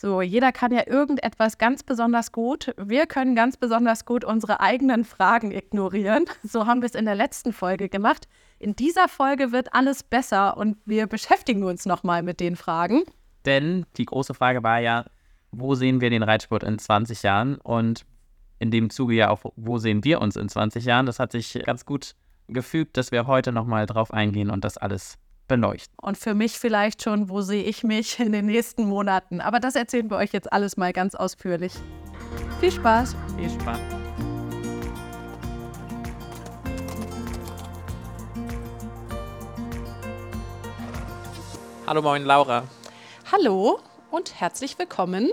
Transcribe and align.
So, 0.00 0.22
jeder 0.22 0.50
kann 0.50 0.72
ja 0.72 0.86
irgendetwas 0.86 1.58
ganz 1.58 1.82
besonders 1.82 2.32
gut. 2.32 2.74
Wir 2.78 3.04
können 3.04 3.34
ganz 3.34 3.58
besonders 3.58 4.06
gut 4.06 4.24
unsere 4.24 4.60
eigenen 4.60 5.04
Fragen 5.04 5.52
ignorieren. 5.52 6.24
So 6.42 6.64
haben 6.64 6.80
wir 6.80 6.86
es 6.86 6.94
in 6.94 7.04
der 7.04 7.14
letzten 7.14 7.52
Folge 7.52 7.90
gemacht. 7.90 8.26
In 8.58 8.74
dieser 8.74 9.08
Folge 9.08 9.52
wird 9.52 9.74
alles 9.74 10.02
besser 10.02 10.56
und 10.56 10.78
wir 10.86 11.06
beschäftigen 11.06 11.64
uns 11.64 11.84
nochmal 11.84 12.22
mit 12.22 12.40
den 12.40 12.56
Fragen. 12.56 13.02
Denn 13.44 13.84
die 13.98 14.06
große 14.06 14.32
Frage 14.32 14.62
war 14.62 14.78
ja, 14.78 15.04
wo 15.52 15.74
sehen 15.74 16.00
wir 16.00 16.08
den 16.08 16.22
Reitsport 16.22 16.62
in 16.62 16.78
20 16.78 17.22
Jahren? 17.22 17.56
Und 17.56 18.06
in 18.58 18.70
dem 18.70 18.88
Zuge 18.88 19.12
ja 19.12 19.28
auch, 19.28 19.52
wo 19.54 19.76
sehen 19.76 20.02
wir 20.02 20.22
uns 20.22 20.34
in 20.34 20.48
20 20.48 20.82
Jahren? 20.82 21.04
Das 21.04 21.18
hat 21.18 21.32
sich 21.32 21.60
ganz 21.66 21.84
gut 21.84 22.14
gefügt, 22.48 22.96
dass 22.96 23.12
wir 23.12 23.26
heute 23.26 23.52
nochmal 23.52 23.84
drauf 23.84 24.14
eingehen 24.14 24.48
und 24.48 24.64
das 24.64 24.78
alles 24.78 25.18
beleuchten. 25.50 25.92
Und 26.00 26.16
für 26.16 26.32
mich 26.32 26.52
vielleicht 26.52 27.02
schon, 27.02 27.28
wo 27.28 27.40
sehe 27.42 27.64
ich 27.64 27.82
mich 27.82 28.18
in 28.24 28.32
den 28.32 28.46
nächsten 28.46 28.84
Monaten. 28.84 29.40
Aber 29.40 29.60
das 29.60 29.74
erzählen 29.74 30.08
wir 30.08 30.16
euch 30.16 30.32
jetzt 30.32 30.50
alles 30.50 30.76
mal 30.76 30.92
ganz 30.92 31.14
ausführlich. 31.14 31.72
Viel 32.60 32.70
Spaß. 32.70 33.16
Viel 33.36 33.50
Spaß. 33.50 33.78
Hallo, 41.86 42.02
moin, 42.02 42.24
Laura. 42.24 42.62
Hallo 43.32 43.80
und 44.12 44.40
herzlich 44.40 44.78
willkommen 44.78 45.32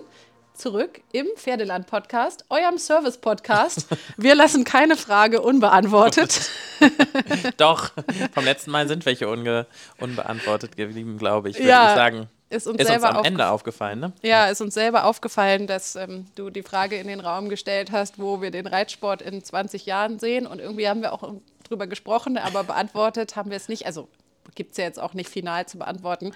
zurück 0.58 1.02
im 1.12 1.28
Pferdeland-Podcast, 1.36 2.46
eurem 2.50 2.78
Service-Podcast. 2.78 3.88
Wir 4.18 4.36
lassen 4.36 4.64
keine 4.64 4.98
Frage 4.98 5.42
unbeantwortet. 5.42 6.50
Doch, 7.58 7.92
vom 8.34 8.44
letzten 8.44 8.72
Mal 8.72 8.88
sind 8.88 9.06
welche 9.06 9.30
unge 9.30 9.68
unbeantwortet 10.00 10.76
geblieben, 10.76 11.18
glaube 11.18 11.50
ich, 11.50 11.58
würde 11.58 11.70
ja, 11.70 11.90
ich 11.90 11.96
sagen. 11.96 12.30
Ist 12.50 12.66
uns, 12.66 12.78
Ist 12.78 12.82
uns 12.82 12.90
selber 12.90 13.10
am 13.10 13.18
aufgef- 13.18 13.28
Ende 13.28 13.48
aufgefallen, 13.50 14.00
ne? 14.00 14.14
Ja, 14.22 14.46
ist 14.46 14.62
uns 14.62 14.74
selber 14.74 15.04
aufgefallen, 15.04 15.68
dass 15.68 15.96
ähm, 15.96 16.26
du 16.36 16.50
die 16.50 16.64
Frage 16.64 16.98
in 16.98 17.08
den 17.08 17.20
Raum 17.20 17.50
gestellt 17.50 17.92
hast, 17.92 18.20
wo 18.20 18.42
wir 18.42 18.52
den 18.52 18.68
Reitsport 18.68 19.22
in 19.22 19.44
20 19.44 19.86
Jahren 19.86 20.18
sehen. 20.18 20.48
Und 20.48 20.59
irgendwie 20.59 20.88
haben 20.88 21.02
wir 21.02 21.12
auch 21.12 21.34
drüber 21.68 21.88
gesprochen, 21.88 22.38
aber 22.38 22.64
beantwortet 22.64 23.36
haben 23.36 23.50
wir 23.50 23.58
es 23.58 23.68
nicht. 23.68 23.86
Also 23.86 24.08
gibt 24.56 24.72
es 24.72 24.78
ja 24.78 24.86
jetzt 24.86 25.00
auch 25.00 25.14
nicht 25.14 25.30
final 25.30 25.66
zu 25.68 25.78
beantworten. 25.78 26.31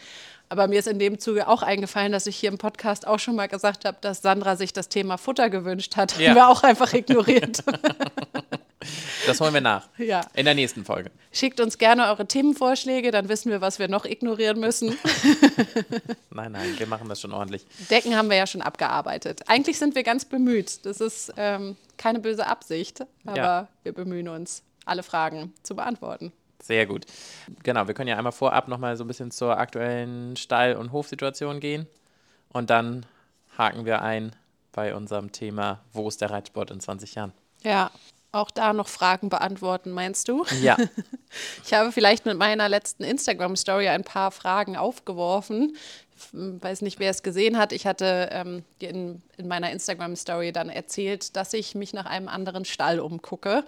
Aber 0.52 0.68
mir 0.68 0.80
ist 0.80 0.88
in 0.90 1.00
dem 1.00 1.18
Zuge 1.18 1.48
auch 1.48 1.62
eingefallen, 1.62 2.12
dass 2.12 2.28
ich 2.28 2.36
hier 2.36 2.50
im 2.50 2.58
Podcast 2.58 3.08
auch 3.08 3.20
schon 3.20 3.38
mal 3.38 3.48
gesagt 3.48 3.86
habe, 3.86 3.98
dass 4.02 4.22
Sandra 4.22 4.58
sich 4.58 4.74
das 4.74 4.90
Thema 4.90 5.16
Futter 5.18 5.50
gewünscht 5.50 5.96
hat. 5.96 6.18
Ja. 6.20 6.30
Haben 6.32 6.36
wir 6.36 6.50
auch 6.50 6.64
einfach 6.64 6.94
ignoriert. 6.94 7.64
Das 9.28 9.40
holen 9.40 9.54
wir 9.54 9.62
nach. 9.62 9.88
ja. 10.00 10.22
In 10.34 10.46
der 10.46 10.56
nächsten 10.56 10.84
Folge. 10.84 11.12
Schickt 11.32 11.60
uns 11.60 11.78
gerne 11.78 12.08
eure 12.08 12.26
Themenvorschläge, 12.26 13.12
dann 13.12 13.30
wissen 13.30 13.52
wir, 13.52 13.62
was 13.62 13.78
wir 13.78 13.88
noch 13.88 14.06
ignorieren 14.06 14.60
müssen. 14.60 14.98
Nein, 16.32 16.52
nein, 16.54 16.74
wir 16.80 16.88
machen 16.88 17.08
das 17.08 17.22
schon 17.22 17.32
ordentlich. 17.32 17.64
Decken 17.92 18.16
haben 18.18 18.30
wir 18.32 18.38
ja 18.38 18.48
schon 18.48 18.64
abgearbeitet. 18.64 19.42
Eigentlich 19.48 19.78
sind 19.78 19.94
wir 19.94 20.02
ganz 20.02 20.26
bemüht. 20.26 20.84
Das 20.88 21.00
ist 21.00 21.32
ähm, 21.38 21.76
keine 21.98 22.20
böse 22.20 22.48
Absicht, 22.48 23.02
aber 23.26 23.38
Ja. 23.38 23.68
wir 23.84 23.92
bemühen 23.94 24.28
uns, 24.28 24.64
alle 24.86 25.04
Fragen 25.04 25.54
zu 25.62 25.76
beantworten. 25.76 26.32
Sehr 26.62 26.86
gut. 26.86 27.06
Genau, 27.64 27.88
wir 27.88 27.94
können 27.94 28.09
ja 28.09 28.17
einmal 28.17 28.31
vorab 28.31 28.67
nochmal 28.67 28.95
so 28.98 29.04
ein 29.04 29.08
bisschen 29.08 29.31
zur 29.31 29.58
aktuellen 29.58 30.36
Stall- 30.36 30.76
und 30.76 30.92
Hofsituation 30.92 31.59
gehen. 31.59 31.88
Und 32.50 32.70
dann 32.70 33.06
haken 33.58 33.86
wir 33.86 34.02
ein 34.02 34.36
bei 34.72 34.95
unserem 34.95 35.32
Thema, 35.32 35.82
wo 35.94 36.08
ist 36.08 36.22
der 36.22 36.30
Reitsport 36.30 36.72
in 36.72 36.80
20 36.80 37.16
Jahren? 37.16 37.34
Ja, 37.64 37.92
auch 38.32 38.52
da 38.52 38.73
noch 38.73 38.88
Fragen 38.88 39.30
beantworten, 39.30 39.92
meinst 39.92 40.28
du? 40.30 40.45
Ja, 40.62 40.78
Ich 41.66 41.73
habe 41.73 41.92
vielleicht 41.92 42.26
mit 42.26 42.38
meiner 42.38 42.67
letzten 42.70 43.04
Instagram-Story 43.04 43.88
ein 43.88 44.04
paar 44.04 44.32
Fragen 44.32 44.76
aufgeworfen. 44.76 45.76
Ich 46.16 46.34
weiß 46.34 46.82
nicht, 46.82 47.00
wer 47.00 47.09
es 47.09 47.23
gesehen 47.23 47.58
hat. 47.58 47.72
Ich 47.72 47.88
hatte 47.88 48.30
ähm, 48.32 48.64
in, 48.80 49.22
in 49.38 49.48
meiner 49.48 49.72
Instagram-Story 49.72 50.52
dann 50.52 50.70
erzählt, 50.70 51.36
dass 51.36 51.54
ich 51.54 51.73
mich 51.73 51.94
nach 51.94 52.06
einem 52.06 52.28
anderen 52.28 52.66
Stall 52.66 53.00
umgucke. 53.00 53.64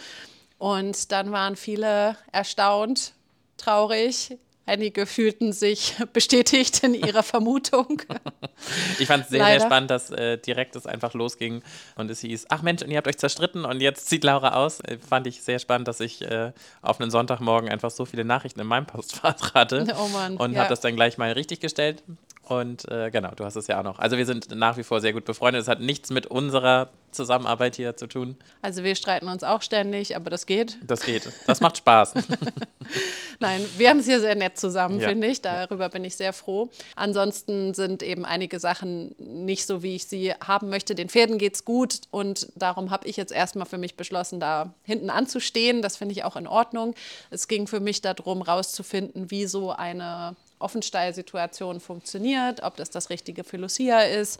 Und 0.57 1.11
dann 1.11 1.31
waren 1.31 1.55
viele 1.55 2.17
erstaunt, 2.31 3.13
traurig. 3.57 4.37
Einige 4.65 5.05
fühlten 5.05 5.51
sich 5.51 5.95
bestätigt 6.13 6.83
in 6.83 6.93
ihrer 6.93 7.23
Vermutung. 7.23 8.01
ich 8.99 9.07
fand 9.07 9.25
es 9.25 9.29
sehr, 9.29 9.39
Leider. 9.39 9.59
sehr 9.59 9.67
spannend, 9.67 9.91
dass 9.91 10.09
äh, 10.09 10.37
direkt 10.37 10.77
es 10.77 10.85
einfach 10.85 11.13
losging 11.13 11.61
und 11.95 12.09
es 12.09 12.21
hieß, 12.21 12.45
ach 12.47 12.61
Mensch, 12.61 12.81
und 12.81 12.89
ihr 12.89 12.97
habt 12.97 13.07
euch 13.07 13.17
zerstritten 13.17 13.65
und 13.65 13.81
jetzt 13.81 14.07
zieht 14.07 14.23
Laura 14.23 14.53
aus. 14.53 14.79
Äh, 14.79 14.99
fand 14.99 15.27
ich 15.27 15.43
sehr 15.43 15.59
spannend, 15.59 15.89
dass 15.89 15.99
ich 15.99 16.21
äh, 16.21 16.53
auf 16.81 17.01
einen 17.01 17.11
Sonntagmorgen 17.11 17.69
einfach 17.69 17.91
so 17.91 18.05
viele 18.05 18.23
Nachrichten 18.23 18.61
in 18.61 18.67
meinem 18.67 18.85
Postfach 18.85 19.53
hatte. 19.53 19.85
Oh 19.99 20.07
Mann, 20.07 20.37
Und 20.37 20.53
ja. 20.53 20.59
habe 20.59 20.69
das 20.69 20.79
dann 20.79 20.95
gleich 20.95 21.17
mal 21.17 21.33
richtig 21.33 21.59
gestellt. 21.59 22.01
Und 22.43 22.89
äh, 22.91 23.09
genau, 23.09 23.31
du 23.35 23.45
hast 23.45 23.55
es 23.55 23.67
ja 23.67 23.79
auch 23.79 23.83
noch. 23.83 23.99
Also 23.99 24.17
wir 24.17 24.25
sind 24.25 24.53
nach 24.53 24.75
wie 24.77 24.83
vor 24.83 24.99
sehr 24.99 25.13
gut 25.13 25.23
befreundet. 25.23 25.61
Es 25.61 25.67
hat 25.69 25.79
nichts 25.79 26.09
mit 26.09 26.27
unserer 26.27 26.89
Zusammenarbeit 27.11 27.75
hier 27.77 27.95
zu 27.95 28.07
tun. 28.07 28.35
Also 28.61 28.83
wir 28.83 28.95
streiten 28.95 29.27
uns 29.29 29.43
auch 29.43 29.61
ständig, 29.61 30.15
aber 30.15 30.29
das 30.29 30.45
geht. 30.45 30.77
Das 30.85 31.01
geht. 31.03 31.29
Das 31.47 31.61
macht 31.61 31.77
Spaß. 31.77 32.13
Nein, 33.39 33.65
wir 33.77 33.89
haben 33.89 33.99
es 33.99 34.05
hier 34.05 34.19
sehr 34.19 34.35
nett 34.35 34.57
zusammen, 34.57 34.99
Ja. 34.99 35.09
finde 35.09 35.27
ich. 35.27 35.41
Darüber 35.41 35.87
bin 35.89 36.03
ich 36.03 36.15
sehr 36.17 36.33
froh. 36.33 36.69
Ansonsten 36.95 37.73
sind 37.73 38.03
eben 38.03 38.25
einige 38.25 38.59
Sachen 38.59 39.15
nicht 39.19 39.65
so, 39.65 39.83
wie 39.83 39.95
ich 39.95 40.07
sie 40.07 40.33
haben 40.33 40.69
möchte. 40.69 40.95
Den 40.95 41.07
Pferden 41.09 41.37
geht's 41.37 41.63
gut 41.63 42.01
und 42.11 42.49
darum 42.55 42.91
habe 42.91 43.07
ich 43.07 43.15
jetzt 43.15 43.31
erstmal 43.31 43.65
für 43.67 43.77
mich 43.77 43.95
beschlossen, 43.95 44.39
da 44.39 44.73
hinten 44.83 45.09
anzustehen. 45.09 45.81
Das 45.81 45.97
finde 45.97 46.11
ich 46.13 46.23
auch 46.23 46.35
in 46.35 46.47
Ordnung. 46.47 46.93
Es 47.29 47.47
ging 47.47 47.67
für 47.67 47.79
mich 47.79 48.01
darum, 48.01 48.41
rauszufinden, 48.41 49.31
wie 49.31 49.45
so 49.45 49.71
eine 49.71 50.35
Offenstallsituation 50.63 51.79
funktioniert, 51.79 52.63
ob 52.63 52.75
das 52.77 52.89
das 52.89 53.09
Richtige 53.09 53.43
für 53.43 53.57
Lucia 53.57 54.01
ist. 54.01 54.39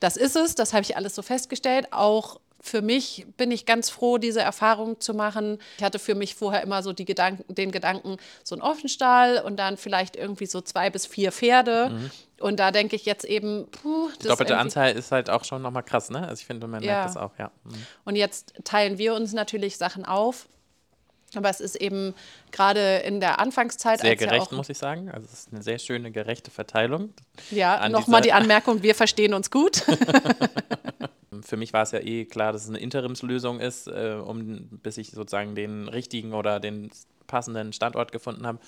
Das 0.00 0.16
ist 0.16 0.36
es, 0.36 0.54
das 0.54 0.72
habe 0.72 0.82
ich 0.82 0.96
alles 0.96 1.14
so 1.14 1.22
festgestellt. 1.22 1.88
Auch 1.92 2.40
für 2.62 2.82
mich 2.82 3.26
bin 3.38 3.50
ich 3.50 3.64
ganz 3.64 3.88
froh, 3.88 4.18
diese 4.18 4.40
Erfahrung 4.40 5.00
zu 5.00 5.14
machen. 5.14 5.58
Ich 5.78 5.84
hatte 5.84 5.98
für 5.98 6.14
mich 6.14 6.34
vorher 6.34 6.62
immer 6.62 6.82
so 6.82 6.92
Gedanken, 6.94 7.54
den 7.54 7.70
Gedanken, 7.70 8.18
so 8.44 8.54
ein 8.54 8.60
Offenstall 8.62 9.42
und 9.42 9.56
dann 9.56 9.76
vielleicht 9.78 10.14
irgendwie 10.16 10.46
so 10.46 10.60
zwei 10.60 10.90
bis 10.90 11.06
vier 11.06 11.32
Pferde. 11.32 12.10
Und 12.38 12.60
da 12.60 12.70
denke 12.70 12.96
ich 12.96 13.06
jetzt 13.06 13.24
eben, 13.24 13.66
puh, 13.70 14.08
das 14.08 14.18
Die 14.18 14.28
doppelte 14.28 14.58
Anzahl 14.58 14.92
ist 14.92 15.10
halt 15.10 15.30
auch 15.30 15.44
schon 15.44 15.62
nochmal 15.62 15.82
krass, 15.82 16.10
ne? 16.10 16.20
Also 16.26 16.40
ich 16.40 16.46
finde, 16.46 16.66
man 16.66 16.82
Ja. 16.82 16.92
merkt 16.92 17.08
das 17.10 17.16
auch, 17.16 17.32
ja. 17.38 17.50
Mhm. 17.64 17.86
Und 18.04 18.16
jetzt 18.16 18.54
teilen 18.64 18.98
wir 18.98 19.14
uns 19.14 19.32
natürlich 19.32 19.78
Sachen 19.78 20.04
auf. 20.04 20.46
Aber 21.34 21.48
es 21.48 21.60
ist 21.60 21.76
eben 21.76 22.14
gerade 22.50 22.98
in 22.98 23.20
der 23.20 23.38
Anfangszeit, 23.38 24.00
Sehr 24.00 24.10
als 24.10 24.20
ja 24.20 24.26
gerecht, 24.26 24.48
auch, 24.48 24.52
muss 24.52 24.68
ich 24.68 24.78
sagen. 24.78 25.10
Also 25.10 25.26
es 25.32 25.40
ist 25.40 25.52
eine 25.52 25.62
sehr 25.62 25.78
schöne, 25.78 26.10
gerechte 26.10 26.50
Verteilung. 26.50 27.14
ja, 27.50 27.88
nochmal 27.88 28.22
die 28.22 28.32
Anmerkung, 28.32 28.82
wir 28.82 28.94
verstehen 28.94 29.34
uns 29.34 29.50
gut. 29.50 29.84
Für 31.42 31.56
mich 31.56 31.72
war 31.72 31.82
es 31.82 31.92
ja 31.92 32.00
eh 32.00 32.24
klar, 32.24 32.52
dass 32.52 32.64
es 32.64 32.68
eine 32.68 32.78
Interimslösung 32.78 33.60
ist, 33.60 33.86
äh, 33.86 34.18
um, 34.22 34.68
bis 34.82 34.98
ich 34.98 35.12
sozusagen 35.12 35.54
den 35.54 35.88
richtigen 35.88 36.34
oder 36.34 36.60
den 36.60 36.90
passenden 37.26 37.72
Standort 37.72 38.12
gefunden 38.12 38.46
habe. 38.46 38.58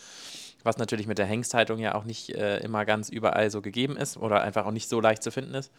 Was 0.63 0.79
natürlich 0.79 1.09
mit 1.09 1.19
der 1.19 1.27
Hengsthaltung 1.27 1.81
ja 1.81 1.97
auch 1.97 2.05
nicht 2.05 2.31
äh, 2.31 2.59
immer 2.59 2.85
ganz 2.85 3.09
überall 3.09 3.51
so 3.51 3.61
gegeben 3.61 3.97
ist 3.97 4.17
oder 4.17 4.43
einfach 4.43 4.65
auch 4.65 4.71
nicht 4.71 4.89
so 4.89 5.01
leicht 5.01 5.23
zu 5.23 5.33
finden 5.33 5.55
ist. 5.55 5.73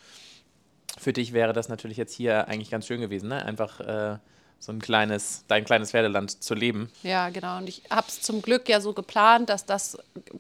Für 0.97 1.13
dich 1.13 1.33
wäre 1.33 1.53
das 1.53 1.69
natürlich 1.69 1.97
jetzt 1.97 2.13
hier 2.13 2.47
eigentlich 2.49 2.69
ganz 2.69 2.85
schön 2.85 2.99
gewesen, 2.99 3.29
ne? 3.29 3.43
Einfach 3.43 3.79
äh, 3.79 4.17
so 4.63 4.71
ein 4.71 4.79
kleines, 4.79 5.43
dein 5.49 5.65
kleines 5.65 5.91
Pferdeland 5.91 6.41
zu 6.41 6.53
leben. 6.53 6.89
Ja, 7.03 7.27
genau. 7.27 7.57
Und 7.57 7.67
ich 7.67 7.81
habe 7.89 8.07
es 8.07 8.21
zum 8.21 8.41
Glück 8.41 8.69
ja 8.69 8.79
so 8.79 8.93
geplant, 8.93 9.49
dass 9.49 9.65
das 9.65 9.97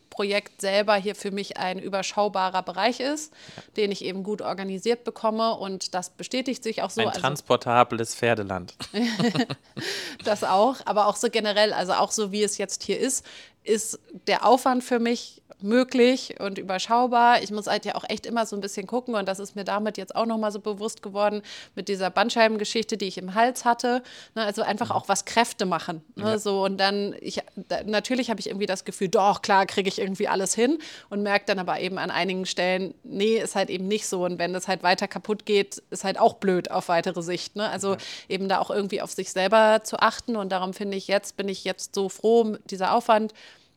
Projekt 0.09 0.61
selber 0.61 0.95
hier 0.95 1.13
für 1.13 1.31
mich 1.31 1.57
ein 1.57 1.77
überschaubarer 1.77 2.63
Bereich 2.63 3.01
ist, 3.01 3.33
den 3.75 3.91
ich 3.91 4.05
eben 4.05 4.23
gut 4.23 4.41
organisiert 4.41 5.03
bekomme. 5.03 5.55
Und 5.55 5.93
das 5.93 6.09
bestätigt 6.09 6.63
sich 6.63 6.81
auch 6.81 6.89
so. 6.89 7.01
ein 7.01 7.09
Also 7.09 7.19
transportables 7.19 8.15
Pferdeland. 8.15 8.75
das 10.23 10.45
auch, 10.45 10.77
aber 10.85 11.07
auch 11.07 11.17
so 11.17 11.29
generell, 11.29 11.73
also 11.73 11.91
auch 11.91 12.11
so 12.11 12.31
wie 12.31 12.43
es 12.43 12.57
jetzt 12.57 12.83
hier 12.83 13.01
ist, 13.01 13.25
ist 13.65 13.99
der 14.27 14.45
Aufwand 14.45 14.85
für 14.85 14.99
mich 14.99 15.41
möglich 15.63 16.35
und 16.39 16.57
überschaubar. 16.57 17.41
Ich 17.41 17.51
muss 17.51 17.67
halt 17.67 17.85
ja 17.85 17.95
auch 17.95 18.03
echt 18.07 18.25
immer 18.25 18.45
so 18.45 18.55
ein 18.55 18.61
bisschen 18.61 18.85
gucken 18.85 19.15
und 19.15 19.27
das 19.27 19.39
ist 19.39 19.55
mir 19.55 19.63
damit 19.63 19.97
jetzt 19.97 20.15
auch 20.15 20.25
nochmal 20.25 20.51
so 20.51 20.59
bewusst 20.59 21.01
geworden 21.01 21.41
mit 21.75 21.87
dieser 21.87 22.09
Bandscheibengeschichte, 22.09 22.97
die 22.97 23.05
ich 23.07 23.17
im 23.17 23.33
Hals 23.33 23.65
hatte. 23.65 24.03
Ne, 24.35 24.43
also 24.43 24.61
einfach 24.61 24.91
auch 24.91 25.07
was 25.07 25.25
Kräfte 25.25 25.65
machen. 25.65 26.03
Ne, 26.15 26.23
Ja. 26.31 26.37
so 26.37 26.63
und 26.63 26.77
dann, 26.77 27.15
ich, 27.21 27.41
da, 27.55 27.83
natürlich 27.83 28.29
habe 28.29 28.39
ich 28.39 28.47
irgendwie 28.47 28.65
das 28.65 28.85
Gefühl, 28.85 29.07
doch, 29.07 29.41
klar, 29.41 29.65
kriege 29.65 29.87
ich 29.87 29.99
irgendwie 29.99 30.27
alles 30.27 30.53
hin 30.53 30.77
und 31.09 31.23
merke 31.23 31.45
dann 31.45 31.59
aber 31.59 31.79
eben 31.79 31.97
an 31.97 32.11
einigen 32.11 32.45
Stellen, 32.45 32.93
nee, 33.03 33.37
ist 33.37 33.55
halt 33.55 33.69
eben 33.69 33.87
nicht 33.87 34.07
so. 34.07 34.25
Und 34.25 34.39
wenn 34.39 34.53
das 34.53 34.67
halt 34.67 34.83
weiter 34.83 35.07
kaputt 35.07 35.45
geht, 35.45 35.81
ist 35.89 36.03
halt 36.03 36.19
auch 36.19 36.35
blöd 36.35 36.69
auf 36.71 36.89
weitere 36.89 37.21
Sicht. 37.21 37.55
Ne? 37.55 37.69
Also 37.69 37.95
eben 38.27 38.49
da 38.49 38.59
auch 38.59 38.69
irgendwie 38.69 39.01
auf 39.01 39.11
sich 39.11 39.31
selber 39.31 39.81
zu 39.83 39.97
achten 39.99 40.35
und 40.35 40.51
darum 40.51 40.73
finde 40.73 40.97
ich 40.97 41.07
jetzt, 41.07 41.37
bin 41.37 41.47
ich 41.47 41.63
jetzt 41.63 41.95
so 41.95 42.09
froh, 42.09 42.57
dieser 42.69 42.93
Aufwand, 42.93 43.33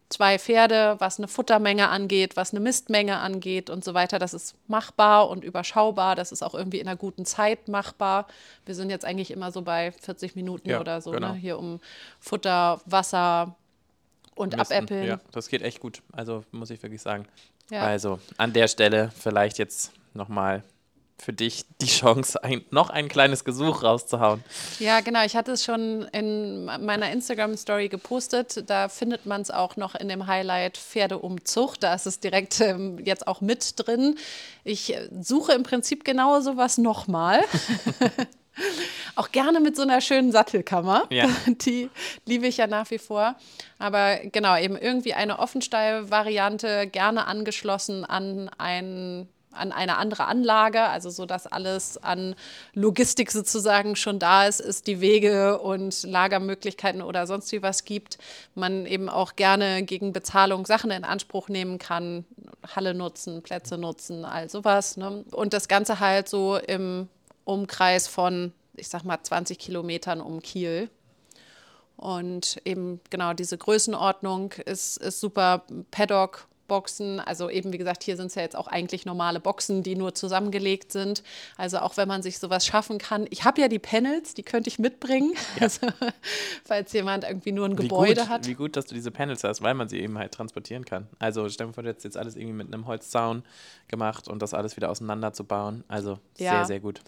zwei 0.09 0.39
Pferde, 0.39 0.97
was 0.99 1.19
eine 1.19 1.29
Futtermenge 1.29 1.89
angeht, 1.89 2.37
was 2.37 2.53
eine 2.53 2.61
Mistmenge 2.61 3.19
angeht 3.19 3.71
und 3.71 3.83
so 3.85 3.93
weiter. 3.95 4.19
Das 4.19 4.35
ist 4.35 4.55
machbar 4.69 5.29
und 5.29 5.43
überschaubar. 5.45 6.15
Das 6.15 6.33
ist 6.33 6.43
auch 6.43 6.55
irgendwie 6.55 6.79
in 6.79 6.87
einer 6.89 6.97
guten 6.97 7.25
Zeit 7.25 7.69
machbar. 7.69 8.27
Wir 8.65 8.75
sind 8.75 8.91
jetzt 8.91 9.05
eigentlich 9.05 9.31
immer 9.31 9.51
so 9.51 9.63
bei 9.63 9.93
40 9.93 10.37
Minuten 10.37 10.71
Ja, 10.71 10.81
oder 10.81 11.01
so, 11.01 11.11
genau. 11.11 11.33
ne? 11.33 11.39
hier 11.39 11.59
um 11.59 11.81
Futter, 12.21 12.81
Wasser 12.87 13.57
und 14.37 14.57
Misten. 14.57 14.75
abäppeln. 14.75 15.07
Ja, 15.07 15.21
das 15.33 15.49
geht 15.49 15.63
echt 15.63 15.81
gut. 15.81 16.03
Also 16.13 16.45
muss 16.53 16.71
ich 16.71 16.83
wirklich 16.83 17.03
sagen. 17.03 17.27
Ja. 17.71 17.83
Also 17.83 18.21
an 18.37 18.53
der 18.53 18.69
Stelle 18.69 19.11
vielleicht 19.19 19.59
jetzt 19.59 19.93
nochmal 20.15 20.63
für 21.19 21.33
dich 21.33 21.65
die 21.81 21.87
Chance, 21.87 22.43
ein, 22.45 22.65
noch 22.71 22.91
ein 22.91 23.09
kleines 23.09 23.45
Gesuch 23.45 23.83
rauszuhauen. 23.83 24.45
Ja, 24.79 25.01
genau. 25.01 25.25
Ich 25.25 25.35
hatte 25.35 25.53
es 25.53 25.65
schon 25.65 26.03
in 26.13 26.65
meiner 26.65 27.11
Instagram-Story 27.11 27.89
gepostet. 27.89 28.69
Da 28.69 28.89
findet 28.89 29.27
man 29.27 29.41
es 29.41 29.51
auch 29.51 29.77
noch 29.77 29.95
in 29.95 30.09
dem 30.09 30.27
Highlight 30.27 30.77
Pferdeumzucht. 30.77 31.83
Da 31.83 31.95
ist 31.95 32.07
es 32.07 32.21
direkt 32.21 32.61
ähm, 32.61 32.99
jetzt 33.05 33.27
auch 33.27 33.41
mit 33.41 33.75
drin. 33.77 34.17
Ich 34.65 34.95
äh, 34.95 35.09
suche 35.21 35.53
im 35.53 35.63
Prinzip 35.63 36.05
genau 36.05 36.41
sowas 36.41 36.79
nochmal. 36.79 37.43
Auch 39.17 39.33
gerne 39.33 39.61
mit 39.61 39.77
so 39.77 39.83
einer 39.83 40.01
schönen 40.01 40.33
Sattelkammer. 40.33 41.05
Ja. 41.11 41.29
Die 41.47 41.91
liebe 42.25 42.47
ich 42.47 42.57
ja 42.57 42.67
nach 42.67 42.91
wie 42.91 42.99
vor. 42.99 43.37
Aber 43.79 44.17
genau, 44.17 44.57
eben 44.57 44.77
irgendwie 44.77 45.15
eine 45.15 45.39
Offenstall-Variante, 45.39 46.87
gerne 46.87 47.27
angeschlossen 47.27 48.05
an 48.05 48.51
ein 48.59 49.29
an 49.57 49.73
eine 49.73 49.97
andere 49.97 50.27
Anlage, 50.27 50.83
also 50.83 51.11
so 51.11 51.27
dass 51.27 51.47
alles 51.47 51.99
an 51.99 52.35
Logistik 52.75 53.31
sozusagen 53.31 53.97
schon 53.97 54.19
da 54.19 54.47
ist, 54.47 54.61
ist 54.61 54.87
die 54.87 55.01
Wege 55.01 55.59
und 55.59 56.03
Lagermöglichkeiten 56.05 57.03
oder 57.03 57.27
sonst 57.27 57.51
wie 57.53 57.63
was 57.63 57.85
gibt. 57.85 58.19
Man 58.55 58.87
eben 58.87 59.09
auch 59.09 59.37
gerne 59.37 59.83
gegen 59.83 60.13
Bezahlung 60.13 60.67
Sachen 60.67 60.91
in 60.91 61.05
Anspruch 61.05 61.49
nehmen 61.49 61.79
kann, 61.79 62.25
Halle 62.75 62.95
nutzen, 62.95 63.43
Plätze 63.43 63.79
nutzen, 63.79 64.25
all 64.25 64.49
sowas. 64.49 64.97
Ne? 64.97 65.25
Und 65.31 65.53
das 65.53 65.69
Ganze 65.69 66.01
halt 66.01 66.29
so 66.29 66.57
im 66.57 67.09
Umkreis 67.45 68.09
von 68.09 68.53
ich 68.77 68.89
sag 68.89 69.05
mal, 69.05 69.23
20 69.23 69.59
Kilometern 69.59 70.21
um 70.21 70.41
Kiel. 70.41 70.91
Und 71.97 72.61
eben 72.65 73.01
genau 73.11 73.33
diese 73.33 73.57
Größenordnung 73.57 74.53
ist, 74.65 74.99
ist 74.99 75.21
super. 75.21 75.65
Paddock, 75.91 76.47
Boxen, 76.67 77.21
also 77.21 77.51
eben 77.51 77.73
wie 77.73 77.79
gesagt, 77.79 78.03
hier 78.03 78.17
sind 78.17 78.27
es 78.27 78.35
ja 78.35 78.43
jetzt 78.43 78.57
auch 78.57 78.67
eigentlich 78.67 79.07
normale 79.07 79.41
Boxen, 79.41 79.83
die 79.83 79.97
nur 79.97 80.15
zusammengelegt 80.15 80.93
sind. 80.93 81.23
Also 81.57 81.79
auch 81.79 81.97
wenn 81.97 82.09
man 82.09 82.23
sich 82.23 82.39
sowas 82.39 82.67
schaffen 82.67 82.99
kann. 82.99 83.27
Ich 83.31 83.45
habe 83.45 83.61
ja 83.61 83.69
die 83.69 83.79
Panels, 83.79 84.35
die 84.35 84.43
könnte 84.43 84.69
ich 84.69 84.79
mitbringen, 84.79 85.35
ja. 85.57 85.63
also, 85.63 85.89
falls 86.65 86.93
jemand 86.93 87.25
irgendwie 87.25 87.53
nur 87.53 87.67
ein 87.67 87.79
wie 87.79 87.83
Gebäude 87.83 88.23
gut, 88.23 88.29
hat. 88.29 88.47
Wie 88.47 88.55
gut, 88.55 88.77
dass 88.77 88.87
du 88.87 88.95
diese 88.95 89.11
Panels 89.11 89.45
hast, 89.45 89.63
weil 89.63 89.75
man 89.75 89.89
sie 89.89 90.01
eben 90.01 90.19
halt 90.19 90.33
transportieren 90.33 90.85
kann. 90.85 91.07
Also 91.19 91.49
stell 91.49 91.69
dir 91.69 91.73
vor, 91.73 91.83
du 91.83 91.89
hättest 91.89 92.05
jetzt 92.05 92.17
alles 92.17 92.37
irgendwie 92.37 92.55
mit 92.55 92.73
einem 92.73 92.87
Holzzaun 92.87 93.43
gemacht 93.89 94.29
und 94.29 94.43
das 94.43 94.55
alles 94.55 94.77
wieder 94.77 94.91
auseinanderzubauen. 94.91 95.85
Also 95.89 96.19
ja. 96.39 96.53
sehr, 96.53 96.65
sehr 96.65 96.81
gut 96.81 97.01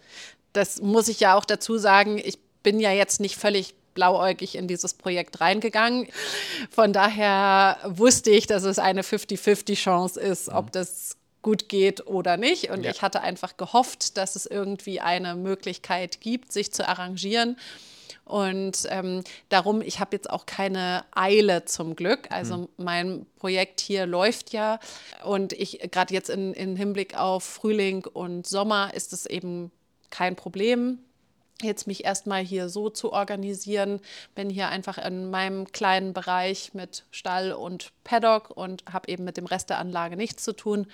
das 0.53 0.81
muss 0.81 1.07
ich 1.07 1.19
ja 1.19 1.35
auch 1.35 1.45
dazu 1.45 1.77
sagen, 1.77 2.17
ich 2.17 2.39
bin 2.63 2.79
ja 2.79 2.91
jetzt 2.91 3.19
nicht 3.19 3.35
völlig 3.35 3.75
blauäugig 3.99 4.55
in 4.55 4.67
dieses 4.69 4.93
Projekt 4.93 5.41
reingegangen. 5.41 6.07
Von 6.71 6.93
daher 6.93 7.77
wusste 7.85 8.31
ich, 8.31 8.47
dass 8.47 8.63
es 8.63 8.79
eine 8.79 9.01
50-50-Chance 9.01 10.21
ist, 10.21 10.47
ob 10.47 10.67
mhm. 10.67 10.71
das 10.71 11.17
gut 11.41 11.67
geht 11.67 12.07
oder 12.07 12.37
nicht. 12.37 12.69
Und 12.69 12.83
ja. 12.83 12.91
ich 12.91 13.01
hatte 13.01 13.19
einfach 13.21 13.57
gehofft, 13.57 14.15
dass 14.15 14.37
es 14.37 14.45
irgendwie 14.45 15.01
eine 15.01 15.35
Möglichkeit 15.35 16.21
gibt, 16.21 16.53
sich 16.53 16.71
zu 16.71 16.87
arrangieren. 16.87 17.57
Und 18.23 18.87
ähm, 18.89 19.23
darum, 19.49 19.81
ich 19.81 19.99
habe 19.99 20.15
jetzt 20.15 20.29
auch 20.29 20.45
keine 20.45 21.03
Eile 21.13 21.65
zum 21.65 21.97
Glück. 21.97 22.31
Also 22.31 22.57
mhm. 22.57 22.67
mein 22.77 23.25
Projekt 23.37 23.81
hier 23.81 24.05
läuft 24.05 24.53
ja. 24.53 24.79
Und 25.25 25.51
ich 25.51 25.79
gerade 25.91 26.13
jetzt 26.13 26.29
in, 26.29 26.53
in 26.53 26.77
Hinblick 26.77 27.17
auf 27.17 27.43
Frühling 27.43 28.05
und 28.05 28.47
Sommer 28.47 28.93
ist 28.93 29.11
es 29.11 29.25
eben 29.25 29.71
kein 30.09 30.37
Problem 30.37 30.99
jetzt 31.63 31.87
mich 31.87 32.05
erstmal 32.05 32.41
hier 32.41 32.69
so 32.69 32.89
zu 32.89 33.11
organisieren. 33.13 33.99
Bin 34.35 34.49
hier 34.49 34.69
einfach 34.69 34.97
in 34.97 35.29
meinem 35.29 35.71
kleinen 35.71 36.13
Bereich 36.13 36.73
mit 36.73 37.05
Stall 37.11 37.51
und 37.51 37.91
Paddock 38.03 38.49
und 38.49 38.83
habe 38.91 39.09
eben 39.09 39.23
mit 39.23 39.37
dem 39.37 39.45
Rest 39.45 39.69
der 39.69 39.79
Anlage 39.79 40.17
nichts 40.17 40.43
zu 40.43 40.53
tun. 40.53 40.87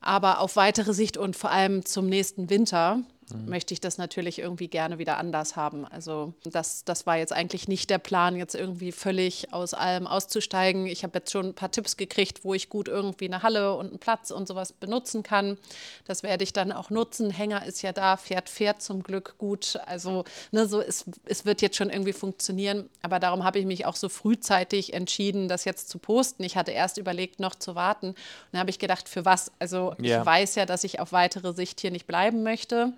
Aber 0.00 0.40
auf 0.40 0.56
weitere 0.56 0.94
Sicht 0.94 1.16
und 1.16 1.36
vor 1.36 1.50
allem 1.50 1.84
zum 1.84 2.06
nächsten 2.06 2.50
Winter 2.50 3.00
mhm. 3.32 3.48
möchte 3.48 3.74
ich 3.74 3.80
das 3.80 3.98
natürlich 3.98 4.38
irgendwie 4.38 4.68
gerne 4.68 4.98
wieder 4.98 5.18
anders 5.18 5.56
haben. 5.56 5.84
Also 5.84 6.34
das, 6.44 6.84
das 6.84 7.06
war 7.06 7.16
jetzt 7.16 7.32
eigentlich 7.32 7.68
nicht 7.68 7.90
der 7.90 7.98
Plan, 7.98 8.36
jetzt 8.36 8.54
irgendwie 8.54 8.92
völlig 8.92 9.52
aus 9.52 9.74
allem 9.74 10.06
auszusteigen. 10.06 10.86
Ich 10.86 11.02
habe 11.02 11.18
jetzt 11.18 11.30
schon 11.30 11.46
ein 11.46 11.54
paar 11.54 11.70
Tipps 11.70 11.96
gekriegt, 11.96 12.44
wo 12.44 12.54
ich 12.54 12.68
gut 12.68 12.88
irgendwie 12.88 13.26
eine 13.26 13.42
Halle 13.42 13.74
und 13.74 13.88
einen 13.88 13.98
Platz 13.98 14.30
und 14.30 14.48
sowas 14.48 14.72
benutzen 14.72 15.22
kann. 15.22 15.58
Das 16.06 16.22
werde 16.22 16.44
ich 16.44 16.52
dann 16.52 16.72
auch 16.72 16.90
nutzen. 16.90 17.30
Hänger 17.30 17.64
ist 17.66 17.82
ja 17.82 17.92
da, 17.92 18.16
fährt, 18.16 18.48
fährt 18.48 18.82
zum 18.82 19.02
Glück 19.02 19.36
gut. 19.38 19.78
Also 19.86 20.24
ne, 20.52 20.66
so 20.66 20.80
es, 20.80 21.04
es 21.24 21.44
wird 21.44 21.62
jetzt 21.62 21.76
schon 21.76 21.90
irgendwie 21.90 22.12
funktionieren. 22.12 22.88
Aber 23.02 23.18
darum 23.18 23.44
habe 23.44 23.58
ich 23.58 23.66
mich 23.66 23.86
auch 23.86 23.96
so 23.96 24.08
frühzeitig 24.08 24.94
entschieden, 24.94 25.48
das 25.48 25.64
jetzt 25.64 25.88
zu 25.88 25.98
posten. 25.98 26.42
Ich 26.44 26.56
hatte 26.56 26.70
erst 26.72 26.98
überlegt, 26.98 27.40
noch 27.40 27.54
zu 27.54 27.74
warten. 27.74 28.08
Und 28.08 28.16
dann 28.52 28.60
habe 28.60 28.70
ich 28.70 28.78
gedacht, 28.78 29.08
für 29.08 29.24
was? 29.24 29.52
Also 29.58 29.94
ja. 30.00 30.20
ich 30.20 30.26
weiß 30.26 30.54
ja, 30.56 30.66
dass 30.66 30.84
ich 30.84 31.00
auf 31.00 31.12
weitere 31.12 31.52
Sicht 31.52 31.80
hier 31.80 31.90
nicht 31.90 32.06
bleiben 32.06 32.42
möchte 32.42 32.92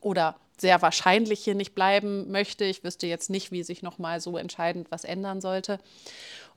oder 0.00 0.36
sehr 0.58 0.82
wahrscheinlich 0.82 1.40
hier 1.40 1.54
nicht 1.54 1.74
bleiben 1.74 2.30
möchte. 2.30 2.64
Ich 2.64 2.84
wüsste 2.84 3.06
jetzt 3.06 3.30
nicht, 3.30 3.50
wie 3.50 3.62
sich 3.62 3.82
nochmal 3.82 4.20
so 4.20 4.36
entscheidend 4.36 4.90
was 4.90 5.04
ändern 5.04 5.40
sollte. 5.40 5.80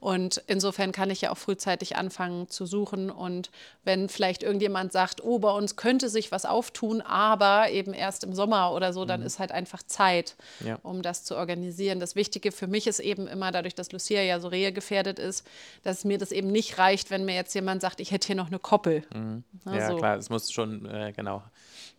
Und 0.04 0.42
insofern 0.48 0.92
kann 0.92 1.08
ich 1.08 1.22
ja 1.22 1.30
auch 1.30 1.38
frühzeitig 1.38 1.96
anfangen 1.96 2.50
zu 2.50 2.66
suchen. 2.66 3.10
Und 3.10 3.50
wenn 3.84 4.10
vielleicht 4.10 4.42
irgendjemand 4.42 4.92
sagt, 4.92 5.24
oh, 5.24 5.38
bei 5.38 5.50
uns 5.50 5.76
könnte 5.76 6.10
sich 6.10 6.30
was 6.30 6.44
auftun, 6.44 7.00
aber 7.00 7.70
eben 7.70 7.94
erst 7.94 8.22
im 8.22 8.34
Sommer 8.34 8.72
oder 8.72 8.92
so, 8.92 9.06
dann 9.06 9.20
mhm. 9.20 9.26
ist 9.26 9.38
halt 9.38 9.50
einfach 9.50 9.82
Zeit, 9.82 10.36
ja. 10.62 10.78
um 10.82 11.00
das 11.00 11.24
zu 11.24 11.38
organisieren. 11.38 12.00
Das 12.00 12.16
Wichtige 12.16 12.52
für 12.52 12.66
mich 12.66 12.86
ist 12.86 13.00
eben 13.00 13.26
immer, 13.26 13.50
dadurch, 13.50 13.74
dass 13.74 13.92
Lucia 13.92 14.20
ja 14.20 14.40
so 14.40 14.48
rehegefährdet 14.48 15.18
ist, 15.18 15.46
dass 15.84 16.04
mir 16.04 16.18
das 16.18 16.32
eben 16.32 16.52
nicht 16.52 16.76
reicht, 16.76 17.10
wenn 17.10 17.24
mir 17.24 17.34
jetzt 17.34 17.54
jemand 17.54 17.80
sagt, 17.80 17.98
ich 17.98 18.10
hätte 18.10 18.26
hier 18.26 18.36
noch 18.36 18.48
eine 18.48 18.58
Koppel. 18.58 19.04
Mhm. 19.14 19.42
Ja, 19.64 19.88
so. 19.88 19.96
klar, 19.96 20.18
es 20.18 20.28
muss 20.28 20.52
schon, 20.52 20.84
äh, 20.84 21.14
genau 21.16 21.42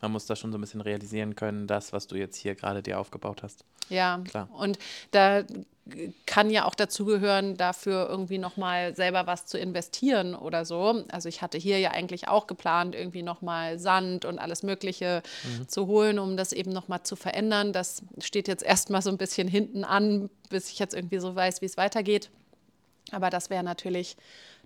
man 0.01 0.11
muss 0.11 0.27
da 0.27 0.35
schon 0.35 0.51
so 0.51 0.57
ein 0.59 0.61
bisschen 0.61 0.81
realisieren 0.81 1.35
können, 1.35 1.65
das, 1.65 1.93
was 1.93 2.05
du 2.05 2.15
jetzt 2.15 2.37
hier 2.37 2.53
gerade 2.53 2.83
dir 2.83 2.99
aufgebaut 2.99 3.41
hast. 3.41 3.65
Ja, 3.89 4.21
klar. 4.29 4.49
Und 4.51 4.77
da 5.11 5.43
kann 6.25 6.49
ja 6.49 6.65
auch 6.65 6.73
dazugehören, 6.73 7.57
dafür 7.57 8.09
irgendwie 8.09 8.39
nochmal 8.39 8.95
selber 8.95 9.27
was 9.27 9.45
zu 9.45 9.59
investieren 9.59 10.33
oder 10.33 10.65
so. 10.65 11.03
Also 11.11 11.29
ich 11.29 11.43
hatte 11.43 11.59
hier 11.59 11.79
ja 11.79 11.91
eigentlich 11.91 12.27
auch 12.27 12.47
geplant, 12.47 12.95
irgendwie 12.95 13.21
nochmal 13.21 13.77
Sand 13.77 14.25
und 14.25 14.39
alles 14.39 14.63
Mögliche 14.63 15.21
mhm. 15.43 15.69
zu 15.69 15.85
holen, 15.85 16.17
um 16.17 16.37
das 16.37 16.53
eben 16.53 16.71
nochmal 16.71 17.03
zu 17.03 17.15
verändern. 17.15 17.71
Das 17.71 18.01
steht 18.19 18.47
jetzt 18.47 18.63
erstmal 18.63 19.03
so 19.03 19.11
ein 19.11 19.17
bisschen 19.17 19.47
hinten 19.47 19.83
an, 19.83 20.29
bis 20.49 20.71
ich 20.71 20.79
jetzt 20.79 20.95
irgendwie 20.95 21.19
so 21.19 21.35
weiß, 21.35 21.61
wie 21.61 21.65
es 21.65 21.77
weitergeht. 21.77 22.31
Aber 23.11 23.29
das 23.29 23.51
wäre 23.51 23.63
natürlich 23.63 24.17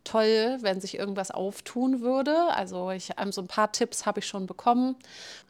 toll, 0.05 0.57
wenn 0.61 0.79
sich 0.79 0.97
irgendwas 0.97 1.31
auftun 1.31 1.99
würde. 1.99 2.33
Also 2.53 2.91
ich, 2.91 3.11
ähm, 3.17 3.33
so 3.33 3.41
ein 3.41 3.47
paar 3.47 3.73
Tipps 3.73 4.05
habe 4.05 4.19
ich 4.19 4.27
schon 4.27 4.47
bekommen. 4.47 4.95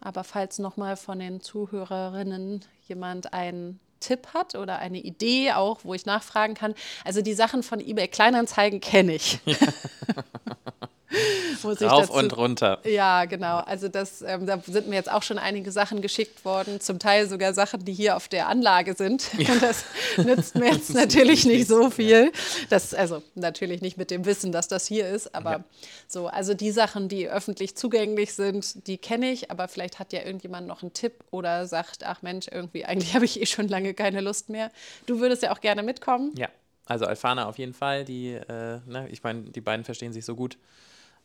Aber 0.02 0.24
falls 0.24 0.58
nochmal 0.58 0.98
von 0.98 1.20
den 1.20 1.42
Zuhörerinnen 1.42 2.66
jemand 2.88 3.34
einen 3.34 3.80
Tipp 4.00 4.28
hat 4.34 4.56
oder 4.56 4.80
eine 4.80 5.00
Idee 5.00 5.54
auch, 5.54 5.80
wo 5.84 5.94
ich 5.94 6.06
nachfragen 6.06 6.54
kann. 6.54 6.76
Also 7.06 7.22
die 7.22 7.34
Sachen 7.34 7.64
von 7.64 7.80
eBay 7.80 8.08
Kleinanzeigen 8.08 8.80
kenne 8.80 9.16
ich. 9.16 9.40
Muss 11.64 11.82
Rauf 11.82 12.08
dazu, 12.08 12.14
und 12.14 12.38
runter. 12.38 12.80
Ja, 12.86 13.26
genau. 13.26 13.58
Also 13.58 13.88
das, 13.88 14.22
ähm, 14.22 14.46
da 14.46 14.62
sind 14.66 14.88
mir 14.88 14.96
jetzt 14.96 15.12
auch 15.12 15.24
schon 15.24 15.38
einige 15.38 15.72
Sachen 15.72 16.02
geschickt 16.02 16.46
worden, 16.46 16.80
zum 16.80 17.00
Teil 17.00 17.28
sogar 17.28 17.54
Sachen, 17.54 17.84
die 17.84 17.94
hier 17.94 18.16
auf 18.16 18.28
der 18.28 18.48
Anlage 18.48 18.94
sind. 18.94 19.30
Ja. 19.38 19.54
Und 19.54 19.62
das 19.62 19.86
nützt 20.18 20.56
mir 20.56 20.72
jetzt 20.74 20.94
natürlich 20.94 21.46
nicht 21.46 21.68
so 21.68 21.90
viel. 21.90 22.32
Das, 22.70 22.94
also 22.94 23.24
natürlich 23.36 23.82
nicht 23.82 23.98
mit 23.98 24.12
dem 24.12 24.26
Wissen, 24.26 24.52
dass 24.52 24.68
das 24.68 24.86
hier 24.86 25.08
ist, 25.08 25.34
aber 25.34 25.52
ja. 25.52 25.64
so, 26.08 26.28
also 26.28 26.54
die 26.54 26.72
Sachen, 26.72 27.10
die 27.10 27.28
öffentlich 27.28 27.76
zugänglich 27.76 28.34
sind, 28.34 28.88
die 28.88 28.98
kenne 28.98 29.32
ich, 29.32 29.52
aber 29.52 29.68
vielleicht 29.68 30.00
hat 30.00 30.14
ja 30.14 30.24
irgendjemand 30.24 30.68
noch 30.68 30.84
einen 30.84 30.94
Tipp 30.94 31.24
oder 31.32 31.68
sagt, 31.68 32.04
ach 32.04 32.22
Mensch, 32.22 32.48
irgendwie, 32.52 32.86
eigentlich 32.86 33.16
habe 33.16 33.26
ich 33.26 33.42
eh 33.42 33.46
schon 33.46 33.68
lange 33.68 33.94
keine 33.94 34.22
Lust 34.22 34.50
mehr. 34.50 34.72
Du 35.06 35.20
würdest 35.20 35.44
ja 35.44 35.52
auch 35.52 35.62
gerne 35.62 35.84
mitkommen. 35.84 36.32
Ja. 36.38 36.50
Also 36.86 37.06
Alfana 37.06 37.48
auf 37.48 37.60
jeden 37.60 37.74
Fall, 37.74 38.04
die, 38.04 38.34
äh, 38.34 38.80
ne, 38.88 39.08
ich 39.12 39.22
meine, 39.22 39.44
die 39.44 39.62
beiden 39.62 39.86
verstehen 39.86 40.12
sich 40.12 40.26
so 40.26 40.36
gut. 40.36 40.58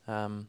Ähm, 0.07 0.47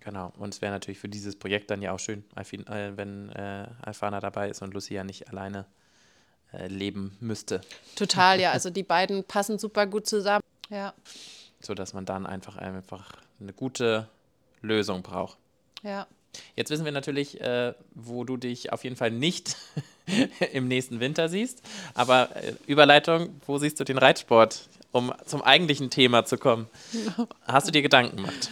genau. 0.00 0.32
Und 0.38 0.54
es 0.54 0.62
wäre 0.62 0.72
natürlich 0.72 0.98
für 0.98 1.08
dieses 1.08 1.36
Projekt 1.36 1.70
dann 1.70 1.82
ja 1.82 1.92
auch 1.92 1.98
schön, 1.98 2.24
äh, 2.36 2.92
wenn 2.96 3.30
äh, 3.30 3.68
Alfana 3.82 4.20
dabei 4.20 4.50
ist 4.50 4.62
und 4.62 4.74
Lucia 4.74 5.04
nicht 5.04 5.28
alleine 5.28 5.66
äh, 6.52 6.68
leben 6.68 7.16
müsste. 7.20 7.60
Total, 7.96 8.40
ja. 8.40 8.50
Also 8.56 8.70
die 8.70 8.82
beiden 8.82 9.24
passen 9.24 9.58
super 9.58 9.86
gut 9.86 10.06
zusammen. 10.06 10.42
Ja. 10.70 10.94
So 11.60 11.74
dass 11.74 11.92
man 11.92 12.04
dann 12.04 12.26
einfach 12.26 12.56
einfach 12.56 13.12
eine 13.40 13.52
gute 13.52 14.08
Lösung 14.62 15.02
braucht. 15.02 15.38
Ja. 15.82 16.06
Jetzt 16.54 16.70
wissen 16.70 16.84
wir 16.84 16.92
natürlich, 16.92 17.40
äh, 17.40 17.74
wo 17.94 18.24
du 18.24 18.36
dich 18.36 18.72
auf 18.72 18.84
jeden 18.84 18.96
Fall 18.96 19.10
nicht 19.10 19.56
im 20.52 20.68
nächsten 20.68 21.00
Winter 21.00 21.28
siehst. 21.28 21.62
Aber 21.94 22.34
äh, 22.36 22.54
Überleitung, 22.66 23.40
wo 23.46 23.58
siehst 23.58 23.80
du 23.80 23.84
den 23.84 23.98
Reitsport, 23.98 24.68
um 24.92 25.12
zum 25.24 25.42
eigentlichen 25.42 25.90
Thema 25.90 26.24
zu 26.24 26.38
kommen? 26.38 26.68
Hast 27.46 27.66
du 27.66 27.72
dir 27.72 27.82
Gedanken 27.82 28.16
gemacht? 28.16 28.50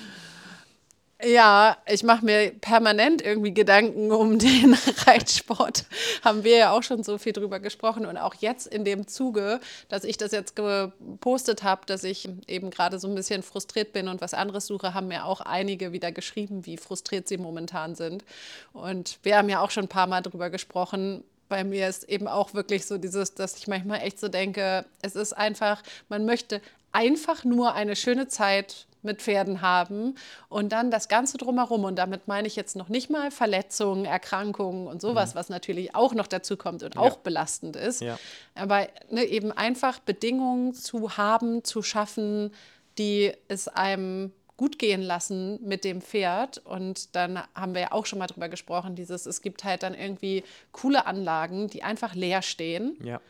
Ja, 1.23 1.79
ich 1.87 2.03
mache 2.03 2.25
mir 2.25 2.51
permanent 2.61 3.23
irgendwie 3.23 3.55
Gedanken 3.55 4.11
um 4.11 4.39
den 4.39 4.77
Reitsport. 5.07 5.85
Haben 6.23 6.45
wir 6.45 6.57
ja 6.57 6.73
auch 6.73 6.83
schon 6.83 7.05
so 7.05 7.19
viel 7.19 7.33
drüber 7.33 7.61
gesprochen. 7.61 8.05
Und 8.05 8.17
auch 8.19 8.35
jetzt 8.35 8.67
in 8.67 8.85
dem 8.85 9.07
Zuge, 9.07 9.61
dass 9.89 10.05
ich 10.05 10.17
das 10.17 10.33
jetzt 10.33 10.57
gepostet 10.57 11.63
habe, 11.63 11.87
dass 11.87 12.05
ich 12.05 12.29
eben 12.49 12.71
gerade 12.71 12.99
so 12.99 13.09
ein 13.09 13.15
bisschen 13.15 13.43
frustriert 13.43 13.93
bin 13.93 14.09
und 14.09 14.21
was 14.21 14.35
anderes 14.35 14.67
suche, 14.67 14.93
haben 14.93 15.09
mir 15.09 15.25
auch 15.25 15.41
einige 15.41 15.93
wieder 15.93 16.11
geschrieben, 16.11 16.67
wie 16.67 16.77
frustriert 16.77 17.29
sie 17.29 17.39
momentan 17.39 17.95
sind. 17.95 18.25
Und 18.73 19.19
wir 19.23 19.39
haben 19.39 19.49
ja 19.49 19.61
auch 19.61 19.71
schon 19.71 19.85
ein 19.85 19.89
paar 19.89 20.09
Mal 20.09 20.21
drüber 20.21 20.51
gesprochen, 20.51 21.23
bei 21.49 21.63
mir 21.63 21.89
ist 21.89 22.05
eben 22.09 22.27
auch 22.27 22.55
wirklich 22.55 22.87
so 22.87 22.99
dieses, 22.99 23.35
dass 23.35 23.57
ich 23.59 23.69
manchmal 23.69 24.01
echt 24.01 24.19
so 24.19 24.29
denke, 24.29 24.87
es 25.03 25.15
ist 25.15 25.35
einfach, 25.35 25.83
man 26.09 26.25
möchte 26.25 26.61
einfach 26.91 27.45
nur 27.45 27.75
eine 27.75 27.97
schöne 27.97 28.29
Zeit 28.29 28.87
mit 29.05 29.23
Pferden 29.23 29.61
haben 29.61 30.15
und 30.49 30.73
dann 30.73 30.91
das 30.91 31.09
Ganze 31.09 31.39
drumherum. 31.39 31.85
Und 31.85 31.97
damit 31.97 32.27
meine 32.29 32.49
ich 32.49 32.57
jetzt 32.57 32.77
noch 32.77 32.89
nicht 32.89 33.11
mal 33.11 33.31
Verletzungen, 33.31 34.05
Erkrankungen 34.05 34.87
und 34.87 35.01
sowas, 35.01 35.35
mhm. 35.35 35.39
was 35.39 35.49
natürlich 35.49 35.95
auch 35.95 36.15
noch 36.15 36.27
dazu 36.27 36.57
kommt 36.57 36.83
und 36.83 36.95
ja. 36.95 37.01
auch 37.01 37.19
belastend 37.19 37.77
ist. 37.77 38.01
Ja. 38.01 38.19
Aber 38.55 38.89
ne, 39.11 39.25
eben 39.25 39.53
einfach 39.53 39.99
Bedingungen 39.99 40.75
zu 40.75 41.17
haben, 41.17 41.65
zu 41.65 41.83
schaffen, 41.83 42.53
die 42.99 43.33
es 43.49 43.69
einem 43.69 44.33
gut 44.57 44.79
gehen 44.79 45.03
lassen 45.03 45.59
mit 45.67 45.85
dem 45.85 46.01
Pferd. 46.01 46.59
Und 46.59 47.17
dann 47.17 47.41
haben 47.55 47.75
wir 47.75 47.83
ja 47.83 47.93
auch 47.93 48.07
schon 48.07 48.21
mal 48.21 48.29
drüber 48.29 48.49
gesprochen, 48.49 48.95
dieses, 48.95 49.27
es 49.27 49.43
gibt 49.43 49.65
halt 49.65 49.83
dann 49.83 49.95
irgendwie 49.95 50.45
coole 50.73 51.07
Anlagen, 51.07 51.69
die 51.69 51.83
einfach 51.83 52.15
leer 52.15 52.43
stehen. 52.43 52.97
Ja 53.03 53.21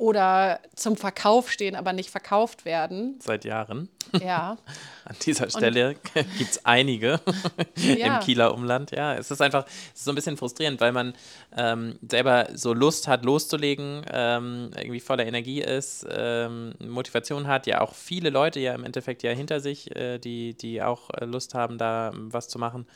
oder 0.00 0.60
zum 0.74 0.96
Verkauf 0.96 1.50
stehen, 1.50 1.76
aber 1.76 1.92
nicht 1.92 2.08
verkauft 2.08 2.64
werden. 2.64 3.16
Seit 3.20 3.44
Jahren. 3.44 3.90
Ja. 4.18 4.56
An 5.04 5.16
dieser 5.26 5.50
Stelle 5.50 5.94
gibt 6.14 6.50
es 6.50 6.64
einige 6.64 7.20
ja. 7.76 8.16
im 8.16 8.24
Kieler 8.24 8.54
Umland. 8.54 8.92
Ja, 8.92 9.14
es 9.14 9.30
ist 9.30 9.42
einfach 9.42 9.66
es 9.66 9.98
ist 9.98 10.04
so 10.06 10.12
ein 10.12 10.14
bisschen 10.14 10.38
frustrierend, 10.38 10.80
weil 10.80 10.92
man 10.92 11.12
ähm, 11.54 11.98
selber 12.08 12.48
so 12.54 12.72
Lust 12.72 13.08
hat, 13.08 13.26
loszulegen, 13.26 14.02
ähm, 14.10 14.70
irgendwie 14.74 15.00
voller 15.00 15.26
Energie 15.26 15.60
ist, 15.60 16.06
ähm, 16.10 16.72
Motivation 16.78 17.46
hat, 17.46 17.66
ja 17.66 17.82
auch 17.82 17.94
viele 17.94 18.30
Leute 18.30 18.58
ja 18.58 18.74
im 18.74 18.84
Endeffekt 18.84 19.22
ja 19.22 19.32
hinter 19.32 19.60
sich, 19.60 19.94
äh, 19.94 20.18
die, 20.18 20.54
die 20.54 20.82
auch 20.82 21.10
äh, 21.10 21.26
Lust 21.26 21.52
haben, 21.52 21.76
da 21.76 22.12
was 22.14 22.48
zu 22.48 22.58
machen. 22.58 22.86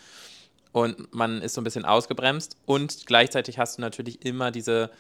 Und 0.73 1.14
man 1.14 1.42
ist 1.42 1.52
so 1.52 1.61
ein 1.61 1.64
bisschen 1.64 1.84
ausgebremst 1.84 2.56
und 2.64 3.04
gleichzeitig 3.04 3.58
hast 3.58 3.76
du 3.76 3.82
natürlich 3.82 4.25
immer 4.25 4.50
diese 4.50 4.90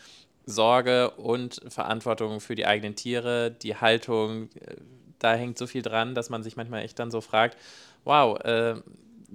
Sorge 0.46 1.10
und 1.10 1.60
Verantwortung 1.68 2.40
für 2.40 2.54
die 2.54 2.66
eigenen 2.66 2.96
Tiere, 2.96 3.50
die 3.50 3.76
Haltung, 3.76 4.50
äh, 4.60 4.76
da 5.18 5.34
hängt 5.34 5.58
so 5.58 5.66
viel 5.66 5.82
dran, 5.82 6.14
dass 6.14 6.30
man 6.30 6.42
sich 6.42 6.56
manchmal 6.56 6.82
echt 6.82 6.98
dann 6.98 7.10
so 7.10 7.20
fragt, 7.20 7.56
wow, 8.04 8.38
äh, 8.40 8.74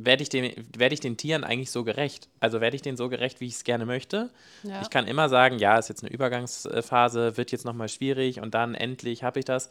werde 0.01 0.23
ich, 0.23 0.29
den, 0.29 0.65
werd 0.77 0.93
ich 0.93 1.01
den 1.01 1.17
Tieren 1.17 1.43
eigentlich 1.43 1.71
so 1.71 1.83
gerecht? 1.83 2.29
Also 2.39 2.61
werde 2.61 2.75
ich 2.75 2.81
denen 2.81 2.95
so 2.95 3.09
gerecht, 3.09 3.41
wie 3.41 3.47
ich 3.47 3.55
es 3.55 3.63
gerne 3.65 3.85
möchte? 3.85 4.29
Ja. 4.63 4.81
Ich 4.81 4.89
kann 4.89 5.05
immer 5.07 5.27
sagen, 5.27 5.59
ja, 5.59 5.77
ist 5.77 5.89
jetzt 5.89 6.03
eine 6.03 6.13
Übergangsphase, 6.13 7.35
wird 7.35 7.51
jetzt 7.51 7.65
nochmal 7.65 7.89
schwierig 7.89 8.39
und 8.39 8.53
dann 8.53 8.75
endlich 8.75 9.23
habe 9.23 9.39
ich 9.39 9.45
das. 9.45 9.69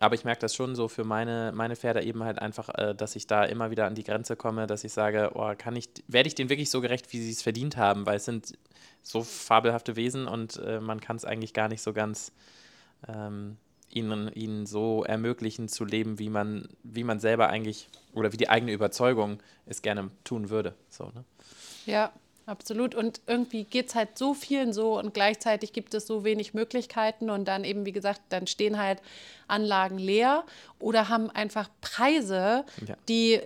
Aber 0.00 0.14
ich 0.14 0.24
merke 0.24 0.40
das 0.40 0.54
schon 0.54 0.74
so 0.74 0.88
für 0.88 1.04
meine, 1.04 1.52
meine 1.54 1.76
Pferde 1.76 2.02
eben 2.02 2.24
halt 2.24 2.38
einfach, 2.38 2.70
äh, 2.70 2.94
dass 2.94 3.16
ich 3.16 3.26
da 3.26 3.44
immer 3.44 3.70
wieder 3.70 3.86
an 3.86 3.94
die 3.94 4.04
Grenze 4.04 4.34
komme, 4.34 4.66
dass 4.66 4.82
ich 4.82 4.92
sage, 4.92 5.32
oh, 5.34 5.52
kann 5.58 5.76
ich, 5.76 5.90
werde 6.08 6.28
ich 6.28 6.34
denen 6.34 6.48
wirklich 6.48 6.70
so 6.70 6.80
gerecht, 6.80 7.12
wie 7.12 7.20
sie 7.20 7.30
es 7.30 7.42
verdient 7.42 7.76
haben? 7.76 8.06
Weil 8.06 8.16
es 8.16 8.24
sind 8.24 8.54
so 9.02 9.22
fabelhafte 9.22 9.94
Wesen 9.96 10.26
und 10.26 10.56
äh, 10.56 10.80
man 10.80 11.00
kann 11.00 11.16
es 11.16 11.26
eigentlich 11.26 11.52
gar 11.52 11.68
nicht 11.68 11.82
so 11.82 11.92
ganz 11.92 12.32
ähm, 13.06 13.58
ihnen, 13.90 14.32
ihnen 14.32 14.66
so 14.66 15.04
ermöglichen 15.04 15.68
zu 15.68 15.84
leben, 15.84 16.18
wie 16.18 16.28
man, 16.28 16.68
wie 16.82 17.04
man 17.04 17.20
selber 17.20 17.48
eigentlich 17.48 17.88
oder 18.14 18.32
wie 18.32 18.36
die 18.36 18.48
eigene 18.48 18.72
Überzeugung 18.72 19.38
es 19.66 19.82
gerne 19.82 20.10
tun 20.24 20.50
würde. 20.50 20.74
So, 20.90 21.04
ne? 21.04 21.24
Ja, 21.86 22.12
absolut. 22.46 22.94
Und 22.94 23.20
irgendwie 23.26 23.64
geht 23.64 23.88
es 23.88 23.94
halt 23.94 24.18
so 24.18 24.34
vielen 24.34 24.72
so 24.72 24.98
und 24.98 25.14
gleichzeitig 25.14 25.72
gibt 25.72 25.94
es 25.94 26.06
so 26.06 26.24
wenig 26.24 26.54
Möglichkeiten 26.54 27.30
und 27.30 27.46
dann 27.46 27.64
eben, 27.64 27.86
wie 27.86 27.92
gesagt, 27.92 28.20
dann 28.30 28.46
stehen 28.46 28.78
halt 28.78 29.00
Anlagen 29.48 29.98
leer 29.98 30.44
oder 30.78 31.08
haben 31.08 31.30
einfach 31.30 31.68
Preise, 31.80 32.64
ja. 32.86 32.96
die 33.08 33.40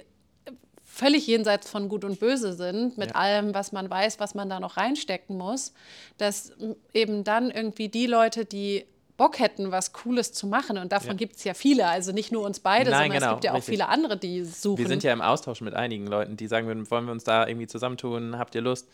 völlig 0.85 1.27
jenseits 1.27 1.71
von 1.71 1.89
Gut 1.89 2.05
und 2.05 2.19
Böse 2.19 2.53
sind, 2.53 2.99
mit 2.99 3.11
ja. 3.11 3.15
allem, 3.15 3.55
was 3.55 3.73
man 3.73 3.89
weiß, 3.89 4.19
was 4.19 4.35
man 4.35 4.51
da 4.51 4.59
noch 4.59 4.77
reinstecken 4.77 5.39
muss, 5.39 5.73
dass 6.19 6.53
eben 6.93 7.23
dann 7.23 7.51
irgendwie 7.51 7.89
die 7.89 8.07
Leute, 8.07 8.45
die 8.45 8.87
Bock 9.21 9.39
hätten, 9.39 9.71
was 9.71 9.93
Cooles 9.93 10.33
zu 10.33 10.47
machen. 10.47 10.79
Und 10.79 10.93
davon 10.93 11.11
ja. 11.11 11.15
gibt 11.17 11.37
es 11.37 11.45
ja 11.45 11.53
viele. 11.53 11.87
Also 11.87 12.11
nicht 12.11 12.33
nur 12.33 12.43
uns 12.43 12.59
beide, 12.59 12.91
Nein, 12.91 13.11
sondern 13.11 13.19
genau, 13.19 13.27
es 13.27 13.35
gibt 13.35 13.45
ja 13.45 13.51
auch 13.51 13.57
richtig. 13.57 13.73
viele 13.75 13.89
andere, 13.91 14.17
die 14.17 14.45
suchen. 14.47 14.79
Wir 14.79 14.89
sind 14.89 15.03
ja 15.03 15.13
im 15.13 15.21
Austausch 15.21 15.61
mit 15.61 15.75
einigen 15.75 16.07
Leuten, 16.07 16.39
die 16.39 16.47
sagen, 16.47 16.91
wollen 16.91 17.05
wir 17.05 17.13
uns 17.13 17.25
da 17.25 17.47
irgendwie 17.47 17.67
zusammentun? 17.67 18.39
Habt 18.39 18.55
ihr 18.55 18.63
Lust? 18.63 18.89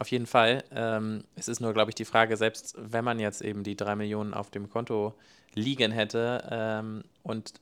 Auf 0.00 0.10
jeden 0.10 0.26
Fall. 0.26 0.64
Ähm, 0.74 1.22
es 1.36 1.46
ist 1.46 1.60
nur, 1.60 1.72
glaube 1.74 1.92
ich, 1.92 1.94
die 1.94 2.04
Frage, 2.04 2.36
selbst 2.36 2.74
wenn 2.76 3.04
man 3.04 3.20
jetzt 3.20 3.40
eben 3.40 3.62
die 3.62 3.76
drei 3.76 3.94
Millionen 3.94 4.34
auf 4.34 4.50
dem 4.50 4.68
Konto 4.68 5.14
liegen 5.54 5.92
hätte 5.92 6.42
ähm, 6.50 7.04
und 7.22 7.52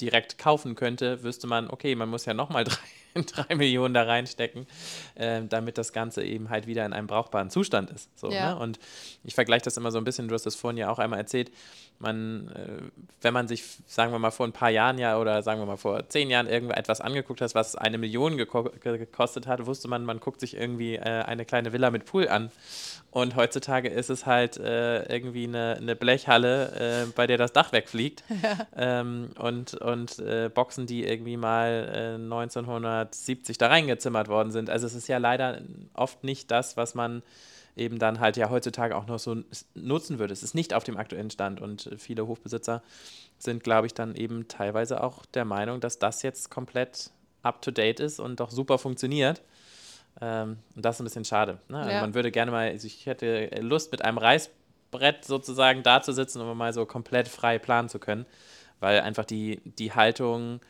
direkt 0.00 0.38
kaufen 0.38 0.74
könnte, 0.74 1.22
wüsste 1.22 1.46
man, 1.46 1.68
okay, 1.68 1.94
man 1.96 2.08
muss 2.08 2.24
ja 2.24 2.32
nochmal 2.32 2.64
drei 2.64 2.78
drei 3.26 3.54
Millionen 3.54 3.94
da 3.94 4.02
reinstecken, 4.02 4.66
äh, 5.14 5.42
damit 5.48 5.78
das 5.78 5.92
Ganze 5.92 6.24
eben 6.24 6.50
halt 6.50 6.66
wieder 6.66 6.84
in 6.86 6.92
einem 6.92 7.06
brauchbaren 7.06 7.50
Zustand 7.50 7.90
ist. 7.90 8.08
So, 8.18 8.30
ja. 8.30 8.54
ne? 8.54 8.60
Und 8.60 8.78
ich 9.24 9.34
vergleiche 9.34 9.64
das 9.64 9.76
immer 9.76 9.90
so 9.90 9.98
ein 9.98 10.04
bisschen, 10.04 10.28
du 10.28 10.34
hast 10.34 10.46
das 10.46 10.54
vorhin 10.54 10.78
ja 10.78 10.90
auch 10.90 10.98
einmal 10.98 11.18
erzählt, 11.18 11.50
man, 12.00 12.48
äh, 12.48 13.02
wenn 13.20 13.34
man 13.34 13.48
sich, 13.48 13.64
sagen 13.86 14.12
wir 14.12 14.18
mal, 14.18 14.30
vor 14.30 14.46
ein 14.46 14.52
paar 14.52 14.70
Jahren 14.70 14.98
ja 14.98 15.18
oder 15.18 15.42
sagen 15.42 15.60
wir 15.60 15.66
mal 15.66 15.76
vor 15.76 16.08
zehn 16.08 16.30
Jahren 16.30 16.46
irgendetwas 16.46 17.00
angeguckt 17.00 17.40
hat, 17.40 17.54
was 17.54 17.74
eine 17.74 17.98
Million 17.98 18.36
geko 18.36 18.70
gekostet 18.80 19.46
hat, 19.46 19.66
wusste 19.66 19.88
man, 19.88 20.04
man 20.04 20.20
guckt 20.20 20.40
sich 20.40 20.56
irgendwie 20.56 20.96
äh, 20.96 21.22
eine 21.22 21.44
kleine 21.44 21.72
Villa 21.72 21.90
mit 21.90 22.04
Pool 22.04 22.28
an. 22.28 22.50
Und 23.10 23.36
heutzutage 23.36 23.88
ist 23.88 24.10
es 24.10 24.26
halt 24.26 24.58
äh, 24.58 25.02
irgendwie 25.12 25.44
eine, 25.44 25.76
eine 25.80 25.96
Blechhalle, 25.96 27.06
äh, 27.06 27.12
bei 27.16 27.26
der 27.26 27.38
das 27.38 27.52
Dach 27.52 27.72
wegfliegt. 27.72 28.24
Ja. 28.40 29.00
Ähm, 29.00 29.30
und 29.38 29.74
und 29.74 30.20
äh, 30.20 30.48
Boxen, 30.48 30.86
die 30.86 31.04
irgendwie 31.04 31.36
mal 31.36 32.14
1970 33.00 33.56
äh, 33.56 33.58
da 33.58 33.66
reingezimmert 33.68 34.28
worden 34.28 34.50
sind. 34.50 34.70
Also 34.70 34.86
es 34.86 34.94
ist 34.94 35.08
ja 35.08 35.18
leider 35.18 35.60
oft 35.94 36.24
nicht 36.24 36.50
das, 36.50 36.76
was 36.76 36.94
man 36.94 37.22
eben 37.76 37.98
dann 37.98 38.20
halt 38.20 38.36
ja 38.36 38.50
heutzutage 38.50 38.96
auch 38.96 39.06
noch 39.06 39.18
so 39.18 39.36
nutzen 39.74 40.18
würde. 40.18 40.32
Es 40.32 40.42
ist 40.42 40.54
nicht 40.54 40.74
auf 40.74 40.84
dem 40.84 40.96
aktuellen 40.96 41.30
Stand 41.30 41.60
und 41.60 41.90
viele 41.98 42.26
Hofbesitzer 42.26 42.82
sind, 43.38 43.62
glaube 43.62 43.86
ich, 43.86 43.94
dann 43.94 44.16
eben 44.16 44.48
teilweise 44.48 45.02
auch 45.02 45.24
der 45.26 45.44
Meinung, 45.44 45.80
dass 45.80 45.98
das 45.98 46.22
jetzt 46.22 46.50
komplett 46.50 47.10
up-to-date 47.42 48.00
ist 48.00 48.18
und 48.18 48.40
doch 48.40 48.50
super 48.50 48.78
funktioniert. 48.78 49.42
Ähm, 50.20 50.58
und 50.74 50.84
das 50.84 50.96
ist 50.96 51.00
ein 51.00 51.04
bisschen 51.04 51.24
schade. 51.24 51.58
Ne? 51.68 51.78
Also 51.78 51.90
ja. 51.90 52.00
man 52.00 52.14
würde 52.14 52.30
gerne 52.30 52.50
mal, 52.50 52.68
also 52.68 52.86
ich 52.86 53.06
hätte 53.06 53.48
Lust, 53.60 53.92
mit 53.92 54.04
einem 54.04 54.18
Reißbrett 54.18 55.24
sozusagen 55.24 55.82
da 55.82 56.02
zu 56.02 56.12
sitzen, 56.12 56.40
um 56.40 56.58
mal 56.58 56.72
so 56.72 56.84
komplett 56.86 57.28
frei 57.28 57.58
planen 57.58 57.88
zu 57.88 57.98
können, 58.00 58.26
weil 58.80 59.00
einfach 59.00 59.24
die, 59.24 59.60
die 59.64 59.92
Haltung 59.92 60.60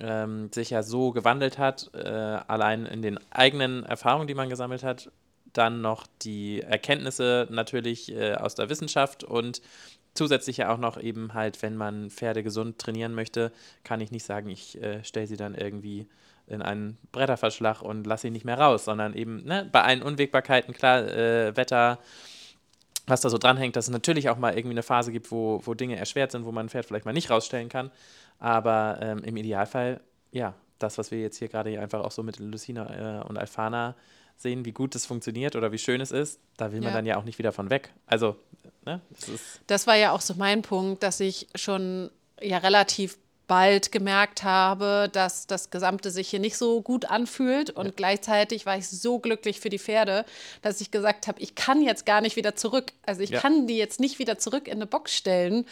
ähm, 0.00 0.50
sich 0.52 0.70
ja 0.70 0.82
so 0.82 1.12
gewandelt 1.12 1.58
hat, 1.58 1.90
äh, 1.94 2.08
allein 2.08 2.86
in 2.86 3.02
den 3.02 3.18
eigenen 3.30 3.84
Erfahrungen, 3.84 4.26
die 4.26 4.34
man 4.34 4.48
gesammelt 4.48 4.82
hat, 4.82 5.10
dann 5.52 5.80
noch 5.80 6.06
die 6.22 6.60
Erkenntnisse 6.60 7.46
natürlich 7.50 8.12
äh, 8.12 8.34
aus 8.34 8.54
der 8.54 8.68
Wissenschaft 8.68 9.24
und 9.24 9.62
zusätzlich 10.14 10.58
ja 10.58 10.72
auch 10.72 10.78
noch 10.78 11.00
eben 11.00 11.34
halt, 11.34 11.62
wenn 11.62 11.76
man 11.76 12.10
Pferde 12.10 12.42
gesund 12.42 12.78
trainieren 12.78 13.14
möchte, 13.14 13.52
kann 13.84 14.00
ich 14.00 14.10
nicht 14.10 14.24
sagen, 14.24 14.48
ich 14.48 14.80
äh, 14.82 15.04
stelle 15.04 15.26
sie 15.26 15.36
dann 15.36 15.54
irgendwie 15.54 16.06
in 16.46 16.62
einen 16.62 16.96
Bretterverschlag 17.12 17.82
und 17.82 18.06
lasse 18.06 18.22
sie 18.22 18.30
nicht 18.30 18.44
mehr 18.44 18.58
raus, 18.58 18.84
sondern 18.84 19.14
eben 19.14 19.44
ne, 19.44 19.68
bei 19.70 19.82
allen 19.82 20.02
Unwägbarkeiten, 20.02 20.74
klar, 20.74 21.06
äh, 21.08 21.56
Wetter, 21.56 21.98
was 23.06 23.20
da 23.20 23.30
so 23.30 23.38
dranhängt, 23.38 23.76
dass 23.76 23.86
es 23.86 23.92
natürlich 23.92 24.28
auch 24.28 24.38
mal 24.38 24.56
irgendwie 24.56 24.74
eine 24.74 24.82
Phase 24.82 25.12
gibt, 25.12 25.30
wo, 25.30 25.60
wo 25.64 25.74
Dinge 25.74 25.96
erschwert 25.96 26.32
sind, 26.32 26.44
wo 26.44 26.52
man 26.52 26.66
ein 26.66 26.68
Pferd 26.68 26.86
vielleicht 26.86 27.04
mal 27.04 27.12
nicht 27.12 27.30
rausstellen 27.30 27.68
kann. 27.68 27.90
Aber 28.38 28.98
ähm, 29.00 29.18
im 29.24 29.36
Idealfall, 29.36 30.00
ja, 30.30 30.54
das, 30.78 30.98
was 30.98 31.10
wir 31.10 31.20
jetzt 31.20 31.38
hier 31.38 31.48
gerade 31.48 31.78
einfach 31.80 32.00
auch 32.00 32.10
so 32.10 32.22
mit 32.22 32.38
Lucina 32.38 33.20
äh, 33.20 33.24
und 33.24 33.38
Alfana 33.38 33.94
sehen, 34.36 34.64
wie 34.64 34.72
gut 34.72 34.94
es 34.94 35.06
funktioniert 35.06 35.56
oder 35.56 35.72
wie 35.72 35.78
schön 35.78 36.00
es 36.00 36.10
ist, 36.10 36.40
da 36.56 36.72
will 36.72 36.80
man 36.80 36.90
ja. 36.90 36.94
dann 36.94 37.06
ja 37.06 37.16
auch 37.16 37.24
nicht 37.24 37.38
wieder 37.38 37.52
von 37.52 37.70
weg. 37.70 37.92
Also, 38.06 38.36
ne, 38.84 39.00
das 39.10 39.28
ist. 39.28 39.60
Das 39.66 39.86
war 39.86 39.96
ja 39.96 40.12
auch 40.12 40.20
so 40.20 40.34
mein 40.34 40.62
Punkt, 40.62 41.02
dass 41.02 41.20
ich 41.20 41.48
schon 41.54 42.10
ja 42.40 42.58
relativ 42.58 43.16
bald 43.46 43.92
gemerkt 43.92 44.42
habe, 44.42 45.08
dass 45.12 45.46
das 45.46 45.70
Gesamte 45.70 46.10
sich 46.10 46.28
hier 46.28 46.40
nicht 46.40 46.56
so 46.56 46.82
gut 46.82 47.04
anfühlt. 47.04 47.70
Und 47.70 47.86
ja. 47.86 47.92
gleichzeitig 47.94 48.66
war 48.66 48.76
ich 48.76 48.88
so 48.88 49.18
glücklich 49.18 49.60
für 49.60 49.70
die 49.70 49.78
Pferde, 49.78 50.24
dass 50.62 50.80
ich 50.80 50.90
gesagt 50.90 51.28
habe, 51.28 51.40
ich 51.40 51.54
kann 51.54 51.82
jetzt 51.82 52.06
gar 52.06 52.20
nicht 52.20 52.36
wieder 52.36 52.56
zurück. 52.56 52.92
Also 53.04 53.22
ich 53.22 53.30
ja. 53.30 53.40
kann 53.40 53.66
die 53.66 53.76
jetzt 53.76 54.00
nicht 54.00 54.18
wieder 54.18 54.38
zurück 54.38 54.66
in 54.66 54.74
eine 54.74 54.86
Box 54.86 55.14
stellen, 55.14 55.64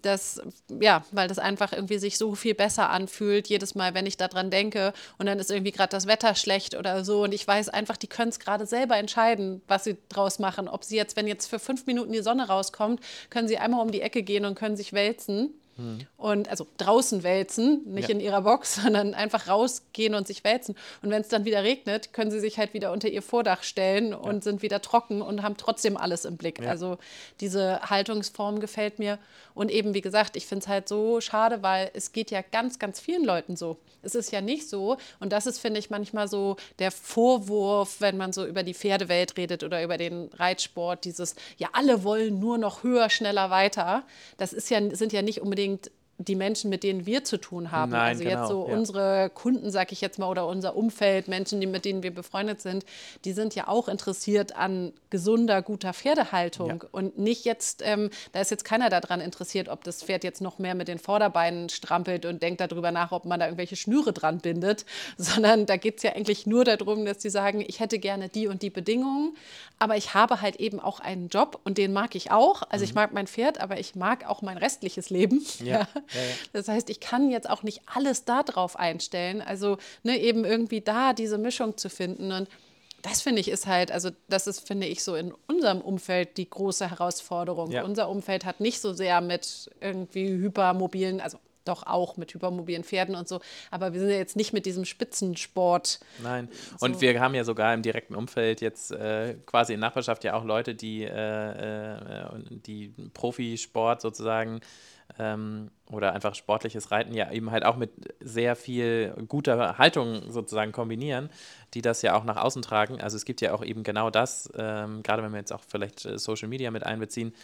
das, 0.00 0.40
ja, 0.80 1.04
weil 1.12 1.28
das 1.28 1.38
einfach 1.38 1.72
irgendwie 1.72 1.98
sich 1.98 2.16
so 2.16 2.34
viel 2.34 2.54
besser 2.54 2.88
anfühlt, 2.90 3.48
jedes 3.48 3.74
Mal, 3.74 3.92
wenn 3.94 4.06
ich 4.06 4.16
daran 4.16 4.50
denke 4.50 4.94
und 5.18 5.26
dann 5.26 5.38
ist 5.38 5.50
irgendwie 5.50 5.72
gerade 5.72 5.90
das 5.90 6.06
Wetter 6.06 6.34
schlecht 6.34 6.74
oder 6.76 7.04
so 7.04 7.24
und 7.24 7.34
ich 7.34 7.46
weiß 7.46 7.68
einfach, 7.68 7.98
die 7.98 8.06
können 8.06 8.30
es 8.30 8.38
gerade 8.38 8.64
selber 8.66 8.96
entscheiden, 8.96 9.60
was 9.68 9.84
sie 9.84 9.98
draus 10.08 10.38
machen. 10.38 10.68
Ob 10.68 10.84
sie 10.84 10.96
jetzt, 10.96 11.16
wenn 11.16 11.26
jetzt 11.26 11.46
für 11.46 11.58
fünf 11.58 11.86
Minuten 11.86 12.12
die 12.12 12.22
Sonne 12.22 12.48
rauskommt, 12.48 13.00
können 13.28 13.48
sie 13.48 13.58
einmal 13.58 13.82
um 13.82 13.92
die 13.92 14.00
Ecke 14.00 14.22
gehen 14.22 14.46
und 14.46 14.54
können 14.54 14.76
sich 14.76 14.92
wälzen. 14.94 15.54
Und 16.16 16.48
also 16.48 16.66
draußen 16.76 17.22
wälzen, 17.22 17.82
nicht 17.86 18.08
Ja. 18.08 18.14
in 18.14 18.20
ihrer 18.20 18.42
Box, 18.42 18.74
sondern 18.82 19.14
einfach 19.14 19.48
rausgehen 19.48 20.14
und 20.14 20.26
sich 20.26 20.44
wälzen. 20.44 20.76
Und 21.02 21.10
wenn 21.10 21.22
es 21.22 21.28
dann 21.28 21.44
wieder 21.44 21.62
regnet, 21.64 22.12
können 22.12 22.30
sie 22.30 22.40
sich 22.40 22.58
halt 22.58 22.74
wieder 22.74 22.92
unter 22.92 23.08
ihr 23.08 23.22
Vordach 23.22 23.62
stellen 23.62 24.14
und 24.14 24.44
sind 24.44 24.62
wieder 24.62 24.80
trocken 24.82 25.22
und 25.22 25.42
haben 25.42 25.56
trotzdem 25.56 25.96
alles 25.96 26.24
im 26.24 26.36
Blick. 26.36 26.60
Ja. 26.60 26.68
Also 26.70 26.98
diese 27.40 27.80
Haltungsform 27.82 28.60
gefällt 28.60 28.98
mir. 28.98 29.18
Und 29.54 29.70
eben, 29.70 29.92
wie 29.94 30.00
gesagt, 30.00 30.36
ich 30.36 30.46
finde 30.46 30.62
es 30.62 30.68
halt 30.68 30.88
so 30.88 31.20
schade, 31.20 31.62
weil 31.62 31.90
es 31.94 32.12
geht 32.12 32.30
ja 32.30 32.40
ganz, 32.42 32.78
ganz 32.78 33.00
vielen 33.00 33.24
Leuten 33.24 33.56
so. 33.56 33.76
Es 34.02 34.14
ist 34.14 34.32
ja 34.32 34.40
nicht 34.40 34.68
so. 34.68 34.96
Und 35.20 35.32
das 35.32 35.46
ist, 35.46 35.58
finde 35.58 35.78
ich, 35.78 35.90
manchmal 35.90 36.26
so 36.28 36.56
der 36.78 36.90
Vorwurf, 36.90 38.00
wenn 38.00 38.16
man 38.16 38.32
so 38.32 38.44
über 38.46 38.62
die 38.62 38.74
Pferdewelt 38.74 39.36
redet 39.36 39.62
oder 39.62 39.82
über 39.82 39.96
den 39.96 40.28
Reitsport, 40.34 41.04
dieses, 41.04 41.34
ja, 41.56 41.68
alle 41.72 42.02
wollen 42.02 42.40
nur 42.40 42.58
noch 42.58 42.82
höher, 42.82 43.10
schneller, 43.10 43.50
weiter. 43.50 44.04
Das 44.38 44.52
ist 44.52 44.70
ja, 44.70 44.80
sind 44.94 45.12
ja 45.12 45.22
nicht 45.22 45.40
unbedingt 45.40 45.61
unbedingt 45.62 45.90
die 46.18 46.36
Menschen, 46.36 46.70
mit 46.70 46.82
denen 46.82 47.06
wir 47.06 47.24
zu 47.24 47.38
tun 47.38 47.70
haben. 47.70 47.92
Nein, 47.92 48.10
also 48.10 48.24
genau, 48.24 48.40
jetzt 48.40 48.48
so 48.48 48.68
ja. 48.68 48.74
unsere 48.74 49.30
Kunden, 49.30 49.70
sag 49.70 49.92
ich 49.92 50.00
jetzt 50.00 50.18
mal, 50.18 50.28
oder 50.28 50.46
unser 50.46 50.76
Umfeld, 50.76 51.28
Menschen, 51.28 51.60
die, 51.60 51.66
mit 51.66 51.84
denen 51.84 52.02
wir 52.02 52.14
befreundet 52.14 52.60
sind, 52.60 52.84
die 53.24 53.32
sind 53.32 53.54
ja 53.54 53.68
auch 53.68 53.88
interessiert 53.88 54.56
an 54.56 54.92
gesunder, 55.10 55.62
guter 55.62 55.92
Pferdehaltung. 55.92 56.68
Ja. 56.68 56.88
Und 56.92 57.18
nicht 57.18 57.44
jetzt, 57.44 57.82
ähm, 57.84 58.10
da 58.32 58.40
ist 58.40 58.50
jetzt 58.50 58.64
keiner 58.64 58.88
daran 58.88 59.20
interessiert, 59.20 59.68
ob 59.68 59.84
das 59.84 60.02
Pferd 60.02 60.24
jetzt 60.24 60.40
noch 60.40 60.58
mehr 60.58 60.74
mit 60.74 60.88
den 60.88 60.98
Vorderbeinen 60.98 61.68
strampelt 61.68 62.26
und 62.26 62.42
denkt 62.42 62.60
darüber 62.60 62.90
nach, 62.90 63.12
ob 63.12 63.24
man 63.24 63.40
da 63.40 63.46
irgendwelche 63.46 63.76
Schnüre 63.76 64.12
dran 64.12 64.38
bindet, 64.38 64.84
sondern 65.16 65.66
da 65.66 65.76
geht 65.76 65.98
es 65.98 66.02
ja 66.02 66.12
eigentlich 66.12 66.46
nur 66.46 66.64
darum, 66.64 67.04
dass 67.04 67.18
die 67.18 67.30
sagen, 67.30 67.64
ich 67.66 67.80
hätte 67.80 67.98
gerne 67.98 68.28
die 68.28 68.46
und 68.46 68.62
die 68.62 68.70
Bedingungen, 68.70 69.36
aber 69.78 69.96
ich 69.96 70.14
habe 70.14 70.40
halt 70.40 70.56
eben 70.56 70.78
auch 70.78 71.00
einen 71.00 71.28
Job 71.28 71.60
und 71.64 71.78
den 71.78 71.92
mag 71.92 72.14
ich 72.14 72.30
auch. 72.30 72.62
Also 72.68 72.84
ich 72.84 72.94
mag 72.94 73.12
mein 73.12 73.26
Pferd, 73.26 73.60
aber 73.60 73.80
ich 73.80 73.94
mag 73.96 74.28
auch 74.28 74.42
mein 74.42 74.56
restliches 74.56 75.10
Leben. 75.10 75.44
Mhm. 75.60 75.66
Ja. 75.66 75.88
Das 76.52 76.68
heißt, 76.68 76.90
ich 76.90 77.00
kann 77.00 77.30
jetzt 77.30 77.48
auch 77.48 77.62
nicht 77.62 77.82
alles 77.86 78.24
da 78.24 78.42
drauf 78.42 78.76
einstellen. 78.76 79.40
Also 79.40 79.78
ne, 80.02 80.18
eben 80.18 80.44
irgendwie 80.44 80.80
da 80.80 81.12
diese 81.12 81.38
Mischung 81.38 81.76
zu 81.76 81.88
finden. 81.88 82.32
Und 82.32 82.48
das 83.02 83.20
finde 83.20 83.40
ich 83.40 83.48
ist 83.48 83.66
halt, 83.66 83.90
also 83.90 84.10
das 84.28 84.46
ist, 84.46 84.66
finde 84.66 84.86
ich, 84.86 85.02
so 85.02 85.14
in 85.14 85.34
unserem 85.48 85.80
Umfeld 85.80 86.36
die 86.36 86.48
große 86.48 86.88
Herausforderung. 86.88 87.70
Ja. 87.70 87.84
Unser 87.84 88.08
Umfeld 88.08 88.44
hat 88.44 88.60
nicht 88.60 88.80
so 88.80 88.92
sehr 88.92 89.20
mit 89.20 89.70
irgendwie 89.80 90.28
hypermobilen, 90.28 91.20
also 91.20 91.38
doch 91.64 91.86
auch 91.86 92.16
mit 92.16 92.34
hypermobilen 92.34 92.84
Pferden 92.84 93.14
und 93.14 93.28
so, 93.28 93.40
aber 93.70 93.92
wir 93.92 94.00
sind 94.00 94.10
ja 94.10 94.16
jetzt 94.16 94.36
nicht 94.36 94.52
mit 94.52 94.66
diesem 94.66 94.84
Spitzensport. 94.84 96.00
Nein. 96.22 96.48
Und 96.80 97.00
wir 97.00 97.20
haben 97.20 97.34
ja 97.34 97.44
sogar 97.44 97.74
im 97.74 97.82
direkten 97.82 98.14
Umfeld 98.14 98.60
jetzt 98.60 98.92
äh, 98.92 99.34
quasi 99.46 99.74
in 99.74 99.80
Nachbarschaft 99.80 100.24
ja 100.24 100.34
auch 100.34 100.44
Leute, 100.44 100.74
die, 100.74 101.04
äh, 101.04 101.10
äh, 101.10 102.26
die 102.50 102.92
Profisport 103.14 104.00
sozusagen 104.00 104.60
ähm, 105.18 105.70
oder 105.90 106.12
einfach 106.12 106.34
sportliches 106.34 106.90
Reiten 106.90 107.14
ja 107.14 107.30
eben 107.30 107.50
halt 107.50 107.64
auch 107.64 107.76
mit 107.76 107.90
sehr 108.20 108.56
viel 108.56 109.14
guter 109.28 109.78
Haltung 109.78 110.30
sozusagen 110.30 110.72
kombinieren, 110.72 111.30
die 111.74 111.82
das 111.82 112.02
ja 112.02 112.14
auch 112.14 112.24
nach 112.24 112.36
außen 112.36 112.62
tragen. 112.62 113.00
Also 113.00 113.16
es 113.16 113.24
gibt 113.24 113.40
ja 113.40 113.52
auch 113.54 113.64
eben 113.64 113.82
genau 113.82 114.10
das, 114.10 114.50
ähm, 114.56 115.02
gerade 115.02 115.22
wenn 115.22 115.32
wir 115.32 115.38
jetzt 115.38 115.52
auch 115.52 115.62
vielleicht 115.66 116.04
äh, 116.04 116.18
Social 116.18 116.48
Media 116.48 116.70
mit 116.70 116.84
einbeziehen. 116.84 117.34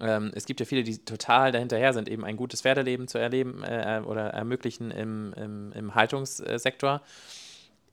Ähm, 0.00 0.30
es 0.34 0.46
gibt 0.46 0.60
ja 0.60 0.66
viele, 0.66 0.82
die 0.82 0.98
total 1.04 1.52
dahinterher 1.52 1.92
sind, 1.92 2.08
eben 2.08 2.24
ein 2.24 2.36
gutes 2.36 2.62
Pferdeleben 2.62 3.08
zu 3.08 3.18
erleben 3.18 3.62
äh, 3.62 4.02
oder 4.04 4.28
ermöglichen 4.28 4.90
im, 4.90 5.32
im, 5.36 5.72
im 5.72 5.94
Haltungssektor 5.94 7.02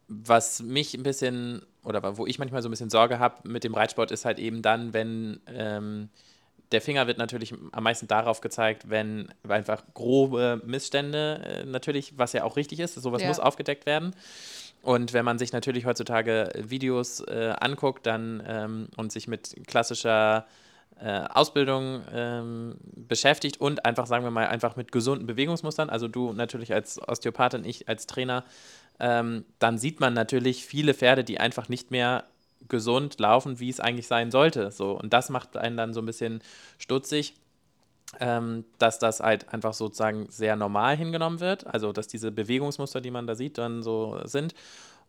was 0.07 0.61
mich 0.63 0.93
ein 0.93 1.03
bisschen, 1.03 1.61
oder 1.83 2.17
wo 2.17 2.25
ich 2.25 2.39
manchmal 2.39 2.61
so 2.61 2.69
ein 2.69 2.71
bisschen 2.71 2.89
Sorge 2.89 3.19
habe 3.19 3.47
mit 3.47 3.63
dem 3.63 3.73
Reitsport, 3.73 4.11
ist 4.11 4.25
halt 4.25 4.39
eben 4.39 4.61
dann, 4.61 4.93
wenn 4.93 5.41
ähm, 5.47 6.09
der 6.71 6.81
Finger 6.81 7.07
wird 7.07 7.17
natürlich 7.17 7.53
am 7.71 7.83
meisten 7.83 8.07
darauf 8.07 8.41
gezeigt, 8.41 8.89
wenn 8.89 9.29
einfach 9.47 9.83
grobe 9.93 10.61
Missstände 10.65 11.41
äh, 11.45 11.65
natürlich, 11.65 12.17
was 12.17 12.33
ja 12.33 12.43
auch 12.43 12.55
richtig 12.57 12.79
ist, 12.79 12.95
sowas 12.95 13.21
Ja. 13.21 13.27
muss 13.29 13.39
aufgedeckt 13.39 13.85
werden. 13.85 14.13
Und 14.81 15.13
wenn 15.13 15.25
man 15.25 15.39
sich 15.39 15.53
natürlich 15.53 15.85
heutzutage 15.85 16.49
Videos 16.55 17.21
äh, 17.21 17.53
anguckt 17.59 18.05
dann, 18.05 18.43
ähm, 18.47 18.87
und 18.95 19.11
sich 19.11 19.27
mit 19.27 19.55
klassischer 19.67 20.45
äh, 20.99 21.21
Ausbildung 21.29 22.01
ähm, 22.13 22.75
beschäftigt 22.95 23.59
und 23.61 23.85
einfach, 23.85 24.07
sagen 24.07 24.23
wir 24.23 24.31
mal, 24.31 24.47
einfach 24.47 24.75
mit 24.75 24.91
gesunden 24.91 25.27
Bewegungsmustern, 25.27 25.89
also 25.89 26.07
du 26.07 26.33
natürlich 26.33 26.73
als 26.73 26.99
Osteopathin, 27.07 27.65
ich 27.65 27.87
als 27.87 28.07
Trainer, 28.07 28.43
ähm, 28.99 29.45
dann 29.59 29.77
sieht 29.77 29.99
man 29.99 30.13
natürlich 30.13 30.65
viele 30.65 30.93
Pferde, 30.93 31.23
die 31.23 31.39
einfach 31.39 31.69
nicht 31.69 31.91
mehr 31.91 32.23
gesund 32.67 33.19
laufen, 33.19 33.59
wie 33.59 33.69
es 33.69 33.79
eigentlich 33.79 34.07
sein 34.07 34.31
sollte. 34.31 34.71
So. 34.71 34.91
Und 34.91 35.13
das 35.13 35.29
macht 35.29 35.57
einen 35.57 35.77
dann 35.77 35.93
so 35.93 36.01
ein 36.01 36.05
bisschen 36.05 36.41
stutzig, 36.77 37.35
ähm, 38.19 38.65
dass 38.77 38.99
das 38.99 39.19
halt 39.19 39.53
einfach 39.53 39.73
sozusagen 39.73 40.27
sehr 40.29 40.55
normal 40.55 40.95
hingenommen 40.95 41.39
wird. 41.39 41.67
Also, 41.67 41.91
dass 41.91 42.07
diese 42.07 42.31
Bewegungsmuster, 42.31 43.01
die 43.01 43.11
man 43.11 43.27
da 43.27 43.35
sieht, 43.35 43.57
dann 43.57 43.83
so 43.83 44.19
sind. 44.25 44.53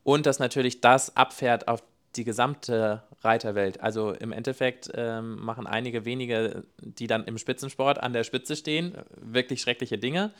Und 0.05 0.27
dass 0.27 0.39
natürlich 0.39 0.81
das 0.81 1.17
abfährt 1.17 1.69
auf 1.69 1.83
die 2.17 2.25
gesamte 2.25 3.03
Reiterwelt. 3.23 3.81
Also 3.81 4.13
im 4.13 4.33
Endeffekt 4.33 4.91
ähm, 4.95 5.37
machen 5.41 5.67
einige 5.67 6.05
wenige, 6.05 6.65
die 6.81 7.07
dann 7.07 7.25
im 7.25 7.39
Spitzensport 7.39 8.03
an 8.03 8.13
der 8.13 8.25
Spitze 8.25 8.57
stehen, 8.57 8.95
wirklich 9.21 9.61
schreckliche 9.61 9.99
Dinge. 9.99 10.33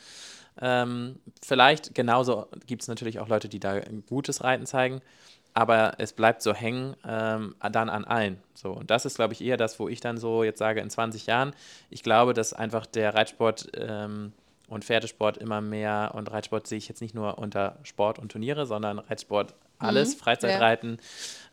Ähm, 0.61 1.19
vielleicht 1.41 1.95
genauso 1.95 2.47
gibt 2.65 2.81
es 2.81 2.87
natürlich 2.87 3.19
auch 3.19 3.27
Leute, 3.27 3.49
die 3.49 3.59
da 3.59 3.79
gutes 4.07 4.43
Reiten 4.43 4.65
zeigen, 4.65 5.01
aber 5.53 5.93
es 5.97 6.13
bleibt 6.13 6.41
so 6.41 6.53
hängen 6.53 6.95
ähm, 7.07 7.55
dann 7.71 7.89
an 7.89 8.05
allen. 8.05 8.41
So, 8.53 8.71
und 8.71 8.89
das 8.91 9.05
ist, 9.05 9.15
glaube 9.15 9.33
ich, 9.33 9.41
eher 9.43 9.57
das, 9.57 9.79
wo 9.79 9.87
ich 9.87 9.99
dann 9.99 10.17
so 10.17 10.43
jetzt 10.43 10.59
sage, 10.59 10.81
in 10.81 10.89
20 10.89 11.25
Jahren, 11.25 11.53
ich 11.89 12.03
glaube, 12.03 12.33
dass 12.33 12.53
einfach 12.53 12.85
der 12.85 13.13
Reitsport 13.15 13.69
ähm, 13.75 14.33
und 14.67 14.85
Pferdesport 14.85 15.37
immer 15.37 15.61
mehr, 15.61 16.11
und 16.13 16.31
Reitsport 16.31 16.67
sehe 16.67 16.77
ich 16.77 16.87
jetzt 16.87 17.01
nicht 17.01 17.15
nur 17.15 17.37
unter 17.39 17.77
Sport 17.83 18.19
und 18.19 18.31
Turniere, 18.31 18.65
sondern 18.65 18.99
Reitsport 18.99 19.55
alles, 19.79 20.13
Freizeitreiten 20.13 20.97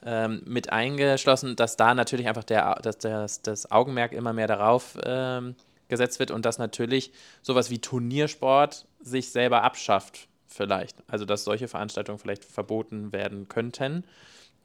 ähm, 0.04 0.42
mit 0.44 0.72
eingeschlossen, 0.72 1.56
dass 1.56 1.76
da 1.76 1.94
natürlich 1.94 2.28
einfach 2.28 2.44
der, 2.44 2.74
dass 2.82 2.98
das, 2.98 3.42
das 3.42 3.70
Augenmerk 3.70 4.12
immer 4.12 4.32
mehr 4.32 4.48
darauf 4.48 4.98
ähm, 5.04 5.54
gesetzt 5.88 6.18
wird 6.18 6.32
und 6.32 6.44
dass 6.44 6.58
natürlich 6.58 7.12
sowas 7.42 7.70
wie 7.70 7.78
Turniersport 7.78 8.86
sich 9.00 9.30
selber 9.30 9.62
abschafft, 9.62 10.28
vielleicht. 10.56 10.96
Also 11.06 11.24
dass 11.24 11.44
solche 11.44 11.68
Veranstaltungen 11.68 12.18
vielleicht 12.18 12.44
verboten 12.44 13.12
werden 13.12 13.48
könnten, 13.48 14.04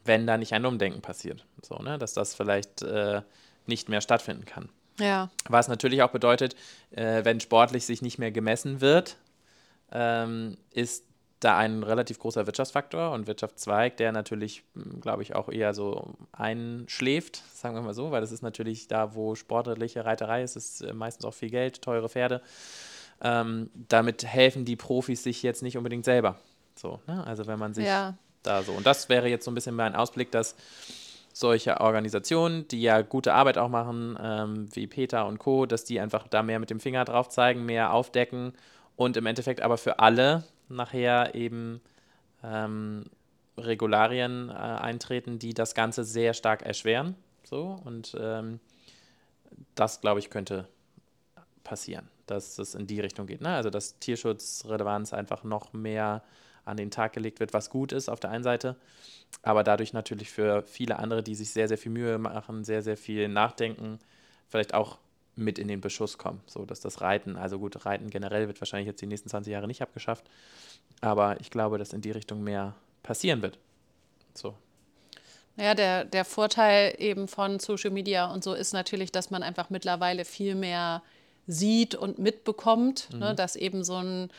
wenn 0.06 0.26
da 0.26 0.38
nicht 0.38 0.54
ein 0.54 0.66
Umdenken 0.66 1.02
passiert. 1.02 1.46
So, 1.62 1.76
ne? 1.78 1.98
Dass 1.98 2.14
das 2.14 2.34
vielleicht 2.34 2.82
äh, 2.82 3.22
nicht 3.68 3.90
mehr 3.90 4.02
stattfinden 4.02 4.46
kann. 4.46 4.70
Ja. 5.00 5.30
Was 5.48 5.68
natürlich 5.68 6.02
auch 6.02 6.12
bedeutet, 6.12 6.56
äh, 6.92 7.24
wenn 7.24 7.40
sportlich 7.40 7.86
sich 7.86 8.02
nicht 8.02 8.18
mehr 8.18 8.32
gemessen 8.32 8.82
wird, 8.82 9.18
ähm, 9.92 10.58
ist 10.72 11.06
da 11.40 11.58
ein 11.58 11.84
relativ 11.84 12.20
großer 12.20 12.46
Wirtschaftsfaktor 12.46 13.12
und 13.12 13.26
Wirtschaftszweig, 13.26 13.98
der 13.98 14.12
natürlich, 14.12 14.64
glaube 15.02 15.24
ich, 15.24 15.36
auch 15.36 15.50
eher 15.50 15.74
so 15.74 16.14
einschläft, 16.32 17.42
sagen 17.54 17.76
wir 17.76 17.82
mal 17.82 17.96
so, 17.96 18.12
weil 18.12 18.22
das 18.22 18.32
ist 18.32 18.44
natürlich 18.44 18.88
da, 18.88 19.16
wo 19.16 19.34
sportliche 19.34 20.06
Reiterei 20.06 20.44
ist, 20.44 20.56
ist 20.56 20.82
äh, 20.82 20.94
meistens 20.94 21.26
auch 21.26 21.34
viel 21.34 21.50
Geld, 21.50 21.82
teure 21.82 22.10
Pferde. 22.10 22.42
Ähm, 23.24 23.70
damit 23.88 24.26
helfen 24.26 24.66
die 24.66 24.76
Profis 24.76 25.24
sich 25.24 25.44
jetzt 25.44 25.62
nicht 25.62 25.78
unbedingt 25.78 26.06
selber. 26.06 26.38
So, 26.76 27.00
ne? 27.08 27.26
Also 27.26 27.46
wenn 27.48 27.60
man 27.60 27.74
sich 27.74 27.86
Ja. 27.86 28.16
da 28.44 28.64
so. 28.64 28.72
Und 28.72 28.86
das 28.86 29.10
wäre 29.10 29.28
jetzt 29.28 29.46
so 29.46 29.52
ein 29.52 29.56
bisschen 29.56 29.76
mein 29.76 29.96
Ausblick, 29.96 30.32
dass 30.32 30.56
solche 31.34 31.80
Organisationen, 31.80 32.68
die 32.68 32.82
ja 32.82 33.02
gute 33.02 33.34
Arbeit 33.34 33.58
auch 33.58 33.70
machen, 33.70 34.18
ähm, 34.22 34.68
wie 34.76 34.88
Peter 34.88 35.28
und 35.28 35.38
Co., 35.38 35.66
dass 35.66 35.84
die 35.86 36.00
einfach 36.00 36.28
da 36.28 36.44
mehr 36.44 36.60
mit 36.60 36.70
dem 36.70 36.80
Finger 36.80 37.06
drauf 37.06 37.30
zeigen, 37.30 37.66
mehr 37.66 37.94
aufdecken 37.94 38.54
und 38.96 39.18
im 39.18 39.26
Endeffekt 39.26 39.62
aber 39.62 39.78
für 39.78 40.00
alle 40.00 40.44
nachher 40.68 41.36
eben 41.36 41.82
ähm, 42.44 43.06
Regularien 43.58 44.50
äh, 44.50 44.54
eintreten, 44.54 45.40
die 45.40 45.54
das 45.54 45.76
Ganze 45.76 46.04
sehr 46.04 46.34
stark 46.34 46.64
erschweren. 46.64 47.16
So 47.44 47.80
und 47.84 48.16
ähm, 48.20 48.60
das, 49.76 50.02
glaube 50.02 50.20
ich, 50.20 50.30
könnte 50.30 50.68
passieren, 51.64 52.08
dass 52.32 52.58
es 52.58 52.76
in 52.76 52.88
die 52.88 53.00
Richtung 53.00 53.28
geht. 53.28 53.42
Ne? 53.42 53.50
Also 53.50 53.70
dass 53.70 54.00
Tierschutzrelevanz 54.00 55.14
einfach 55.14 55.44
noch 55.44 55.74
mehr 55.74 56.24
an 56.66 56.78
den 56.78 56.92
Tag 56.92 57.14
gelegt 57.14 57.40
wird, 57.40 57.54
was 57.54 57.70
gut 57.70 57.92
ist 57.92 58.10
auf 58.10 58.20
der 58.20 58.30
einen 58.30 58.44
Seite, 58.44 58.76
aber 59.44 59.64
dadurch 59.64 59.94
natürlich 59.94 60.30
für 60.30 60.64
viele 60.64 61.00
andere, 61.00 61.24
die 61.24 61.36
sich 61.36 61.52
sehr, 61.52 61.68
sehr 61.68 61.78
viel 61.78 61.92
Mühe 61.92 62.18
machen, 62.18 62.64
sehr, 62.64 62.82
sehr 62.82 62.98
viel 62.98 63.28
nachdenken, 63.28 64.00
vielleicht 64.48 64.74
auch 64.74 64.98
mit 65.36 65.58
in 65.58 65.68
den 65.68 65.82
Beschuss 65.82 66.18
kommen. 66.18 66.42
So 66.46 66.66
dass 66.66 66.82
das 66.82 67.02
Reiten, 67.02 67.36
also 67.36 67.60
gut, 67.60 67.86
Reiten 67.86 68.10
generell 68.10 68.48
wird 68.48 68.62
wahrscheinlich 68.62 68.88
jetzt 68.88 69.02
die 69.02 69.08
nächsten 69.08 69.30
20 69.30 69.52
Jahre 69.52 69.68
nicht 69.68 69.82
abgeschafft, 69.82 70.26
aber 71.02 71.40
ich 71.40 71.50
glaube, 71.50 71.78
dass 71.78 71.94
in 71.94 72.02
die 72.02 72.12
Richtung 72.12 72.44
mehr 72.44 72.76
passieren 73.04 73.42
wird. 73.42 73.58
So. 74.34 74.56
Ja, 75.58 75.76
der, 75.76 76.06
der 76.06 76.26
Vorteil 76.26 76.96
eben 76.98 77.28
von 77.28 77.60
Social 77.60 77.92
Media 77.92 78.32
und 78.32 78.44
so 78.44 78.54
ist 78.54 78.74
natürlich, 78.74 79.12
dass 79.12 79.32
man 79.32 79.44
einfach 79.44 79.70
mittlerweile 79.70 80.26
viel 80.26 80.56
mehr 80.56 81.02
sieht 81.48 81.96
und 81.96 82.20
mitbekommt, 82.20 83.10
ne, 83.14 83.34
dass 83.36 83.56
eben 83.56 83.84
so 83.84 83.96
ein 83.96 84.30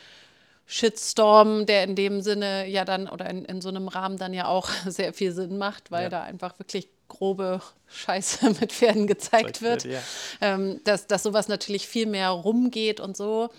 Shitstorm, 0.67 1.67
der 1.67 1.85
in 1.85 1.97
dem 1.97 2.21
Sinne 2.21 2.67
ja 2.69 2.85
dann 2.85 3.09
oder 3.09 3.29
in, 3.29 3.45
in 3.45 3.61
so 3.61 3.69
einem 3.69 3.89
Rahmen 3.89 4.17
dann 4.17 4.33
ja 4.33 4.47
auch 4.47 4.69
sehr 4.87 5.13
viel 5.13 5.33
Sinn 5.33 5.59
macht, 5.59 5.91
weil 5.91 6.05
Ja. 6.05 6.09
da 6.09 6.23
einfach 6.23 6.59
wirklich 6.59 6.89
grobe 7.09 7.61
Scheiße 7.89 8.51
mit 8.61 8.73
Pferden 8.73 9.07
gezeigt 9.07 9.61
wird, 9.61 9.85
wird, 9.85 9.95
ja. 9.95 10.01
ähm, 10.41 10.81
dass, 10.85 11.07
dass 11.07 11.23
sowas 11.25 11.49
natürlich 11.49 11.87
viel 11.87 12.07
mehr 12.07 12.31
rumgeht 12.31 13.01
und 13.01 13.17
so. 13.17 13.51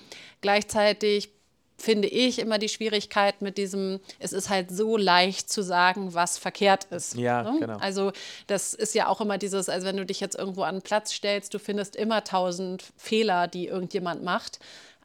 Gleichzeitig 0.42 1.30
finde 1.78 2.08
ich 2.08 2.40
immer 2.40 2.60
die 2.60 2.70
Schwierigkeit 2.70 3.42
mit 3.42 3.58
diesem, 3.58 4.00
es 4.20 4.34
ist 4.34 4.50
halt 4.50 4.72
so 4.72 4.98
leicht 4.98 5.50
zu 5.50 5.62
sagen, 5.62 6.14
was 6.14 6.38
verkehrt 6.38 6.86
ist. 6.86 7.16
Ja, 7.16 7.44
ne? 7.44 7.60
genau. 7.60 7.78
Also 7.78 8.12
das 8.48 8.74
ist 8.74 8.96
ja 8.96 9.08
auch 9.08 9.22
immer 9.22 9.38
dieses, 9.38 9.70
also 9.70 9.88
wenn 9.88 9.98
du 9.98 10.06
dich 10.06 10.20
jetzt 10.20 10.36
irgendwo 10.36 10.64
an 10.64 10.76
einen 10.76 10.82
Platz 10.82 11.14
stellst, 11.14 11.54
du 11.54 11.60
findest 11.60 11.96
immer 11.96 12.24
tausend 12.24 12.84
Fehler, 12.96 13.48
die 13.48 13.68
irgendjemand 13.68 14.24
macht. 14.24 14.60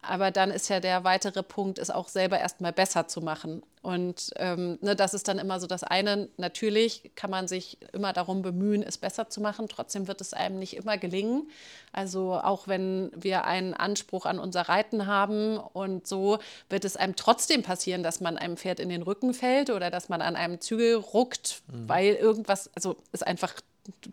Aber 0.08 0.30
dann 0.30 0.50
ist 0.50 0.70
ja 0.70 0.80
der 0.80 1.04
weitere 1.04 1.42
Punkt, 1.42 1.78
es 1.78 1.90
auch 1.90 2.08
selber 2.08 2.38
erstmal 2.40 2.72
besser 2.72 3.08
zu 3.08 3.20
machen. 3.20 3.62
Und 3.82 4.30
ähm, 4.36 4.78
ne, 4.80 4.96
das 4.96 5.12
ist 5.12 5.28
dann 5.28 5.38
immer 5.38 5.60
so 5.60 5.66
das 5.66 5.84
eine. 5.84 6.30
Natürlich 6.38 7.10
kann 7.14 7.30
man 7.30 7.46
sich 7.46 7.76
immer 7.92 8.14
darum 8.14 8.40
bemühen, 8.40 8.82
es 8.82 8.96
besser 8.96 9.28
zu 9.28 9.42
machen. 9.42 9.68
Trotzdem 9.68 10.08
wird 10.08 10.22
es 10.22 10.32
einem 10.32 10.58
nicht 10.58 10.76
immer 10.76 10.96
gelingen. 10.96 11.50
Also 11.92 12.40
auch 12.42 12.68
wenn 12.68 13.10
wir 13.14 13.44
einen 13.44 13.74
Anspruch 13.74 14.24
an 14.24 14.38
unser 14.38 14.62
Reiten 14.62 15.06
haben 15.06 15.58
und 15.58 16.06
so, 16.06 16.38
wird 16.70 16.86
es 16.86 16.96
einem 16.96 17.14
trotzdem 17.14 17.62
passieren, 17.62 18.02
dass 18.02 18.20
man 18.20 18.38
einem 18.38 18.56
Pferd 18.56 18.80
in 18.80 18.88
den 18.88 19.02
Rücken 19.02 19.34
fällt 19.34 19.68
oder 19.68 19.90
dass 19.90 20.08
man 20.08 20.22
an 20.22 20.36
einem 20.36 20.58
Zügel 20.62 20.94
ruckt, 20.94 21.60
mhm. 21.70 21.86
weil 21.86 22.14
irgendwas, 22.14 22.70
also 22.74 22.96
es 23.12 23.22
einfach 23.22 23.52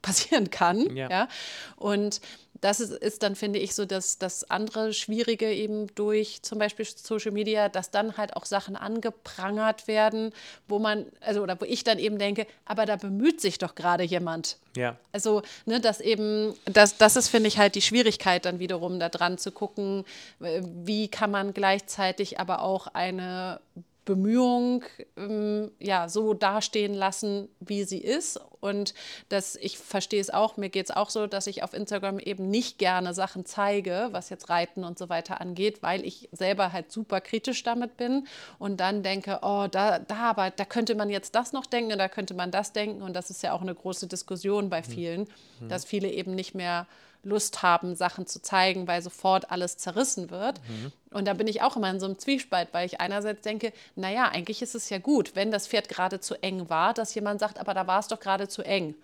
passieren 0.01 0.49
kann. 0.49 0.93
Ja. 0.95 1.09
ja? 1.09 1.27
Und 1.77 2.19
das 2.61 2.79
ist, 2.79 2.91
ist, 2.91 3.23
dann, 3.23 3.35
finde 3.35 3.59
ich, 3.59 3.75
so 3.75 3.85
das, 3.85 4.17
das 4.17 4.49
andere 4.49 4.93
Schwierige 4.93 5.51
eben 5.51 5.87
durch 5.95 6.41
zum 6.41 6.59
Beispiel 6.59 6.85
Social 6.85 7.31
Media, 7.31 7.69
dass 7.69 7.91
dann 7.91 8.17
halt 8.17 8.35
auch 8.35 8.45
Sachen 8.45 8.75
angeprangert 8.75 9.87
werden, 9.87 10.31
wo 10.67 10.79
man, 10.79 11.05
also 11.21 11.41
oder 11.41 11.59
wo 11.59 11.65
ich 11.65 11.83
dann 11.83 11.99
eben 11.99 12.17
denke, 12.17 12.47
aber 12.65 12.85
da 12.85 12.95
bemüht 12.95 13.41
sich 13.41 13.57
doch 13.57 13.75
gerade 13.75 14.03
jemand. 14.03 14.57
Ja. 14.75 14.97
Also, 15.11 15.41
ne, 15.65 15.79
dass 15.79 15.99
eben, 15.99 16.53
das, 16.65 16.97
das 16.97 17.15
ist, 17.15 17.29
finde 17.29 17.47
ich, 17.47 17.57
halt 17.57 17.75
die 17.75 17.81
Schwierigkeit 17.81 18.45
dann 18.45 18.59
wiederum 18.59 18.99
da 18.99 19.09
dran 19.09 19.37
zu 19.37 19.51
gucken, 19.51 20.05
wie 20.39 21.07
kann 21.07 21.31
man 21.31 21.53
gleichzeitig 21.53 22.39
aber 22.39 22.61
auch 22.61 22.87
eine 22.87 23.59
Bemühung 24.05 24.83
ähm, 25.17 25.71
ja, 25.79 26.07
so 26.07 26.33
dastehen 26.33 26.93
lassen, 26.93 27.49
wie 27.59 27.83
sie 27.83 27.97
ist. 27.97 28.39
Und 28.61 28.93
dass 29.29 29.55
ich 29.55 29.77
verstehe 29.77 30.21
es 30.21 30.29
auch, 30.29 30.57
mir 30.57 30.69
geht 30.69 30.85
es 30.85 30.95
auch 30.95 31.09
so, 31.09 31.27
dass 31.27 31.47
ich 31.47 31.63
auf 31.63 31.73
Instagram 31.73 32.19
eben 32.19 32.49
nicht 32.49 32.77
gerne 32.77 33.13
Sachen 33.13 33.45
zeige, 33.45 34.09
was 34.11 34.29
jetzt 34.29 34.49
Reiten 34.49 34.83
und 34.83 34.97
so 34.97 35.09
weiter 35.09 35.41
angeht, 35.41 35.83
weil 35.83 36.05
ich 36.05 36.29
selber 36.31 36.71
halt 36.71 36.91
super 36.91 37.21
kritisch 37.21 37.63
damit 37.63 37.97
bin 37.97 38.27
und 38.57 38.79
dann 38.79 39.03
denke, 39.03 39.39
oh, 39.41 39.67
da, 39.69 39.99
da, 39.99 40.29
aber 40.29 40.51
da 40.51 40.65
könnte 40.65 40.95
man 40.95 41.09
jetzt 41.09 41.35
das 41.35 41.51
noch 41.51 41.65
denken 41.65 41.91
und 41.91 41.99
da 41.99 42.07
könnte 42.07 42.33
man 42.33 42.51
das 42.51 42.73
denken. 42.73 43.01
Und 43.01 43.15
das 43.15 43.29
ist 43.29 43.43
ja 43.43 43.53
auch 43.53 43.61
eine 43.61 43.75
große 43.75 44.07
Diskussion 44.07 44.69
bei 44.69 44.81
mhm. 44.81 44.85
vielen, 44.85 45.21
mhm. 45.59 45.69
dass 45.69 45.85
viele 45.85 46.09
eben 46.09 46.33
nicht 46.33 46.55
mehr 46.55 46.87
Lust 47.25 47.63
haben, 47.63 47.95
Sachen 47.95 48.27
zu 48.27 48.41
zeigen, 48.41 48.87
weil 48.87 49.01
sofort 49.01 49.51
alles 49.51 49.77
zerrissen 49.77 50.29
wird. 50.29 50.61
Mhm. 50.67 50.91
Und 51.11 51.25
da 51.25 51.33
bin 51.33 51.47
ich 51.47 51.61
auch 51.61 51.75
immer 51.75 51.89
in 51.89 51.99
so 51.99 52.05
einem 52.05 52.19
Zwiespalt, 52.19 52.69
weil 52.71 52.85
ich 52.85 53.01
einerseits 53.01 53.41
denke, 53.41 53.73
naja, 53.95 54.29
eigentlich 54.29 54.61
ist 54.61 54.75
es 54.75 54.89
ja 54.89 54.99
gut, 54.99 55.35
wenn 55.35 55.51
das 55.51 55.67
Pferd 55.67 55.89
gerade 55.89 56.19
zu 56.19 56.35
eng 56.41 56.69
war, 56.69 56.93
dass 56.93 57.15
jemand 57.15 57.39
sagt, 57.39 57.59
aber 57.59 57.73
da 57.73 57.87
war 57.87 57.99
es 57.99 58.07
doch 58.07 58.19
gerade 58.19 58.47
zu 58.47 58.61
eng. 58.61 58.95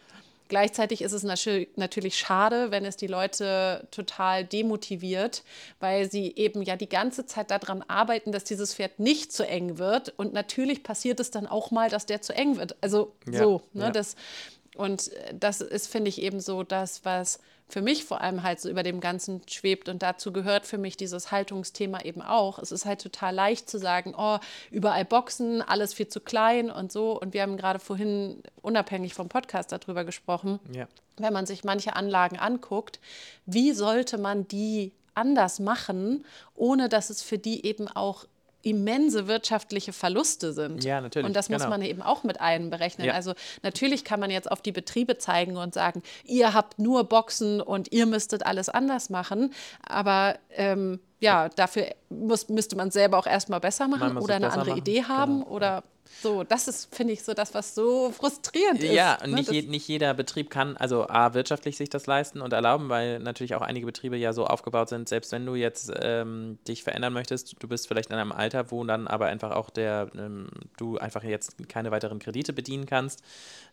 Gleichzeitig 0.52 1.02
ist 1.02 1.14
es 1.14 1.24
natürlich 1.24 2.18
schade, 2.18 2.72
wenn 2.72 2.84
es 2.84 2.98
die 2.98 3.08
Leute 3.08 3.88
total 3.90 4.44
demotiviert, 4.44 5.44
weil 5.80 6.12
sie 6.12 6.36
eben 6.36 6.62
ja 6.62 6.76
die 6.76 6.90
ganze 6.90 7.26
Zeit 7.26 7.52
daran 7.52 7.86
arbeiten, 7.88 8.34
dass 8.34 8.44
dieses 8.44 8.76
Pferd 8.76 9.00
nicht 9.00 9.32
zu 9.32 9.48
eng 9.48 9.78
wird. 9.78 10.14
Und 10.18 10.34
natürlich 10.34 10.84
passiert 10.84 11.22
es 11.22 11.32
dann 11.32 11.48
auch 11.48 11.72
mal, 11.72 11.90
dass 11.90 12.06
der 12.06 12.22
zu 12.22 12.36
eng 12.36 12.58
wird. 12.58 12.76
Also 12.82 13.14
ja, 13.32 13.40
so. 13.40 13.62
Ne, 13.72 13.86
ja. 13.86 13.92
das, 13.92 14.18
und 14.76 15.12
das 15.34 15.62
ist, 15.62 15.88
finde 15.88 16.10
ich, 16.10 16.22
eben 16.22 16.42
so 16.42 16.64
das, 16.64 17.06
was 17.06 17.40
für 17.72 17.82
mich 17.82 18.06
vor 18.06 18.22
allem 18.22 18.44
halt 18.44 18.60
so 18.60 18.70
über 18.70 18.84
dem 18.84 19.00
Ganzen 19.00 19.42
schwebt. 19.48 19.90
Und 19.90 20.02
dazu 20.04 20.32
gehört 20.32 20.66
für 20.66 20.78
mich 20.78 20.98
dieses 20.98 21.32
Haltungsthema 21.32 22.02
eben 22.02 22.22
auch. 22.22 22.60
Es 22.60 22.72
ist 22.72 22.86
halt 22.86 23.02
total 23.02 23.34
leicht 23.34 23.70
zu 23.70 23.80
sagen, 23.80 24.14
oh, 24.18 24.38
überall 24.70 25.06
Boxen, 25.06 25.62
alles 25.62 25.94
viel 25.94 26.08
zu 26.08 26.20
klein 26.20 26.70
und 26.70 26.92
so. 26.92 27.20
Und 27.20 27.34
wir 27.34 27.42
haben 27.42 27.58
gerade 27.58 27.80
vorhin 27.80 28.44
unabhängig 28.62 29.14
vom 29.14 29.30
Podcast 29.30 29.72
darüber 29.72 30.04
gesprochen. 30.04 30.60
Ja. 30.74 30.88
Wenn 31.18 31.34
man 31.34 31.46
sich 31.46 31.64
manche 31.64 31.96
Anlagen 31.96 32.38
anguckt, 32.38 33.00
wie 33.46 33.74
sollte 33.74 34.18
man 34.18 34.48
die 34.48 34.92
anders 35.14 35.60
machen, 35.60 36.26
ohne 36.56 36.90
dass 36.90 37.10
es 37.10 37.22
für 37.22 37.38
die 37.38 37.66
eben 37.66 37.88
auch 37.88 38.26
immense 38.64 39.28
wirtschaftliche 39.28 39.94
Verluste 39.94 40.54
sind. 40.54 40.84
Ja, 40.84 41.02
natürlich. 41.02 41.26
Und 41.26 41.36
das 41.36 41.50
muss 41.50 41.60
genau. 41.60 41.70
man 41.70 41.82
eben 41.82 42.02
auch 42.02 42.24
mit 42.24 42.40
einberechnen. 42.40 43.08
Ja. 43.08 43.14
Also 43.14 43.34
natürlich 43.64 44.04
kann 44.04 44.20
man 44.20 44.30
jetzt 44.30 44.52
auf 44.52 44.62
die 44.62 44.72
Betriebe 44.72 45.18
zeigen 45.18 45.58
und 45.58 45.74
sagen, 45.74 46.02
ihr 46.26 46.54
habt 46.54 46.80
nur 46.80 47.04
Boxen 47.06 47.62
und 47.62 47.92
ihr 47.92 48.06
müsstet 48.06 48.46
alles 48.46 48.70
anders 48.70 49.10
machen. 49.10 49.54
Aber 49.84 50.38
ähm, 50.52 51.00
ja, 51.20 51.50
dafür 51.50 51.88
muss, 52.10 52.50
müsste 52.50 52.76
man 52.76 52.92
selber 52.92 53.18
auch 53.18 53.28
erstmal 53.28 53.60
besser 53.60 53.88
machen 53.88 54.18
oder 54.18 54.36
eine 54.36 54.52
andere 54.52 54.72
machen. 54.72 54.80
Idee 54.80 55.04
haben 55.04 55.40
genau. 55.40 55.52
oder 55.52 55.84
so, 56.22 56.44
das 56.44 56.68
ist, 56.68 56.94
finde 56.94 57.14
ich, 57.14 57.24
so 57.24 57.34
das, 57.34 57.54
was 57.54 57.74
so 57.74 58.12
frustrierend 58.12 58.84
ist. 58.84 58.94
Ja, 58.94 59.18
und 59.24 59.32
ne? 59.32 59.38
nicht, 59.38 59.52
je, 59.52 59.62
nicht 59.64 59.88
jeder 59.88 60.14
Betrieb 60.14 60.50
kann, 60.50 60.78
also 60.78 61.08
A, 61.08 61.34
wirtschaftlich 61.34 61.78
sich 61.78 61.90
das 61.90 62.06
leisten 62.06 62.42
und 62.42 62.54
erlauben, 62.54 62.90
weil 62.90 63.20
natürlich 63.20 63.56
auch 63.56 63.62
einige 63.62 63.86
Betriebe 63.86 64.18
ja 64.18 64.34
so 64.34 64.46
aufgebaut 64.46 64.90
sind, 64.90 65.10
selbst 65.10 65.32
wenn 65.32 65.46
du 65.46 65.56
jetzt 65.56 65.92
ähm, 66.02 66.60
dich 66.68 66.84
verändern 66.84 67.14
möchtest, 67.14 67.56
du 67.62 67.68
bist 67.68 67.88
vielleicht 67.88 68.10
in 68.10 68.18
einem 68.18 68.32
Alter, 68.32 68.72
wo 68.72 68.84
dann 68.84 69.08
aber 69.08 69.28
einfach 69.28 69.52
auch 69.52 69.70
der, 69.70 70.10
ähm, 70.16 70.50
du 70.78 70.98
einfach 70.98 71.24
jetzt 71.24 71.70
keine 71.70 71.92
weiteren 71.92 72.20
Kredite 72.20 72.54
bedienen 72.54 72.86
kannst, 72.86 73.24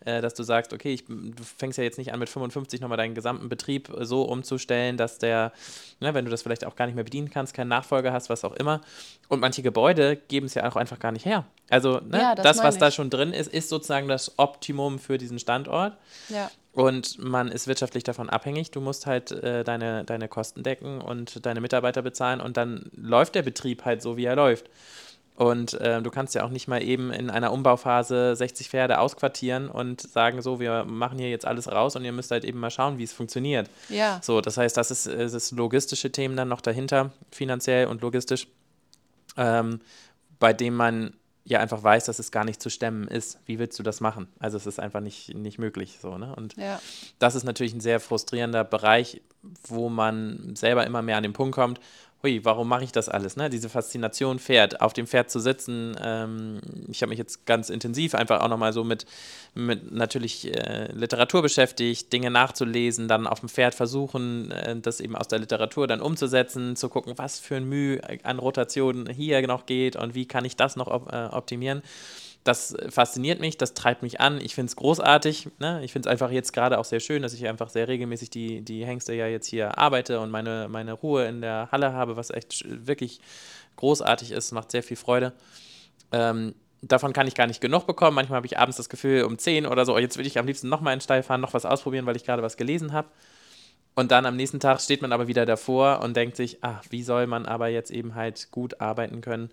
äh, 0.05 0.21
dass 0.21 0.35
du 0.35 0.43
sagst, 0.43 0.73
okay, 0.73 0.95
ich, 0.95 1.05
du 1.07 1.43
fängst 1.43 1.79
ja 1.79 1.85
jetzt 1.85 1.99
nicht 1.99 2.13
an 2.13 2.19
mit 2.19 2.29
55 2.29 2.81
nochmal 2.81 2.99
deinen 2.99 3.15
gesamten 3.15 3.49
Betrieb 3.49 3.93
so 4.01 4.23
umzustellen, 4.23 4.97
dass 4.97 5.19
der, 5.19 5.53
ne, 6.01 6.15
wenn 6.15 6.25
du 6.25 6.31
das 6.31 6.43
vielleicht 6.43 6.65
auch 6.65 6.77
gar 6.77 6.87
nicht 6.87 6.95
mehr 6.95 7.05
bedienen 7.05 7.31
kannst, 7.31 7.55
keinen 7.55 7.69
Nachfolger 7.69 8.13
hast, 8.13 8.31
was 8.31 8.45
auch 8.45 8.55
immer. 8.55 8.81
Und 9.29 9.41
manche 9.41 9.63
Gebäude 9.63 10.17
geben 10.17 10.47
es 10.47 10.55
ja 10.55 10.69
auch 10.69 10.77
einfach 10.77 10.99
gar 10.99 11.13
nicht 11.13 11.25
her. 11.25 11.45
Also 11.71 12.01
ne, 12.01 12.19
ja, 12.19 12.35
das, 12.35 12.57
das 12.57 12.65
was 12.65 12.75
ich. 12.77 12.81
da 12.81 12.91
schon 12.91 13.11
drin 13.11 13.33
ist, 13.33 13.53
ist 13.53 13.69
sozusagen 13.69 14.09
das 14.09 14.39
Optimum 14.39 14.99
für 14.99 15.19
diesen 15.19 15.39
Standort. 15.39 15.97
Ja. 16.29 16.51
Und 16.73 17.19
man 17.19 17.49
ist 17.49 17.67
wirtschaftlich 17.67 18.05
davon 18.05 18.31
abhängig. 18.31 18.71
Du 18.71 18.81
musst 18.81 19.07
halt 19.07 19.33
äh, 19.33 19.65
deine, 19.65 20.05
deine 20.05 20.29
Kosten 20.29 20.63
decken 20.63 21.01
und 21.01 21.45
deine 21.45 21.61
Mitarbeiter 21.61 22.03
bezahlen 22.03 22.41
und 22.41 22.57
dann 22.57 22.91
läuft 22.95 23.35
der 23.35 23.43
Betrieb 23.43 23.85
halt 23.85 24.01
so, 24.01 24.17
wie 24.17 24.25
er 24.25 24.37
läuft. 24.37 24.71
Und 25.39 25.75
äh, 25.75 26.03
du 26.03 26.11
kannst 26.11 26.35
ja 26.35 26.45
auch 26.45 26.51
nicht 26.51 26.67
mal 26.67 26.83
eben 26.83 27.13
in 27.13 27.31
einer 27.31 27.53
Umbauphase 27.53 28.35
60 28.35 28.71
Pferde 28.71 28.99
ausquartieren 28.99 29.69
und 29.71 30.01
sagen, 30.01 30.43
so, 30.43 30.59
wir 30.59 30.85
machen 30.85 31.17
hier 31.17 31.31
jetzt 31.31 31.47
alles 31.47 31.71
raus 31.71 31.95
und 31.95 32.05
ihr 32.05 32.11
müsst 32.11 32.33
halt 32.33 32.45
eben 32.45 32.59
mal 32.59 32.73
schauen, 32.73 32.99
wie 32.99 33.05
es 33.05 33.13
funktioniert. 33.13 33.71
Ja. 33.89 34.19
So, 34.21 34.41
das 34.41 34.57
heißt, 34.57 34.77
das 34.77 34.91
ist, 34.91 35.07
das 35.07 35.35
ist 35.35 35.53
logistische 35.53 36.11
Themen 36.11 36.37
dann 36.37 36.49
noch 36.49 36.61
dahinter, 36.61 37.13
finanziell 37.31 37.87
und 37.87 38.03
logistisch, 38.03 38.49
ähm, 39.37 39.81
bei 40.41 40.53
dem 40.53 40.75
man 40.75 41.13
ja 41.49 41.61
einfach 41.61 41.83
weiß, 41.83 42.05
dass 42.05 42.19
es 42.19 42.31
gar 42.31 42.45
nicht 42.45 42.63
zu 42.63 42.69
stemmen 42.69 43.09
ist. 43.09 43.41
Wie 43.47 43.59
willst 43.59 43.79
du 43.79 43.83
das 43.83 44.01
machen? 44.01 44.29
Also 44.39 44.57
es 44.57 44.67
ist 44.67 44.79
einfach 44.79 45.01
nicht, 45.01 45.35
nicht 45.35 45.59
möglich 45.59 45.99
so. 46.01 46.19
Ne? 46.19 46.35
Und 46.37 46.57
ja. 46.57 46.81
das 47.19 47.35
ist 47.35 47.45
natürlich 47.45 47.75
ein 47.75 47.81
sehr 47.81 48.01
frustrierender 48.01 48.65
Bereich, 48.65 49.23
wo 49.67 49.89
man 49.89 50.55
selber 50.57 50.87
immer 50.87 51.01
mehr 51.01 51.17
an 51.17 51.23
den 51.23 51.33
Punkt 51.33 51.55
kommt, 51.55 51.81
hui, 52.23 52.41
warum 52.45 52.69
mache 52.69 52.85
ich 52.85 52.93
das 52.93 53.09
alles? 53.09 53.37
Ne? 53.37 53.49
Diese 53.49 53.69
Faszination 53.69 54.39
Pferd, 54.39 54.81
auf 54.81 54.93
dem 54.93 55.07
Pferd 55.07 55.31
zu 55.31 55.39
sitzen. 55.39 55.97
Ähm, 56.03 56.61
ich 56.89 57.03
habe 57.03 57.11
mich 57.11 57.19
jetzt 57.19 57.47
ganz 57.47 57.71
intensiv 57.71 58.15
einfach 58.15 58.41
auch 58.41 58.49
nochmal 58.49 58.73
so 58.73 58.83
mit, 58.83 59.07
mit 59.55 59.93
natürlich 59.93 60.53
äh, 60.53 60.91
Literatur 60.93 61.43
beschäftigt, 61.43 62.13
Dinge 62.13 62.31
nachzulesen, 62.31 63.09
dann 63.09 63.27
auf 63.27 63.41
dem 63.41 63.49
Pferd 63.49 63.75
versuchen, 63.75 64.51
äh, 64.51 64.77
das 64.81 65.01
eben 65.01 65.15
aus 65.15 65.29
der 65.29 65.39
Literatur 65.39 65.87
dann 65.87 66.01
umzusetzen, 66.01 66.77
zu 66.77 66.89
gucken, 66.89 67.15
was 67.17 67.39
für 67.39 67.57
ein 67.57 67.69
Mühe 67.69 68.01
an 68.25 68.39
Rotation 68.39 69.09
hier 69.09 69.47
noch 69.47 69.67
geht 69.67 69.97
und 69.97 70.15
wie 70.15 70.27
kann 70.27 70.45
ich 70.45 70.57
das 70.57 70.77
noch 70.77 70.89
op 70.89 71.13
äh, 71.13 71.27
optimieren 71.27 71.83
das 72.49 72.75
fasziniert 72.89 73.41
mich, 73.41 73.59
das 73.59 73.75
treibt 73.75 74.03
mich 74.03 74.21
an. 74.21 74.41
Ich 74.41 74.55
finde 74.55 74.71
es 74.71 74.77
großartig. 74.77 75.49
Ne? 75.59 75.85
Ich 75.85 75.93
finde 75.93 76.09
es 76.09 76.11
einfach 76.11 76.31
jetzt 76.31 76.53
gerade 76.53 76.79
auch 76.79 76.85
sehr 76.85 77.01
schön, 77.01 77.21
dass 77.23 77.35
ich 77.35 77.47
einfach 77.47 77.69
sehr 77.69 77.89
regelmäßig 77.89 78.31
die, 78.31 78.63
die 78.63 78.87
Hengste 78.87 79.13
ja 79.13 79.27
jetzt 79.27 79.47
hier 79.47 79.77
arbeite 79.77 80.19
und 80.21 80.31
meine, 80.31 80.67
meine 80.71 80.95
Ruhe 80.95 81.27
in 81.27 81.43
der 81.43 81.69
Halle 81.71 81.93
habe, 81.93 82.17
was 82.17 82.31
echt 82.31 82.65
wirklich 82.67 83.21
großartig 83.77 84.33
ist, 84.33 84.53
macht 84.53 84.71
sehr 84.71 84.83
viel 84.83 84.97
Freude. 84.97 85.35
Ähm, 86.11 86.55
davon 86.81 87.13
kann 87.13 87.27
ich 87.27 87.35
gar 87.35 87.47
nicht 87.47 87.61
genug 87.61 87.87
bekommen. 87.87 88.15
Manchmal 88.15 88.39
habe 88.39 88.47
ich 88.47 88.59
abends 88.59 88.79
das 88.79 88.89
Gefühl, 88.89 89.25
um 89.25 89.39
10 89.39 89.67
oder 89.67 89.85
so, 89.85 89.95
oh, 89.95 89.99
jetzt 89.99 90.17
will 90.17 90.27
ich 90.27 90.39
am 90.39 90.47
liebsten 90.47 90.71
nochmal 90.71 90.95
in 90.95 90.99
den 90.99 91.05
Stall 91.05 91.23
fahren, 91.23 91.43
noch 91.43 91.53
was 91.53 91.67
ausprobieren, 91.67 92.07
weil 92.07 92.17
ich 92.17 92.25
gerade 92.25 92.43
was 92.43 92.57
gelesen 92.57 92.93
habe. 92.93 93.09
Und 93.95 94.11
dann 94.11 94.27
am 94.27 94.37
nächsten 94.37 94.61
Tag 94.61 94.81
steht 94.81 95.03
man 95.03 95.13
aber 95.13 95.29
wieder 95.29 95.45
davor 95.45 96.01
und 96.03 96.17
denkt 96.17 96.37
sich, 96.37 96.59
ach, 96.63 96.83
wie 96.89 97.03
soll 97.03 97.27
man 97.27 97.47
aber 97.47 97.69
jetzt 97.69 97.91
eben 97.91 98.15
halt 98.15 98.51
gut 98.53 98.81
arbeiten 98.81 99.21
können? 99.21 99.51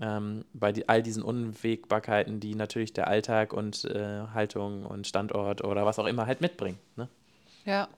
Ähm, 0.00 0.44
bei 0.52 0.72
die, 0.72 0.88
all 0.88 1.02
diesen 1.02 1.22
Unwägbarkeiten, 1.22 2.40
die 2.40 2.54
natürlich 2.54 2.92
der 2.92 3.08
Alltag 3.08 3.52
und 3.52 3.84
äh, 3.84 4.26
Haltung 4.32 4.86
und 4.86 5.06
Standort 5.06 5.62
oder 5.62 5.86
was 5.86 5.98
auch 5.98 6.06
immer 6.06 6.26
halt 6.26 6.40
mitbringt. 6.40 6.78
Ne? 6.96 7.08
Ja. 7.64 7.88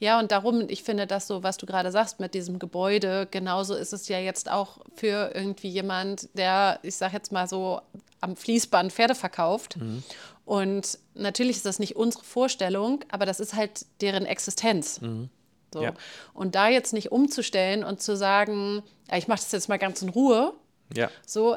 Ja, 0.00 0.18
und 0.18 0.32
darum, 0.32 0.64
ich 0.68 0.82
finde 0.82 1.06
das 1.06 1.28
so, 1.28 1.42
was 1.44 1.56
du 1.56 1.66
gerade 1.66 1.90
sagst 1.92 2.18
mit 2.18 2.34
diesem 2.34 2.58
Gebäude, 2.58 3.28
genauso 3.30 3.74
ist 3.74 3.92
es 3.92 4.08
ja 4.08 4.18
jetzt 4.18 4.50
auch 4.50 4.78
für 4.94 5.30
irgendwie 5.34 5.68
jemand, 5.68 6.28
der, 6.36 6.80
ich 6.82 6.96
sag 6.96 7.12
jetzt 7.12 7.30
mal 7.30 7.46
so, 7.46 7.80
am 8.20 8.36
Fließband 8.36 8.92
Pferde 8.92 9.14
verkauft. 9.14 9.76
Mhm. 9.76 10.02
Und 10.44 10.98
natürlich 11.14 11.56
ist 11.56 11.66
das 11.66 11.78
nicht 11.78 11.96
unsere 11.96 12.24
Vorstellung, 12.24 13.04
aber 13.10 13.24
das 13.24 13.40
ist 13.40 13.54
halt 13.54 13.86
deren 14.00 14.26
Existenz. 14.26 15.00
Mhm. 15.00 15.30
So. 15.72 15.82
Ja. 15.82 15.92
Und 16.32 16.54
da 16.54 16.68
jetzt 16.68 16.92
nicht 16.92 17.12
umzustellen 17.12 17.84
und 17.84 18.00
zu 18.00 18.16
sagen, 18.16 18.82
ja, 19.10 19.16
ich 19.16 19.28
mache 19.28 19.40
das 19.40 19.52
jetzt 19.52 19.68
mal 19.68 19.78
ganz 19.78 20.02
in 20.02 20.08
Ruhe, 20.08 20.54
ja. 20.94 21.10
so 21.26 21.56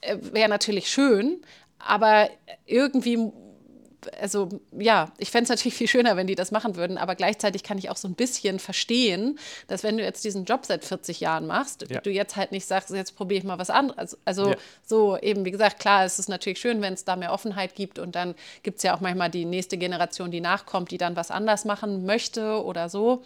äh, 0.00 0.18
wäre 0.32 0.48
natürlich 0.48 0.88
schön, 0.88 1.42
aber 1.78 2.30
irgendwie 2.66 3.18
also 4.20 4.48
ja, 4.78 5.12
ich 5.18 5.30
fände 5.30 5.44
es 5.44 5.48
natürlich 5.48 5.74
viel 5.74 5.88
schöner, 5.88 6.16
wenn 6.16 6.26
die 6.26 6.34
das 6.34 6.50
machen 6.50 6.76
würden, 6.76 6.98
aber 6.98 7.14
gleichzeitig 7.14 7.62
kann 7.62 7.78
ich 7.78 7.90
auch 7.90 7.96
so 7.96 8.08
ein 8.08 8.14
bisschen 8.14 8.58
verstehen, 8.58 9.38
dass 9.68 9.82
wenn 9.82 9.96
du 9.96 10.04
jetzt 10.04 10.24
diesen 10.24 10.44
Job 10.44 10.66
seit 10.66 10.84
40 10.84 11.20
Jahren 11.20 11.46
machst, 11.46 11.86
ja. 11.88 12.00
du 12.00 12.10
jetzt 12.10 12.36
halt 12.36 12.52
nicht 12.52 12.66
sagst, 12.66 12.90
jetzt 12.90 13.16
probiere 13.16 13.38
ich 13.38 13.44
mal 13.44 13.58
was 13.58 13.70
anderes. 13.70 13.98
Also, 13.98 14.16
also 14.24 14.50
ja. 14.50 14.56
so 14.84 15.18
eben, 15.18 15.44
wie 15.44 15.50
gesagt, 15.50 15.80
klar, 15.80 16.04
es 16.04 16.18
ist 16.18 16.28
natürlich 16.28 16.60
schön, 16.60 16.80
wenn 16.82 16.94
es 16.94 17.04
da 17.04 17.16
mehr 17.16 17.32
Offenheit 17.32 17.74
gibt 17.74 17.98
und 17.98 18.14
dann 18.14 18.34
gibt 18.62 18.78
es 18.78 18.82
ja 18.82 18.94
auch 18.94 19.00
manchmal 19.00 19.30
die 19.30 19.44
nächste 19.44 19.76
Generation, 19.76 20.30
die 20.30 20.40
nachkommt, 20.40 20.90
die 20.90 20.98
dann 20.98 21.16
was 21.16 21.30
anders 21.30 21.64
machen 21.64 22.06
möchte 22.06 22.64
oder 22.64 22.88
so. 22.88 23.22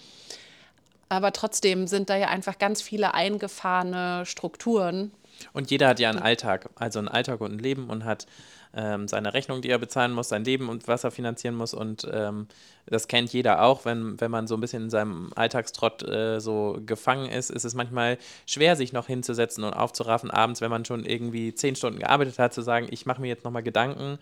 Aber 1.08 1.32
trotzdem 1.32 1.88
sind 1.88 2.08
da 2.08 2.16
ja 2.16 2.28
einfach 2.28 2.58
ganz 2.58 2.82
viele 2.82 3.14
eingefahrene 3.14 4.24
Strukturen. 4.26 5.10
Und 5.52 5.70
jeder 5.70 5.88
hat 5.88 6.00
ja 6.00 6.10
einen 6.10 6.18
Alltag, 6.18 6.70
also 6.76 6.98
einen 6.98 7.08
Alltag 7.08 7.40
und 7.40 7.52
ein 7.52 7.58
Leben 7.58 7.88
und 7.88 8.04
hat 8.04 8.26
ähm, 8.74 9.08
seine 9.08 9.34
Rechnung, 9.34 9.62
die 9.62 9.70
er 9.70 9.78
bezahlen 9.78 10.12
muss, 10.12 10.28
sein 10.28 10.44
Leben 10.44 10.68
und 10.68 10.86
was 10.86 11.04
er 11.04 11.10
finanzieren 11.10 11.54
muss. 11.54 11.74
Und 11.74 12.06
ähm, 12.12 12.46
das 12.86 13.08
kennt 13.08 13.32
jeder 13.32 13.62
auch, 13.62 13.84
wenn, 13.84 14.20
wenn 14.20 14.30
man 14.30 14.46
so 14.46 14.54
ein 14.54 14.60
bisschen 14.60 14.84
in 14.84 14.90
seinem 14.90 15.32
Alltagstrott 15.34 16.02
äh, 16.02 16.40
so 16.40 16.78
gefangen 16.86 17.28
ist, 17.30 17.50
ist 17.50 17.64
es 17.64 17.74
manchmal 17.74 18.18
schwer, 18.46 18.76
sich 18.76 18.92
noch 18.92 19.06
hinzusetzen 19.06 19.64
und 19.64 19.72
aufzuraffen, 19.72 20.30
abends, 20.30 20.60
wenn 20.60 20.70
man 20.70 20.84
schon 20.84 21.04
irgendwie 21.04 21.54
zehn 21.54 21.74
Stunden 21.74 21.98
gearbeitet 21.98 22.38
hat, 22.38 22.54
zu 22.54 22.62
sagen, 22.62 22.86
ich 22.90 23.06
mache 23.06 23.20
mir 23.20 23.28
jetzt 23.28 23.44
nochmal 23.44 23.62
Gedanken. 23.62 24.18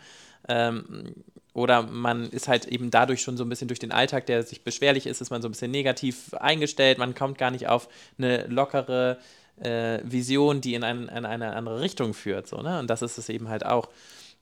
Ähm, 0.48 1.14
oder 1.52 1.82
man 1.82 2.30
ist 2.30 2.48
halt 2.48 2.66
eben 2.66 2.90
dadurch 2.90 3.20
schon 3.20 3.36
so 3.36 3.44
ein 3.44 3.48
bisschen 3.48 3.68
durch 3.68 3.80
den 3.80 3.90
Alltag, 3.90 4.26
der 4.26 4.44
sich 4.44 4.62
beschwerlich 4.62 5.06
ist, 5.06 5.20
ist 5.20 5.30
man 5.30 5.42
so 5.42 5.48
ein 5.48 5.50
bisschen 5.50 5.70
negativ 5.70 6.32
eingestellt. 6.34 6.98
Man 6.98 7.14
kommt 7.14 7.36
gar 7.36 7.50
nicht 7.50 7.68
auf 7.68 7.88
eine 8.16 8.46
lockere 8.46 9.18
äh, 9.60 10.00
Vision, 10.04 10.60
die 10.60 10.74
in, 10.74 10.84
ein, 10.84 11.08
in, 11.08 11.24
eine 11.24 11.54
andere 11.54 11.80
Richtung 11.80 12.14
führt. 12.14 12.46
So, 12.46 12.58
ne? 12.62 12.78
Und 12.78 12.88
das 12.88 13.02
ist 13.02 13.18
es 13.18 13.28
eben 13.28 13.48
halt 13.48 13.64
auch 13.66 13.88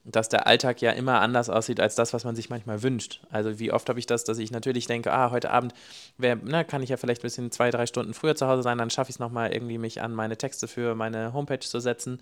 dass 0.08 0.28
der 0.28 0.46
Alltag 0.46 0.80
ja 0.80 0.92
immer 0.92 1.20
anders 1.20 1.50
aussieht 1.50 1.80
als 1.80 1.96
das, 1.96 2.14
was 2.14 2.24
man 2.24 2.36
sich 2.36 2.48
manchmal 2.48 2.82
wünscht. 2.82 3.20
Also 3.30 3.58
wie 3.58 3.72
oft 3.72 3.88
habe 3.88 3.98
ich 3.98 4.06
das, 4.06 4.22
dass 4.22 4.38
ich 4.38 4.52
natürlich 4.52 4.86
denke, 4.86 5.12
ah, 5.12 5.32
heute 5.32 5.50
Abend 5.50 5.74
wär, 6.16 6.38
na, 6.42 6.62
kann 6.62 6.82
ich 6.82 6.90
ja 6.90 6.96
vielleicht 6.96 7.22
ein 7.22 7.26
bisschen 7.26 7.50
zwei, 7.50 7.72
drei 7.72 7.86
Stunden 7.86 8.14
früher 8.14 8.36
zu 8.36 8.46
Hause 8.46 8.62
sein, 8.62 8.78
dann 8.78 8.90
schaffe 8.90 9.10
ich 9.10 9.16
es 9.16 9.18
nochmal 9.18 9.52
irgendwie, 9.52 9.78
mich 9.78 10.00
an 10.00 10.14
meine 10.14 10.36
Texte 10.36 10.68
für 10.68 10.94
meine 10.94 11.32
Homepage 11.32 11.58
zu 11.58 11.80
setzen. 11.80 12.20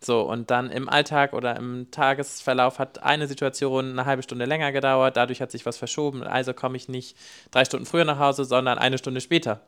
So, 0.00 0.22
und 0.22 0.50
dann 0.50 0.70
im 0.70 0.88
Alltag 0.88 1.34
oder 1.34 1.54
im 1.56 1.90
Tagesverlauf 1.90 2.78
hat 2.78 3.02
eine 3.02 3.28
Situation 3.28 3.90
eine 3.90 4.06
halbe 4.06 4.22
Stunde 4.22 4.46
länger 4.46 4.72
gedauert, 4.72 5.18
dadurch 5.18 5.42
hat 5.42 5.50
sich 5.50 5.66
was 5.66 5.76
verschoben, 5.76 6.22
also 6.22 6.54
komme 6.54 6.78
ich 6.78 6.88
nicht 6.88 7.14
drei 7.50 7.66
Stunden 7.66 7.84
früher 7.84 8.06
nach 8.06 8.18
Hause, 8.18 8.46
sondern 8.46 8.78
eine 8.78 8.96
Stunde 8.96 9.20
später. 9.20 9.60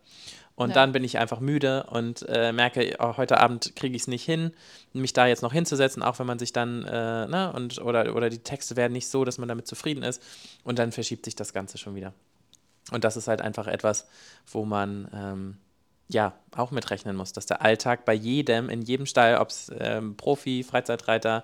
Und 0.61 0.69
ja. 0.69 0.75
dann 0.75 0.93
bin 0.93 1.05
ich 1.05 1.17
einfach 1.17 1.41
müde 1.41 1.85
und 1.85 2.23
äh, 2.29 2.53
merke, 2.53 2.95
oh, 2.99 3.17
heute 3.17 3.41
Abend 3.41 3.75
kriege 3.77 3.97
ich 3.97 4.03
es 4.03 4.09
nicht 4.09 4.27
hin, 4.27 4.53
mich 4.93 5.15
da 5.15 5.27
jetzt 5.27 5.41
noch 5.41 5.55
hinzusetzen, 5.55 6.03
auch 6.03 6.19
wenn 6.19 6.27
man 6.27 6.39
sich 6.39 6.53
dann, 6.53 6.85
äh, 6.85 7.27
ne, 7.27 7.51
und, 7.57 7.81
oder, 7.81 8.15
oder 8.15 8.29
die 8.29 8.41
Texte 8.41 8.77
werden 8.77 8.93
nicht 8.93 9.09
so, 9.09 9.25
dass 9.25 9.39
man 9.39 9.49
damit 9.49 9.67
zufrieden 9.67 10.03
ist. 10.03 10.23
Und 10.63 10.79
dann 10.79 10.93
verschiebt 10.93 11.25
sich 11.25 11.35
das 11.35 11.55
Ganze 11.55 11.79
schon 11.79 11.95
wieder. 11.95 12.13
Und 12.93 13.05
das 13.05 13.17
ist 13.17 13.27
halt 13.27 13.41
einfach 13.41 13.69
etwas, 13.69 14.07
wo 14.53 14.67
man 14.67 15.09
ähm, 15.15 15.57
ja 16.09 16.35
auch 16.55 16.73
mitrechnen 16.73 17.17
muss, 17.17 17.33
dass 17.33 17.47
der 17.47 17.63
Alltag 17.63 18.05
bei 18.05 18.13
jedem, 18.13 18.69
in 18.69 18.83
jedem 18.83 19.07
Stall, 19.07 19.39
ob 19.39 19.49
es 19.49 19.73
ähm, 19.79 20.19
Profi, 20.19 20.63
Freizeitreiter, 20.63 21.43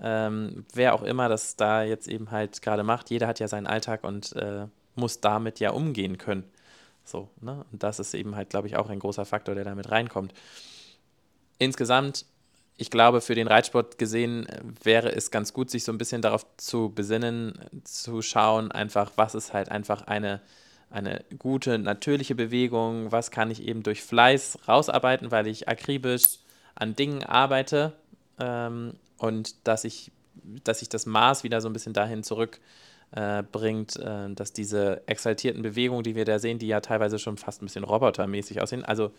ähm, 0.00 0.66
wer 0.72 0.94
auch 0.94 1.02
immer 1.02 1.28
das 1.28 1.56
da 1.56 1.82
jetzt 1.82 2.06
eben 2.06 2.30
halt 2.30 2.62
gerade 2.62 2.84
macht, 2.84 3.10
jeder 3.10 3.26
hat 3.26 3.40
ja 3.40 3.48
seinen 3.48 3.66
Alltag 3.66 4.04
und 4.04 4.36
äh, 4.36 4.66
muss 4.94 5.20
damit 5.20 5.58
ja 5.58 5.72
umgehen 5.72 6.16
können. 6.16 6.44
So, 7.12 7.28
ne? 7.42 7.64
Und 7.70 7.82
das 7.82 7.98
ist 7.98 8.14
eben 8.14 8.34
halt, 8.34 8.48
glaube 8.48 8.66
ich, 8.66 8.76
auch 8.76 8.88
ein 8.88 8.98
großer 8.98 9.26
Faktor, 9.26 9.54
der 9.54 9.64
damit 9.64 9.90
reinkommt. 9.90 10.32
Insgesamt, 11.58 12.24
ich 12.78 12.90
glaube, 12.90 13.20
für 13.20 13.34
den 13.34 13.48
Reitsport 13.48 13.98
gesehen 13.98 14.46
äh, 14.46 14.62
wäre 14.82 15.12
es 15.12 15.30
ganz 15.30 15.52
gut, 15.52 15.70
sich 15.70 15.84
so 15.84 15.92
ein 15.92 15.98
bisschen 15.98 16.22
darauf 16.22 16.46
zu 16.56 16.88
besinnen, 16.88 17.60
zu 17.84 18.22
schauen, 18.22 18.72
einfach, 18.72 19.12
was 19.16 19.34
ist 19.34 19.52
halt 19.52 19.68
einfach 19.68 20.06
eine, 20.06 20.40
eine 20.88 21.22
gute, 21.38 21.78
natürliche 21.78 22.34
Bewegung, 22.34 23.12
was 23.12 23.30
kann 23.30 23.50
ich 23.50 23.62
eben 23.62 23.82
durch 23.82 24.02
Fleiß 24.02 24.60
rausarbeiten, 24.66 25.30
weil 25.30 25.46
ich 25.46 25.68
akribisch 25.68 26.38
an 26.74 26.96
Dingen 26.96 27.22
arbeite 27.24 27.92
ähm, 28.40 28.94
und 29.18 29.66
dass 29.68 29.84
ich, 29.84 30.12
dass 30.64 30.80
ich 30.80 30.88
das 30.88 31.04
Maß 31.04 31.44
wieder 31.44 31.60
so 31.60 31.68
ein 31.68 31.74
bisschen 31.74 31.92
dahin 31.92 32.22
zurück 32.22 32.58
äh, 33.12 33.42
bringt, 33.42 33.96
äh, 33.96 34.32
dass 34.34 34.52
diese 34.52 35.02
exaltierten 35.06 35.62
Bewegungen, 35.62 36.02
die 36.02 36.14
wir 36.14 36.24
da 36.24 36.38
sehen, 36.38 36.58
die 36.58 36.68
ja 36.68 36.80
teilweise 36.80 37.18
schon 37.18 37.36
fast 37.36 37.62
ein 37.62 37.66
bisschen 37.66 37.84
robotermäßig 37.84 38.60
aussehen, 38.60 38.84
also 38.84 39.12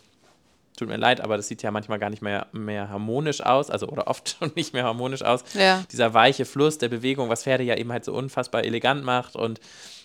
tut 0.77 0.87
mir 0.87 0.97
leid, 0.97 1.21
aber 1.21 1.37
das 1.37 1.47
sieht 1.47 1.61
ja 1.61 1.71
manchmal 1.71 1.99
gar 1.99 2.09
nicht 2.09 2.21
mehr, 2.21 2.47
mehr 2.51 2.89
harmonisch 2.89 3.41
aus, 3.41 3.69
also 3.69 3.87
oder 3.87 4.07
oft 4.07 4.29
schon 4.39 4.51
nicht 4.55 4.73
mehr 4.73 4.83
harmonisch 4.83 5.21
aus. 5.21 5.43
Ja. 5.53 5.83
Dieser 5.91 6.13
weiche 6.13 6.45
Fluss 6.45 6.77
der 6.77 6.89
Bewegung, 6.89 7.29
was 7.29 7.43
Pferde 7.43 7.63
ja 7.63 7.75
eben 7.77 7.91
halt 7.91 8.05
so 8.05 8.13
unfassbar 8.13 8.63
elegant 8.63 9.03
macht 9.03 9.35
und 9.35 9.59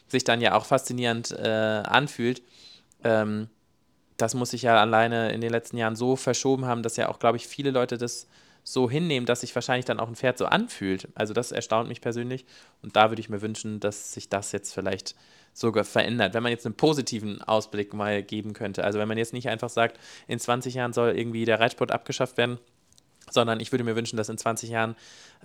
sich 0.07 0.25
dann 0.25 0.41
ja 0.41 0.55
auch 0.55 0.65
faszinierend 0.65 1.31
äh, 1.33 1.49
anfühlt. 1.49 2.43
Ähm, 3.05 3.49
das 4.17 4.35
muss 4.35 4.51
sich 4.51 4.63
ja 4.63 4.81
alleine 4.81 5.33
in 5.33 5.41
den 5.41 5.51
letzten 5.51 5.77
Jahren 5.77 5.97
so 5.97 6.17
verschoben 6.17 6.67
haben, 6.67 6.83
dass 6.83 6.97
ja 6.97 7.09
auch, 7.09 7.19
glaube 7.19 7.37
ich, 7.37 7.47
viele 7.47 7.71
Leute 7.71 7.97
das 7.99 8.27
so 8.73 8.91
hinnehmen, 8.91 9.27
dass 9.27 9.41
sich 9.41 9.55
wahrscheinlich 9.55 9.87
dann 9.87 9.99
auch 9.99 10.09
ein 10.09 10.17
Pferd 10.17 10.39
so 10.39 10.47
anfühlt. 10.47 11.09
Also 11.15 11.33
das 11.33 11.53
erstaunt 11.53 11.89
mich 11.89 12.01
persönlich. 12.01 12.45
Und 12.83 12.97
da 12.97 13.11
würde 13.11 13.21
ich 13.21 13.29
mir 13.29 13.41
wünschen, 13.41 13.81
dass 13.81 14.13
sich 14.13 14.29
das 14.29 14.53
jetzt 14.53 14.75
vielleicht 14.75 15.15
sogar 15.55 15.85
verändert. 15.85 16.35
Wenn 16.35 16.43
man 16.43 16.53
jetzt 16.53 16.67
einen 16.67 16.77
positiven 16.77 17.43
Ausblick 17.43 17.95
mal 17.95 18.23
geben 18.23 18.53
könnte. 18.53 18.85
Also 18.85 18.99
wenn 18.99 19.09
man 19.09 19.19
jetzt 19.19 19.33
nicht 19.33 19.49
einfach 19.49 19.71
sagt, 19.71 19.99
in 20.27 20.39
20 20.39 20.75
Jahren 20.75 20.93
soll 20.93 21.17
irgendwie 21.17 21.45
der 21.45 21.61
Reitsport 21.61 21.91
abgeschafft 21.91 22.37
werden, 22.37 22.59
sondern 23.33 23.61
ich 23.61 23.73
würde 23.73 23.85
mir 23.85 23.97
wünschen, 23.97 24.17
dass 24.17 24.29
in 24.29 24.39
20 24.39 24.71
Jahren 24.71 24.97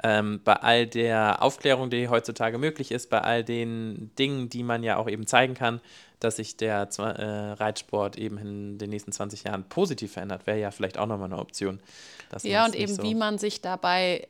ähm, 0.04 0.42
bei 0.44 0.54
all 0.54 0.88
der 0.88 1.42
Aufklärung, 1.42 1.90
die 1.90 2.08
heutzutage 2.08 2.58
möglich 2.58 2.92
ist, 2.92 3.10
bei 3.10 3.22
all 3.22 3.44
den 3.44 4.12
Dingen, 4.18 4.50
die 4.50 4.64
man 4.64 4.84
ja 4.84 4.98
auch 4.98 5.10
eben 5.10 5.28
zeigen 5.28 5.54
kann, 5.54 5.82
dass 6.20 6.38
sich 6.38 6.58
der 6.58 6.88
äh, 6.98 7.52
Reitsport 7.54 8.18
eben 8.18 8.38
in 8.38 8.78
den 8.78 8.90
nächsten 8.90 9.12
20 9.12 9.44
Jahren 9.44 9.64
positiv 9.66 10.14
verändert, 10.14 10.48
wäre 10.48 10.60
ja 10.60 10.72
vielleicht 10.72 10.98
auch 10.98 11.08
nochmal 11.08 11.32
eine 11.32 11.40
Option. 11.40 11.80
ja, 12.44 12.66
und 12.66 12.76
eben 12.76 12.94
so 12.94 13.04
wie 13.04 13.16
man 13.16 13.38
sich 13.38 13.62
dabei 13.62 14.28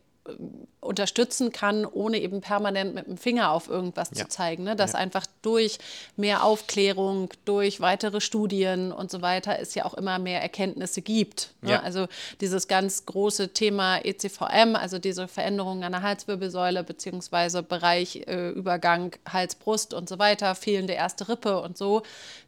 unterstützen 0.80 1.52
kann, 1.52 1.86
ohne 1.86 2.18
eben 2.18 2.40
permanent 2.40 2.96
mit 2.96 3.08
dem 3.08 3.18
Finger 3.18 3.52
auf 3.52 3.68
irgendwas 3.68 4.12
ja. 4.14 4.24
zu 4.24 4.30
zeigen. 4.30 4.64
Ne? 4.64 4.76
Dass 4.76 4.94
ja. 4.94 5.00
einfach 5.00 5.26
durch 5.42 5.80
mehr 6.16 6.44
Aufklärung, 6.44 7.30
durch 7.46 7.82
weitere 7.82 8.22
Studien 8.22 8.92
und 8.92 9.12
so 9.12 9.22
weiter 9.22 9.60
es 9.60 9.76
ja 9.76 9.86
auch 9.86 9.94
immer 9.94 10.20
mehr 10.20 10.42
Erkenntnisse 10.42 11.02
gibt. 11.02 11.54
Ne? 11.62 11.72
Ja. 11.72 11.82
Also 11.82 12.08
dieses 12.42 12.68
ganz 12.68 13.06
große 13.06 13.50
Thema 13.50 13.98
ECVM, 13.98 14.76
also 14.76 14.98
diese 15.00 15.28
Veränderungen 15.28 15.84
an 15.84 15.92
der 15.92 16.02
Halswirbelsäule 16.02 16.84
beziehungsweise 16.84 17.64
Bereichübergang 17.64 19.14
äh, 19.14 19.30
Hals-Brust 19.30 19.94
und 19.94 20.08
so 20.08 20.20
weiter, 20.20 20.56
fehlende 20.56 20.94
erste 20.94 21.28
Rippe 21.28 21.62
und 21.62 21.78
so, 21.78 22.04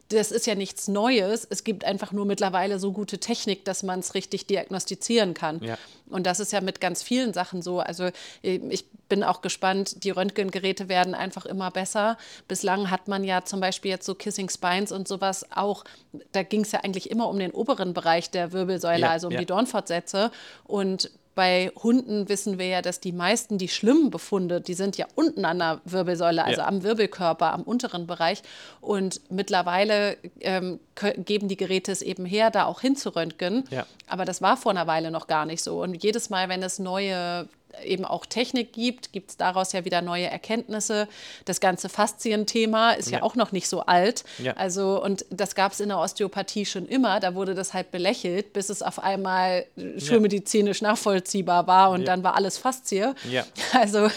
das 0.08 0.30
ist 0.30 0.46
ja 0.46 0.54
nichts 0.54 0.88
Neues. 0.88 1.46
Es 1.48 1.64
gibt 1.64 1.84
einfach 1.84 2.12
nur 2.12 2.26
mittlerweile 2.26 2.78
so 2.78 2.92
gute 2.92 3.18
Technik, 3.18 3.64
dass 3.64 3.82
man 3.82 4.00
es 4.00 4.14
richtig 4.14 4.46
diagnostizieren 4.46 5.34
kann. 5.34 5.60
Ja. 5.62 5.76
Und 6.08 6.26
das 6.26 6.38
ist 6.38 6.52
ja 6.52 6.60
mit 6.60 6.80
ganz 6.80 7.02
vielen 7.02 7.32
Sachen 7.32 7.62
so. 7.62 7.80
Also 7.80 8.04
äh, 8.42 8.60
ich 8.70 8.86
bin 9.08 9.24
auch 9.24 9.40
gespannt, 9.40 10.04
die 10.04 10.10
Röntgengeräte 10.10 10.88
werden 10.88 11.14
einfach 11.14 11.46
immer 11.46 11.70
besser. 11.70 12.18
Bislang 12.46 12.90
hat 12.90 13.08
man 13.08 13.24
ja 13.24 13.44
zum 13.44 13.60
Beispiel 13.60 13.90
jetzt 13.90 14.06
so 14.06 14.14
Kissing 14.14 14.48
Spines 14.48 14.92
und 14.92 15.08
sowas 15.08 15.46
auch, 15.50 15.84
da 16.32 16.42
ging 16.42 16.60
es 16.62 16.72
ja 16.72 16.80
eigentlich 16.80 17.10
immer 17.10 17.28
um 17.28 17.38
den 17.38 17.50
oberen 17.50 17.92
Bereich 17.92 18.30
der 18.30 18.52
Wirbelsäule, 18.52 19.02
ja, 19.02 19.10
also 19.10 19.26
um 19.26 19.32
ja. 19.32 19.40
die 19.40 19.46
Dornfortsätze. 19.46 20.30
Und 20.64 21.10
bei 21.36 21.70
Hunden 21.82 22.30
wissen 22.30 22.58
wir 22.58 22.66
ja, 22.66 22.82
dass 22.82 22.98
die 22.98 23.12
meisten, 23.12 23.58
die 23.58 23.68
schlimmen 23.68 24.10
Befunde, 24.10 24.62
die 24.62 24.72
sind 24.72 24.96
ja 24.96 25.06
unten 25.14 25.44
an 25.44 25.58
der 25.58 25.82
Wirbelsäule, 25.84 26.42
also 26.42 26.62
ja. 26.62 26.66
am 26.66 26.82
Wirbelkörper, 26.82 27.52
am 27.52 27.62
unteren 27.62 28.06
Bereich. 28.06 28.42
Und 28.80 29.20
mittlerweile 29.30 30.16
ähm, 30.40 30.80
geben 31.18 31.48
die 31.48 31.58
Geräte 31.58 31.92
es 31.92 32.00
eben 32.00 32.24
her, 32.24 32.50
da 32.50 32.64
auch 32.64 32.80
hinzuröntgen. 32.80 33.64
Ja. 33.70 33.86
Aber 34.08 34.24
das 34.24 34.40
war 34.40 34.56
vor 34.56 34.72
einer 34.72 34.86
Weile 34.86 35.10
noch 35.10 35.26
gar 35.26 35.44
nicht 35.44 35.62
so. 35.62 35.82
Und 35.82 36.02
jedes 36.02 36.30
Mal, 36.30 36.48
wenn 36.48 36.62
es 36.62 36.78
neue 36.78 37.46
eben 37.84 38.04
auch 38.04 38.26
Technik 38.26 38.72
gibt, 38.72 39.12
gibt 39.12 39.30
es 39.30 39.36
daraus 39.36 39.72
ja 39.72 39.84
wieder 39.84 40.02
neue 40.02 40.26
Erkenntnisse. 40.26 41.08
Das 41.44 41.60
ganze 41.60 41.88
Faszienthema 41.88 42.92
ist 42.92 43.10
ja. 43.10 43.18
ja 43.18 43.22
auch 43.22 43.34
noch 43.34 43.52
nicht 43.52 43.68
so 43.68 43.80
alt. 43.80 44.24
Ja. 44.38 44.52
Also, 44.54 45.02
und 45.02 45.24
das 45.30 45.54
gab 45.54 45.72
es 45.72 45.80
in 45.80 45.88
der 45.88 45.98
Osteopathie 45.98 46.66
schon 46.66 46.86
immer. 46.86 47.20
Da 47.20 47.34
wurde 47.34 47.54
das 47.54 47.74
halt 47.74 47.90
belächelt, 47.90 48.52
bis 48.52 48.68
es 48.68 48.82
auf 48.82 48.98
einmal 48.98 49.66
schulmedizinisch 49.98 50.82
nachvollziehbar 50.82 51.66
war 51.66 51.90
und 51.90 52.06
dann 52.06 52.22
war 52.22 52.34
alles 52.34 52.58
Faszie. 52.58 53.14
Also, 53.72 54.08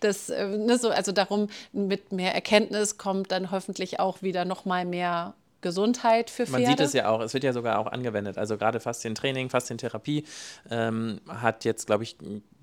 das, 0.00 0.28
äh, 0.28 0.46
ne, 0.46 0.78
so, 0.78 0.90
also 0.90 1.12
darum, 1.12 1.48
mit 1.72 2.10
mehr 2.12 2.34
Erkenntnis 2.34 2.98
kommt 2.98 3.30
dann 3.30 3.50
hoffentlich 3.50 4.00
auch 4.00 4.22
wieder 4.22 4.44
noch 4.44 4.64
mal 4.64 4.84
mehr 4.84 5.34
Gesundheit 5.64 6.28
für 6.28 6.44
Pferde. 6.44 6.62
Man 6.62 6.70
sieht 6.70 6.80
es 6.80 6.92
ja 6.92 7.08
auch, 7.08 7.22
es 7.22 7.32
wird 7.32 7.42
ja 7.42 7.54
sogar 7.54 7.78
auch 7.78 7.86
angewendet. 7.86 8.36
Also 8.36 8.58
gerade 8.58 8.80
Faszientraining, 8.80 9.48
Faszientherapie 9.48 10.24
ähm, 10.70 11.22
hat 11.26 11.64
jetzt, 11.64 11.86
glaube 11.86 12.04
ich, 12.04 12.16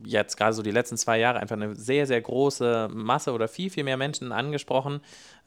jetzt 0.05 0.37
gerade 0.37 0.53
so 0.53 0.61
die 0.61 0.69
letzten 0.69 0.97
zwei 0.97 1.17
Jahre 1.17 1.39
einfach 1.39 1.55
eine 1.55 1.75
sehr, 1.75 2.05
sehr 2.05 2.21
große 2.21 2.89
Masse 2.93 3.33
oder 3.33 3.47
viel, 3.47 3.71
viel 3.71 3.83
mehr 3.83 3.97
Menschen 3.97 4.31
angesprochen. 4.31 5.01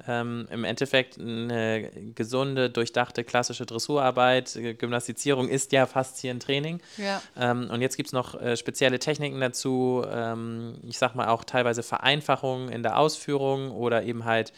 Ähm, 0.09 0.49
Im 0.51 0.65
Endeffekt 0.65 1.21
eine 1.21 1.91
gesunde, 2.17 2.71
durchdachte, 2.71 3.23
klassische 3.23 3.67
Dressurarbeit, 3.67 4.59
Gymnastizierung 4.79 5.49
ist 5.49 5.71
ja 5.71 5.87
Faszientraining. 5.87 6.81
Ja. 6.97 7.23
Ähm, 7.37 7.71
und 7.71 7.83
jetzt 7.83 7.97
gibt 7.97 8.09
es 8.09 8.13
noch 8.13 8.35
äh, 8.41 8.57
spezielle 8.57 8.99
Techniken 8.99 9.41
dazu, 9.41 10.05
ähm, 10.11 10.79
ich 10.83 10.99
sag 10.99 11.15
mal 11.15 11.29
auch 11.29 11.45
teilweise 11.45 11.85
Vereinfachungen 11.85 12.69
in 12.69 12.83
der 12.83 12.99
Ausführung 12.99 13.71
oder 13.71 14.03
eben 14.03 14.25
halt 14.25 14.53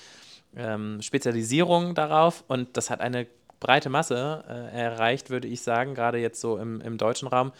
ähm, 0.57 1.01
Spezialisierung 1.03 1.95
darauf. 1.95 2.45
Und 2.49 2.77
das 2.77 2.91
hat 2.91 3.01
eine 3.01 3.27
breite 3.61 3.89
Masse 3.89 4.45
äh, 4.49 4.77
erreicht, 4.77 5.31
würde 5.31 5.49
ich 5.49 5.63
sagen, 5.63 5.95
gerade 5.95 6.19
jetzt 6.19 6.41
so 6.41 6.59
im, 6.59 6.81
im 6.81 6.99
deutschen 6.99 7.29
Raum, 7.29 7.53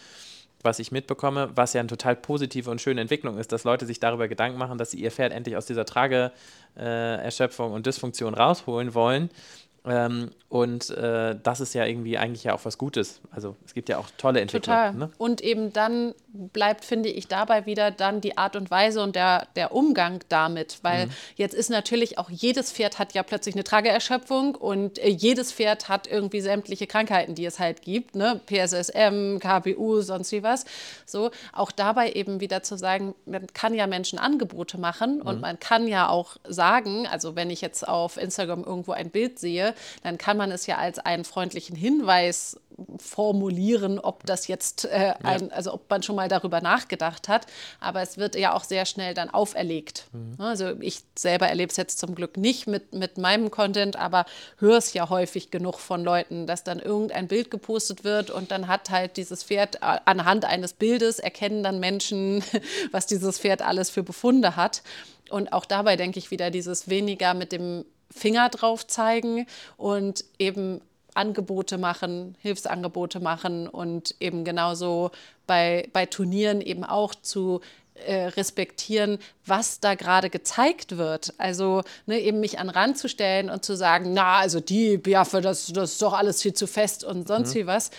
was 0.63 0.79
ich 0.79 0.91
mitbekomme, 0.91 1.49
was 1.55 1.73
ja 1.73 1.79
eine 1.79 1.87
total 1.87 2.15
positive 2.15 2.69
und 2.69 2.81
schöne 2.81 3.01
Entwicklung 3.01 3.37
ist, 3.37 3.51
dass 3.51 3.63
Leute 3.63 3.85
sich 3.85 3.99
darüber 3.99 4.27
Gedanken 4.27 4.57
machen, 4.57 4.77
dass 4.77 4.91
sie 4.91 4.99
ihr 4.99 5.11
Pferd 5.11 5.31
endlich 5.31 5.55
aus 5.55 5.65
dieser 5.65 5.85
Trageerschöpfung 5.85 7.71
äh, 7.71 7.75
und 7.75 7.85
Dysfunktion 7.85 8.33
rausholen 8.33 8.93
wollen 8.93 9.29
ähm, 9.87 10.31
und 10.49 10.91
äh, 10.91 11.35
das 11.43 11.59
ist 11.59 11.73
ja 11.73 11.85
irgendwie 11.85 12.17
eigentlich 12.17 12.45
ja 12.45 12.53
auch 12.53 12.63
was 12.63 12.77
Gutes. 12.77 13.19
Also 13.31 13.57
es 13.65 13.73
gibt 13.73 13.89
ja 13.89 13.97
auch 13.97 14.07
tolle 14.17 14.39
Entwicklungen. 14.39 14.93
Total. 14.93 14.93
Ne? 14.93 15.11
Und 15.17 15.41
eben 15.41 15.73
dann 15.73 16.13
bleibt, 16.31 16.85
finde 16.85 17.09
ich, 17.09 17.27
dabei 17.27 17.65
wieder 17.65 17.91
dann 17.91 18.21
die 18.21 18.37
Art 18.37 18.55
und 18.55 18.71
Weise 18.71 19.01
und 19.01 19.15
der, 19.15 19.47
der 19.57 19.73
Umgang 19.73 20.23
damit. 20.29 20.79
Weil 20.83 21.07
mhm. 21.07 21.11
jetzt 21.35 21.53
ist 21.53 21.69
natürlich 21.69 22.17
auch 22.17 22.29
jedes 22.29 22.71
Pferd 22.71 22.97
hat 22.97 23.13
ja 23.13 23.23
plötzlich 23.23 23.55
eine 23.55 23.65
Trageerschöpfung 23.65 24.55
und 24.55 24.99
äh, 24.99 25.09
jedes 25.09 25.51
Pferd 25.51 25.89
hat 25.89 26.07
irgendwie 26.07 26.39
sämtliche 26.39 26.87
Krankheiten, 26.87 27.35
die 27.35 27.45
es 27.45 27.59
halt 27.59 27.81
gibt. 27.81 28.15
Ne? 28.15 28.39
PSSM, 28.45 29.39
KBU, 29.39 29.99
sonst 30.01 30.31
wie 30.31 30.43
was. 30.43 30.63
So, 31.05 31.31
auch 31.51 31.71
dabei 31.71 32.11
eben 32.11 32.39
wieder 32.39 32.63
zu 32.63 32.77
sagen, 32.77 33.15
man 33.25 33.47
kann 33.47 33.73
ja 33.73 33.85
Menschen 33.85 34.17
Angebote 34.17 34.77
machen 34.77 35.17
mhm. 35.17 35.23
und 35.23 35.41
man 35.41 35.59
kann 35.59 35.89
ja 35.89 36.07
auch 36.07 36.37
sagen, 36.47 37.05
also 37.05 37.35
wenn 37.35 37.49
ich 37.49 37.59
jetzt 37.59 37.85
auf 37.85 38.15
Instagram 38.15 38.63
irgendwo 38.63 38.93
ein 38.93 39.09
Bild 39.09 39.39
sehe, 39.39 39.73
dann 40.03 40.17
kann 40.17 40.37
man 40.37 40.51
es 40.51 40.65
ja 40.67 40.77
als 40.77 40.99
einen 40.99 41.25
freundlichen 41.25 41.75
Hinweis 41.75 42.57
formulieren, 42.99 43.99
ob 43.99 44.25
das 44.25 44.47
jetzt 44.47 44.85
äh, 44.85 45.13
ein, 45.23 45.51
also 45.51 45.73
ob 45.73 45.89
man 45.89 46.03
schon 46.03 46.15
mal 46.15 46.27
darüber 46.27 46.61
nachgedacht 46.61 47.27
hat. 47.27 47.47
Aber 47.79 48.01
es 48.01 48.17
wird 48.17 48.35
ja 48.35 48.53
auch 48.53 48.63
sehr 48.63 48.85
schnell 48.85 49.13
dann 49.13 49.29
auferlegt. 49.29 50.05
Mhm. 50.11 50.35
Also 50.39 50.73
ich 50.79 51.01
selber 51.17 51.47
erlebe 51.47 51.71
es 51.71 51.77
jetzt 51.77 51.97
zum 51.97 52.13
Glück 52.13 52.37
nicht 52.37 52.67
mit, 52.67 52.93
mit 52.93 53.17
meinem 53.17 53.49
Content, 53.49 53.95
aber 53.95 54.25
höre 54.59 54.77
es 54.77 54.93
ja 54.93 55.09
häufig 55.09 55.49
genug 55.49 55.79
von 55.79 56.03
Leuten, 56.03 56.45
dass 56.45 56.63
dann 56.63 56.79
irgendein 56.79 57.27
Bild 57.27 57.49
gepostet 57.49 58.03
wird 58.03 58.29
und 58.29 58.51
dann 58.51 58.67
hat 58.67 58.91
halt 58.91 59.17
dieses 59.17 59.43
Pferd 59.43 59.77
äh, 59.77 59.99
anhand 60.05 60.45
eines 60.45 60.73
Bildes 60.73 61.17
erkennen 61.19 61.63
dann 61.63 61.79
Menschen, 61.79 62.43
was 62.91 63.07
dieses 63.07 63.39
Pferd 63.39 63.63
alles 63.63 63.89
für 63.89 64.03
Befunde 64.03 64.55
hat. 64.55 64.83
Und 65.29 65.51
auch 65.51 65.65
dabei 65.65 65.95
denke 65.95 66.19
ich 66.19 66.31
wieder 66.31 66.51
dieses 66.51 66.89
weniger 66.89 67.33
mit 67.33 67.51
dem 67.51 67.85
Finger 68.11 68.49
drauf 68.49 68.87
zeigen 68.87 69.45
und 69.77 70.25
eben 70.39 70.81
Angebote 71.13 71.77
machen, 71.77 72.35
Hilfsangebote 72.41 73.19
machen 73.19 73.67
und 73.67 74.15
eben 74.19 74.45
genauso 74.45 75.11
bei, 75.47 75.89
bei 75.91 76.05
Turnieren 76.05 76.61
eben 76.61 76.83
auch 76.83 77.15
zu 77.15 77.61
äh, 78.05 78.27
respektieren, 78.27 79.17
was 79.45 79.79
da 79.79 79.95
gerade 79.95 80.29
gezeigt 80.29 80.97
wird. 80.97 81.33
Also 81.39 81.81
ne, 82.05 82.19
eben 82.19 82.39
mich 82.39 82.59
an 82.59 82.69
Rand 82.69 82.97
zu 82.97 83.09
stellen 83.09 83.49
und 83.49 83.65
zu 83.65 83.75
sagen, 83.75 84.13
na, 84.13 84.37
also 84.37 84.59
die 84.59 84.97
Biaffe, 84.97 85.41
das, 85.41 85.67
das 85.73 85.93
ist 85.93 86.01
doch 86.01 86.13
alles 86.13 86.43
viel 86.43 86.53
zu 86.53 86.67
fest 86.67 87.03
und 87.03 87.27
sonst 87.27 87.55
mhm. 87.55 87.59
wie 87.59 87.67
was 87.67 87.89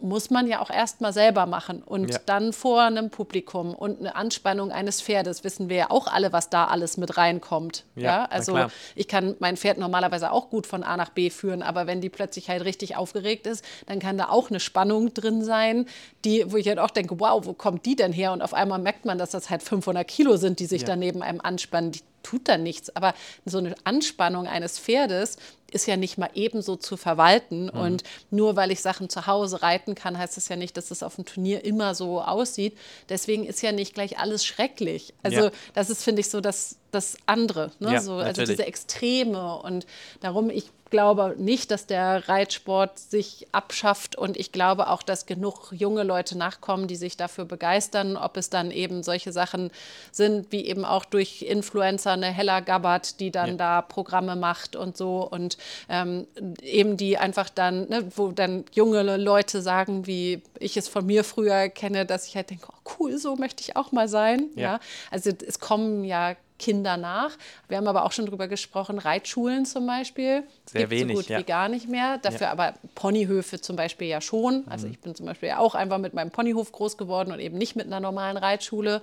muss 0.00 0.30
man 0.30 0.46
ja 0.46 0.60
auch 0.60 0.70
erstmal 0.70 1.12
selber 1.12 1.46
machen 1.46 1.82
und 1.82 2.10
ja. 2.12 2.18
dann 2.26 2.52
vor 2.52 2.82
einem 2.82 3.10
Publikum 3.10 3.74
und 3.74 4.00
eine 4.00 4.16
Anspannung 4.16 4.72
eines 4.72 5.02
Pferdes 5.02 5.44
wissen 5.44 5.68
wir 5.68 5.76
ja 5.76 5.90
auch 5.90 6.06
alle, 6.06 6.32
was 6.32 6.50
da 6.50 6.66
alles 6.66 6.96
mit 6.96 7.16
reinkommt. 7.16 7.84
Ja, 7.96 8.02
ja? 8.02 8.24
also 8.26 8.58
ich 8.94 9.08
kann 9.08 9.36
mein 9.38 9.56
Pferd 9.56 9.78
normalerweise 9.78 10.32
auch 10.32 10.50
gut 10.50 10.66
von 10.66 10.82
A 10.82 10.96
nach 10.96 11.10
B 11.10 11.30
führen, 11.30 11.62
aber 11.62 11.86
wenn 11.86 12.00
die 12.00 12.08
plötzlich 12.08 12.48
halt 12.48 12.64
richtig 12.64 12.96
aufgeregt 12.96 13.46
ist, 13.46 13.64
dann 13.86 13.98
kann 13.98 14.18
da 14.18 14.28
auch 14.28 14.50
eine 14.50 14.60
Spannung 14.60 15.14
drin 15.14 15.44
sein, 15.44 15.86
die, 16.24 16.44
wo 16.50 16.56
ich 16.56 16.68
halt 16.68 16.78
auch 16.78 16.90
denke, 16.90 17.18
wow, 17.20 17.44
wo 17.44 17.52
kommt 17.52 17.86
die 17.86 17.96
denn 17.96 18.12
her? 18.12 18.32
Und 18.32 18.42
auf 18.42 18.54
einmal 18.54 18.78
merkt 18.78 19.04
man, 19.04 19.18
dass 19.18 19.30
das 19.30 19.50
halt 19.50 19.62
500 19.62 20.06
Kilo 20.06 20.36
sind, 20.36 20.60
die 20.60 20.66
sich 20.66 20.82
ja. 20.82 20.88
da 20.88 20.96
neben 20.96 21.22
einem 21.22 21.40
anspannen. 21.40 21.92
Die 21.92 22.00
tut 22.22 22.48
dann 22.48 22.62
nichts. 22.62 22.94
Aber 22.94 23.14
so 23.44 23.58
eine 23.58 23.74
Anspannung 23.84 24.46
eines 24.46 24.78
Pferdes 24.78 25.36
ist 25.70 25.86
ja 25.86 25.96
nicht 25.96 26.18
mal 26.18 26.30
ebenso 26.34 26.76
zu 26.76 26.96
verwalten. 26.96 27.64
Mhm. 27.64 27.80
Und 27.80 28.04
nur 28.30 28.56
weil 28.56 28.70
ich 28.70 28.80
Sachen 28.80 29.08
zu 29.08 29.26
Hause 29.26 29.62
reiten 29.62 29.94
kann, 29.94 30.18
heißt 30.18 30.36
das 30.36 30.48
ja 30.48 30.56
nicht, 30.56 30.76
dass 30.76 30.90
es 30.90 31.02
auf 31.02 31.16
dem 31.16 31.24
Turnier 31.24 31.64
immer 31.64 31.94
so 31.94 32.20
aussieht. 32.20 32.76
Deswegen 33.08 33.44
ist 33.46 33.62
ja 33.62 33.72
nicht 33.72 33.94
gleich 33.94 34.18
alles 34.18 34.44
schrecklich. 34.44 35.14
Also 35.22 35.44
ja. 35.44 35.50
das 35.74 35.90
ist, 35.90 36.02
finde 36.02 36.20
ich, 36.20 36.30
so 36.30 36.40
das, 36.40 36.76
das 36.90 37.16
andere. 37.26 37.70
Ne? 37.78 37.94
Ja, 37.94 38.00
so, 38.00 38.14
also 38.14 38.44
diese 38.44 38.66
Extreme. 38.66 39.56
Und 39.62 39.86
darum, 40.20 40.50
ich 40.50 40.70
glaube 40.90 41.36
nicht, 41.38 41.70
dass 41.70 41.86
der 41.86 42.28
Reitsport 42.28 42.98
sich 42.98 43.46
abschafft 43.52 44.16
und 44.16 44.36
ich 44.36 44.52
glaube 44.52 44.88
auch, 44.88 45.02
dass 45.02 45.24
genug 45.24 45.72
junge 45.72 46.02
Leute 46.02 46.36
nachkommen, 46.36 46.88
die 46.88 46.96
sich 46.96 47.16
dafür 47.16 47.44
begeistern, 47.44 48.16
ob 48.16 48.36
es 48.36 48.50
dann 48.50 48.70
eben 48.70 49.02
solche 49.02 49.32
Sachen 49.32 49.70
sind, 50.10 50.50
wie 50.50 50.66
eben 50.66 50.84
auch 50.84 51.04
durch 51.04 51.42
Influencer 51.42 52.12
eine 52.12 52.26
Hella 52.26 52.60
Gabbard, 52.60 53.20
die 53.20 53.30
dann 53.30 53.50
ja. 53.50 53.56
da 53.56 53.82
Programme 53.82 54.36
macht 54.36 54.76
und 54.76 54.96
so 54.96 55.26
und 55.28 55.56
ähm, 55.88 56.26
eben 56.62 56.96
die 56.96 57.18
einfach 57.18 57.48
dann, 57.48 57.88
ne, 57.88 58.06
wo 58.16 58.32
dann 58.32 58.64
junge 58.72 59.16
Leute 59.16 59.62
sagen, 59.62 60.06
wie 60.06 60.42
ich 60.58 60.76
es 60.76 60.88
von 60.88 61.06
mir 61.06 61.24
früher 61.24 61.68
kenne, 61.68 62.06
dass 62.06 62.26
ich 62.26 62.36
halt 62.36 62.50
denke, 62.50 62.66
oh 62.70 62.94
cool, 62.98 63.18
so 63.18 63.36
möchte 63.36 63.62
ich 63.62 63.76
auch 63.76 63.92
mal 63.92 64.08
sein. 64.08 64.46
Ja. 64.54 64.62
ja. 64.62 64.80
Also 65.10 65.30
es 65.46 65.60
kommen 65.60 66.04
ja 66.04 66.36
Kinder 66.60 66.96
nach. 66.96 67.32
Wir 67.68 67.78
haben 67.78 67.88
aber 67.88 68.04
auch 68.04 68.12
schon 68.12 68.26
darüber 68.26 68.46
gesprochen, 68.46 68.98
Reitschulen 68.98 69.64
zum 69.64 69.86
Beispiel. 69.86 70.44
Sehr 70.66 70.82
Gibt 70.82 70.90
wenig, 70.90 71.16
so 71.16 71.22
gut 71.22 71.30
ja. 71.30 71.38
wie 71.38 71.44
gar 71.44 71.68
nicht 71.68 71.88
mehr. 71.88 72.18
Dafür 72.18 72.48
ja. 72.48 72.52
aber 72.52 72.74
Ponyhöfe 72.94 73.60
zum 73.60 73.74
Beispiel 73.76 74.06
ja 74.06 74.20
schon. 74.20 74.64
Also 74.68 74.86
mhm. 74.86 74.92
ich 74.92 75.00
bin 75.00 75.14
zum 75.14 75.26
Beispiel 75.26 75.48
ja 75.48 75.58
auch 75.58 75.74
einfach 75.74 75.98
mit 75.98 76.14
meinem 76.14 76.30
Ponyhof 76.30 76.70
groß 76.70 76.98
geworden 76.98 77.32
und 77.32 77.40
eben 77.40 77.58
nicht 77.58 77.74
mit 77.74 77.86
einer 77.86 77.98
normalen 77.98 78.36
Reitschule. 78.36 79.00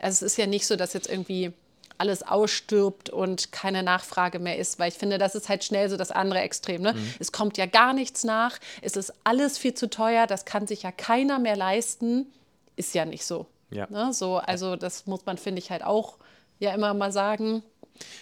Also 0.00 0.26
es 0.26 0.32
ist 0.32 0.36
ja 0.36 0.46
nicht 0.46 0.66
so, 0.66 0.76
dass 0.76 0.92
jetzt 0.92 1.08
irgendwie 1.08 1.52
alles 1.98 2.22
ausstirbt 2.22 3.10
und 3.10 3.52
keine 3.52 3.82
Nachfrage 3.82 4.38
mehr 4.38 4.58
ist, 4.58 4.78
weil 4.78 4.88
ich 4.88 4.94
finde, 4.94 5.18
das 5.18 5.34
ist 5.34 5.48
halt 5.48 5.64
schnell 5.64 5.88
so 5.88 5.96
das 5.96 6.10
andere 6.10 6.40
Extrem. 6.40 6.82
Ne? 6.82 6.92
Mhm. 6.92 7.14
Es 7.18 7.32
kommt 7.32 7.56
ja 7.58 7.66
gar 7.66 7.92
nichts 7.92 8.24
nach, 8.24 8.58
es 8.82 8.96
ist 8.96 9.12
alles 9.24 9.58
viel 9.58 9.74
zu 9.74 9.88
teuer, 9.88 10.26
das 10.26 10.44
kann 10.44 10.66
sich 10.66 10.82
ja 10.82 10.92
keiner 10.92 11.38
mehr 11.38 11.56
leisten. 11.56 12.26
Ist 12.76 12.94
ja 12.94 13.04
nicht 13.04 13.24
so. 13.24 13.46
Ja. 13.70 13.86
Ne? 13.88 14.12
so 14.12 14.36
also 14.38 14.76
das 14.76 15.06
muss 15.06 15.26
man, 15.26 15.38
finde 15.38 15.60
ich, 15.60 15.70
halt 15.70 15.84
auch 15.84 16.16
ja 16.58 16.72
immer 16.72 16.94
mal 16.94 17.12
sagen. 17.12 17.62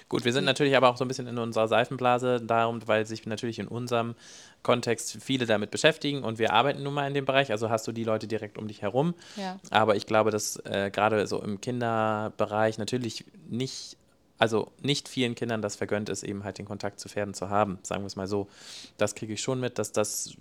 Gut, 0.09 0.25
wir 0.25 0.33
sind 0.33 0.45
natürlich 0.45 0.77
aber 0.77 0.91
auch 0.91 0.97
so 0.97 1.05
ein 1.05 1.09
bisschen 1.09 1.27
in 1.27 1.39
unserer 1.39 1.69
Seifenblase, 1.69 2.41
darum, 2.41 2.87
weil 2.87 3.07
sich 3.07 3.25
natürlich 3.27 3.59
in 3.59 3.69
unserem 3.69 4.15
Kontext 4.63 5.19
viele 5.21 5.47
damit 5.47 5.71
beschäftigen 5.71 6.23
und 6.23 6.39
wir 6.39 6.53
arbeiten 6.53 6.83
nun 6.83 6.95
mal 6.95 7.07
in 7.07 7.15
dem 7.15 7.25
Bereich, 7.25 7.51
also 7.51 7.71
hast 7.71 7.87
du 7.89 7.93
die 7.93 8.05
Leute 8.05 8.27
direkt 8.27 8.59
um 8.59 8.69
dich 8.69 8.83
herum. 8.83 9.15
Ja. 9.37 9.59
Aber 9.71 9.97
ich 9.97 10.07
glaube, 10.07 10.31
dass 10.31 10.57
äh, 10.65 10.91
gerade 10.93 11.27
so 11.27 11.43
im 11.43 11.61
Kinderbereich 11.61 12.79
natürlich 12.79 13.25
nicht, 13.49 13.97
also 14.39 14.71
nicht 14.81 15.09
vielen 15.09 15.35
Kindern 15.35 15.63
das 15.63 15.77
vergönnt 15.77 16.09
ist, 16.09 16.23
eben 16.23 16.45
halt 16.45 16.59
den 16.59 16.67
Kontakt 16.67 17.01
zu 17.01 17.09
Pferden 17.09 17.35
zu 17.35 17.49
haben, 17.49 17.79
sagen 17.83 18.03
wir 18.03 18.07
es 18.07 18.17
mal 18.17 18.29
so. 18.29 18.49
Das 18.99 19.15
kriege 19.15 19.33
ich 19.33 19.43
schon 19.43 19.61
mit, 19.61 19.79
dass 19.79 19.93
das 19.93 20.37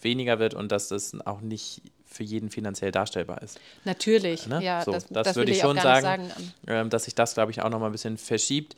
weniger 0.00 0.38
wird 0.38 0.54
und 0.54 0.70
dass 0.70 0.88
das 0.88 1.18
auch 1.26 1.40
nicht 1.40 1.82
für 2.16 2.24
jeden 2.24 2.50
finanziell 2.50 2.90
darstellbar 2.90 3.42
ist. 3.42 3.60
Natürlich, 3.84 4.46
ne? 4.46 4.62
ja, 4.62 4.82
so, 4.82 4.92
das, 4.92 5.06
das, 5.08 5.28
das 5.28 5.36
würde 5.36 5.52
ich 5.52 5.60
schon 5.60 5.76
sagen, 5.78 6.02
sagen. 6.02 6.30
Ähm, 6.66 6.90
dass 6.90 7.04
sich 7.04 7.14
das, 7.14 7.34
glaube 7.34 7.52
ich, 7.52 7.62
auch 7.62 7.70
noch 7.70 7.78
mal 7.78 7.86
ein 7.86 7.92
bisschen 7.92 8.16
verschiebt. 8.16 8.76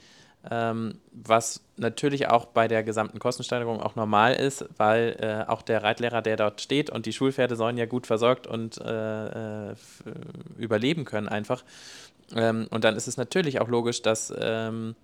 Ähm, 0.51 1.01
was 1.11 1.61
natürlich 1.77 2.29
auch 2.29 2.47
bei 2.47 2.69
der 2.69 2.85
gesamten 2.85 3.19
Kostensteigerung 3.19 3.81
auch 3.81 3.97
normal 3.97 4.35
ist, 4.35 4.65
weil 4.77 5.17
äh, 5.21 5.51
auch 5.51 5.63
der 5.63 5.83
Reitlehrer, 5.83 6.23
der 6.23 6.37
dort 6.37 6.61
steht 6.61 6.91
und 6.91 7.07
die 7.07 7.13
Schulpferde 7.13 7.57
sollen 7.57 7.77
ja 7.77 7.87
gut 7.87 8.07
versorgt 8.07 8.47
und 8.47 8.79
äh, 8.79 9.71
äh, 9.71 9.75
überleben 10.57 11.05
können 11.05 11.29
einfach. 11.29 11.65
Ähm, 12.37 12.69
und 12.71 12.85
dann 12.85 12.97
ist 12.97 13.09
es 13.09 13.17
natürlich 13.17 13.61
auch 13.61 13.69
logisch, 13.69 14.01
dass 14.03 14.33
ähm, 14.39 14.95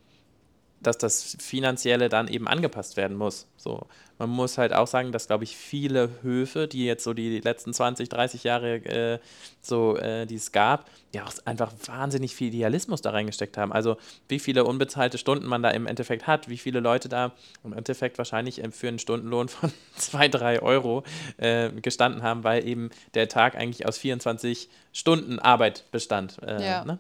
dass 0.87 0.99
das 0.99 1.37
Finanzielle 1.41 2.09
dann 2.09 2.29
eben 2.29 2.49
angepasst 2.49 2.97
werden 2.97 3.17
muss. 3.17 3.47
So, 3.57 3.87
man 4.19 4.31
muss 4.31 4.59
halt 4.59 4.73
auch 4.73 4.87
sagen, 4.87 5.11
dass, 5.11 5.27
glaube 5.27 5.45
ich, 5.45 5.57
viele 5.57 6.11
Höfe, 6.23 6.69
die 6.69 6.85
jetzt 6.85 7.05
so 7.05 7.15
die 7.15 7.41
letzten 7.41 7.73
20, 7.73 8.09
30 8.09 8.45
Jahre 8.45 8.77
äh, 8.85 9.19
so, 9.61 9.97
äh, 9.97 10.27
die 10.27 10.37
es 10.37 10.53
gab, 10.53 10.89
ja 11.13 11.25
auch 11.25 11.33
einfach 11.47 11.73
wahnsinnig 11.87 12.35
viel 12.35 12.49
Idealismus 12.49 13.03
da 13.03 13.11
reingesteckt 13.11 13.57
haben. 13.57 13.73
Also 13.73 13.97
wie 14.29 14.39
viele 14.39 14.65
unbezahlte 14.65 15.19
Stunden 15.19 15.47
man 15.47 15.63
da 15.63 15.71
im 15.71 15.87
Endeffekt 15.87 16.27
hat, 16.27 16.49
wie 16.49 16.59
viele 16.59 16.81
Leute 16.81 17.09
da 17.09 17.33
im 17.65 17.73
Endeffekt 17.73 18.19
wahrscheinlich 18.19 18.63
äh, 18.63 18.71
für 18.71 18.89
einen 18.89 18.99
Stundenlohn 18.99 19.49
von 19.49 19.73
2, 19.97 20.29
3 20.29 20.63
Euro 20.63 21.03
äh, 21.39 21.71
gestanden 21.71 22.23
haben, 22.23 22.45
weil 22.45 22.67
eben 22.67 22.91
der 23.15 23.29
Tag 23.29 23.57
eigentlich 23.57 23.87
aus 23.87 23.99
24 23.99 24.69
Stunden 24.93 25.39
Arbeit 25.39 25.85
bestand. 25.91 26.41
Äh, 26.43 26.65
ja. 26.65 26.85
Ne? 26.85 26.99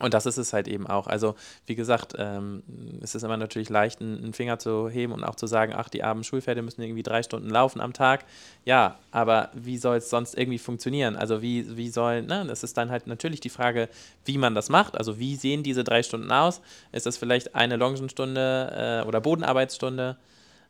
Und 0.00 0.14
das 0.14 0.26
ist 0.26 0.38
es 0.38 0.52
halt 0.52 0.66
eben 0.66 0.86
auch. 0.86 1.06
Also, 1.06 1.36
wie 1.66 1.74
gesagt, 1.74 2.14
ähm, 2.18 2.62
es 3.02 3.14
ist 3.14 3.22
immer 3.22 3.36
natürlich 3.36 3.68
leicht, 3.68 4.00
einen 4.00 4.32
Finger 4.32 4.58
zu 4.58 4.88
heben 4.88 5.12
und 5.12 5.22
auch 5.22 5.34
zu 5.34 5.46
sagen, 5.46 5.74
ach, 5.76 5.90
die 5.90 6.02
armen 6.02 6.24
Schulpferde 6.24 6.62
müssen 6.62 6.82
irgendwie 6.82 7.02
drei 7.02 7.22
Stunden 7.22 7.50
laufen 7.50 7.80
am 7.80 7.92
Tag. 7.92 8.24
Ja, 8.64 8.98
aber 9.10 9.50
wie 9.52 9.76
soll 9.76 9.98
es 9.98 10.08
sonst 10.10 10.36
irgendwie 10.36 10.58
funktionieren? 10.58 11.16
Also, 11.16 11.42
wie, 11.42 11.76
wie 11.76 11.90
soll, 11.90 12.22
ne, 12.22 12.44
das 12.48 12.64
ist 12.64 12.76
dann 12.78 12.90
halt 12.90 13.06
natürlich 13.06 13.40
die 13.40 13.50
Frage, 13.50 13.88
wie 14.24 14.38
man 14.38 14.54
das 14.54 14.70
macht. 14.70 14.96
Also, 14.96 15.18
wie 15.18 15.36
sehen 15.36 15.62
diese 15.62 15.84
drei 15.84 16.02
Stunden 16.02 16.32
aus? 16.32 16.62
Ist 16.92 17.04
das 17.04 17.18
vielleicht 17.18 17.54
eine 17.54 17.76
Longenstunde 17.76 19.02
äh, 19.04 19.06
oder 19.06 19.20
Bodenarbeitsstunde? 19.20 20.16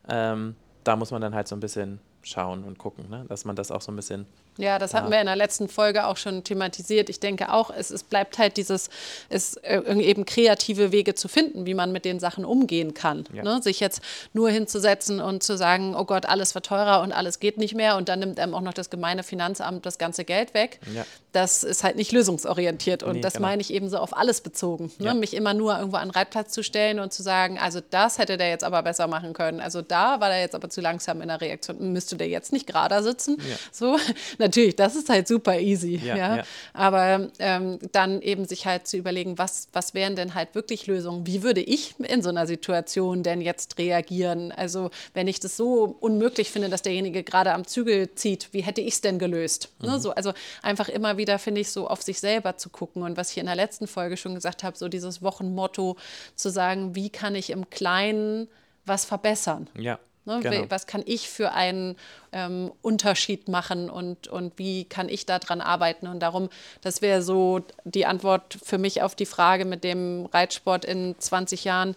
Ähm, 0.08 0.56
da 0.82 0.96
muss 0.96 1.12
man 1.12 1.22
dann 1.22 1.34
halt 1.34 1.46
so 1.46 1.54
ein 1.54 1.60
bisschen 1.60 2.00
schauen 2.22 2.64
und 2.64 2.78
gucken, 2.78 3.08
ne? 3.08 3.24
dass 3.28 3.44
man 3.44 3.56
das 3.56 3.70
auch 3.70 3.80
so 3.80 3.92
ein 3.92 3.96
bisschen 3.96 4.26
ja, 4.60 4.78
das 4.78 4.94
hatten 4.94 5.06
ja. 5.06 5.12
wir 5.12 5.20
in 5.20 5.26
der 5.26 5.36
letzten 5.36 5.68
Folge 5.68 6.06
auch 6.06 6.16
schon 6.16 6.44
thematisiert. 6.44 7.08
Ich 7.08 7.20
denke 7.20 7.52
auch, 7.52 7.70
es, 7.70 7.90
es 7.90 8.02
bleibt 8.02 8.38
halt 8.38 8.56
dieses, 8.56 8.90
es 9.28 9.56
äh, 9.56 9.80
eben 10.00 10.24
kreative 10.24 10.92
Wege 10.92 11.14
zu 11.14 11.28
finden, 11.28 11.66
wie 11.66 11.74
man 11.74 11.92
mit 11.92 12.04
den 12.04 12.20
Sachen 12.20 12.44
umgehen 12.44 12.94
kann. 12.94 13.24
Ja. 13.32 13.42
Ne? 13.42 13.62
Sich 13.62 13.80
jetzt 13.80 14.02
nur 14.32 14.50
hinzusetzen 14.50 15.20
und 15.20 15.42
zu 15.42 15.56
sagen, 15.56 15.94
oh 15.96 16.04
Gott, 16.04 16.26
alles 16.26 16.54
wird 16.54 16.66
teurer 16.66 17.02
und 17.02 17.12
alles 17.12 17.40
geht 17.40 17.58
nicht 17.58 17.74
mehr 17.74 17.96
und 17.96 18.08
dann 18.08 18.20
nimmt 18.20 18.38
einem 18.38 18.54
auch 18.54 18.60
noch 18.60 18.74
das 18.74 18.90
gemeine 18.90 19.22
Finanzamt 19.22 19.86
das 19.86 19.98
ganze 19.98 20.24
Geld 20.24 20.54
weg. 20.54 20.80
Ja. 20.94 21.04
Das 21.32 21.62
ist 21.62 21.84
halt 21.84 21.96
nicht 21.96 22.10
lösungsorientiert 22.12 23.02
und 23.02 23.16
nee, 23.16 23.20
das 23.20 23.34
genau. 23.34 23.48
meine 23.48 23.60
ich 23.62 23.72
eben 23.72 23.88
so 23.88 23.98
auf 23.98 24.16
alles 24.16 24.40
bezogen. 24.40 24.90
Ne? 24.98 25.14
Mich 25.14 25.34
immer 25.34 25.54
nur 25.54 25.78
irgendwo 25.78 25.96
an 25.96 26.08
den 26.08 26.10
Reitplatz 26.10 26.52
zu 26.52 26.64
stellen 26.64 26.98
und 26.98 27.12
zu 27.12 27.22
sagen, 27.22 27.58
also 27.58 27.80
das 27.90 28.18
hätte 28.18 28.36
der 28.36 28.48
jetzt 28.48 28.64
aber 28.64 28.82
besser 28.82 29.06
machen 29.06 29.32
können. 29.32 29.60
Also 29.60 29.80
da 29.80 30.20
war 30.20 30.28
der 30.28 30.40
jetzt 30.40 30.54
aber 30.54 30.70
zu 30.70 30.80
langsam 30.80 31.20
in 31.22 31.28
der 31.28 31.40
Reaktion. 31.40 31.92
Müsste 31.92 32.16
der 32.16 32.28
jetzt 32.28 32.52
nicht 32.52 32.66
gerade 32.66 33.02
sitzen? 33.02 33.38
So, 33.72 33.96
natürlich, 34.50 34.76
das 34.76 34.96
ist 34.96 35.08
halt 35.08 35.28
super 35.28 35.58
easy. 35.60 35.96
Ja, 35.96 36.16
ja. 36.16 36.36
ja. 36.36 36.42
Aber 36.72 37.30
ähm, 37.38 37.78
dann 37.92 38.20
eben 38.20 38.44
sich 38.46 38.66
halt 38.66 38.86
zu 38.86 38.96
überlegen, 38.96 39.38
was, 39.38 39.68
was 39.72 39.94
wären 39.94 40.16
denn 40.16 40.34
halt 40.34 40.54
wirklich 40.54 40.86
Lösungen? 40.86 41.26
Wie 41.26 41.42
würde 41.42 41.60
ich 41.60 41.94
in 41.98 42.22
so 42.22 42.30
einer 42.30 42.46
Situation 42.46 43.22
denn 43.22 43.40
jetzt 43.40 43.78
reagieren? 43.78 44.52
Also, 44.52 44.90
wenn 45.14 45.28
ich 45.28 45.40
das 45.40 45.56
so 45.56 45.96
unmöglich 46.00 46.50
finde, 46.50 46.68
dass 46.68 46.82
derjenige 46.82 47.22
gerade 47.22 47.52
am 47.52 47.66
Zügel 47.66 48.14
zieht, 48.14 48.48
wie 48.52 48.62
hätte 48.62 48.80
ich 48.80 48.94
es 48.94 49.00
denn 49.00 49.18
gelöst? 49.18 49.70
Ne, 49.80 49.88
mhm. 49.88 49.94
Ne? 49.94 50.00
So, 50.00 50.10
also 50.10 50.32
einfach 50.62 50.88
immer 50.88 51.16
wieder, 51.16 51.38
finde 51.38 51.60
ich, 51.60 51.70
so 51.70 51.88
auf 51.88 52.02
sich 52.02 52.20
selber 52.20 52.56
zu 52.56 52.70
gucken. 52.70 53.02
Und 53.02 53.16
was 53.16 53.30
ich 53.30 53.38
in 53.38 53.46
der 53.46 53.56
letzten 53.56 53.86
Folge 53.86 54.16
schon 54.16 54.34
gesagt 54.34 54.64
habe, 54.64 54.76
so 54.76 54.88
dieses 54.88 55.22
Wochenmotto 55.22 55.96
zu 56.34 56.50
sagen, 56.50 56.94
wie 56.96 57.10
kann 57.10 57.34
ich 57.34 57.50
im 57.50 57.70
Kleinen 57.70 58.48
was 58.84 59.04
verbessern? 59.04 59.68
Ja. 59.78 59.98
Ne? 60.24 60.40
Genau. 60.42 60.66
Was 60.68 60.86
kann 60.86 61.02
ich 61.06 61.28
für 61.28 61.52
einen 61.52 61.96
ähm, 62.32 62.72
Unterschied 62.82 63.48
machen 63.48 63.88
und, 63.88 64.28
und 64.28 64.58
wie 64.58 64.84
kann 64.84 65.08
ich 65.08 65.26
daran 65.26 65.60
arbeiten? 65.60 66.06
Und 66.06 66.20
darum, 66.20 66.50
das 66.82 67.02
wäre 67.02 67.22
so 67.22 67.60
die 67.84 68.06
Antwort 68.06 68.58
für 68.62 68.78
mich 68.78 69.02
auf 69.02 69.14
die 69.14 69.26
Frage 69.26 69.64
mit 69.64 69.82
dem 69.82 70.26
Reitsport 70.26 70.84
in 70.84 71.14
20 71.18 71.64
Jahren. 71.64 71.96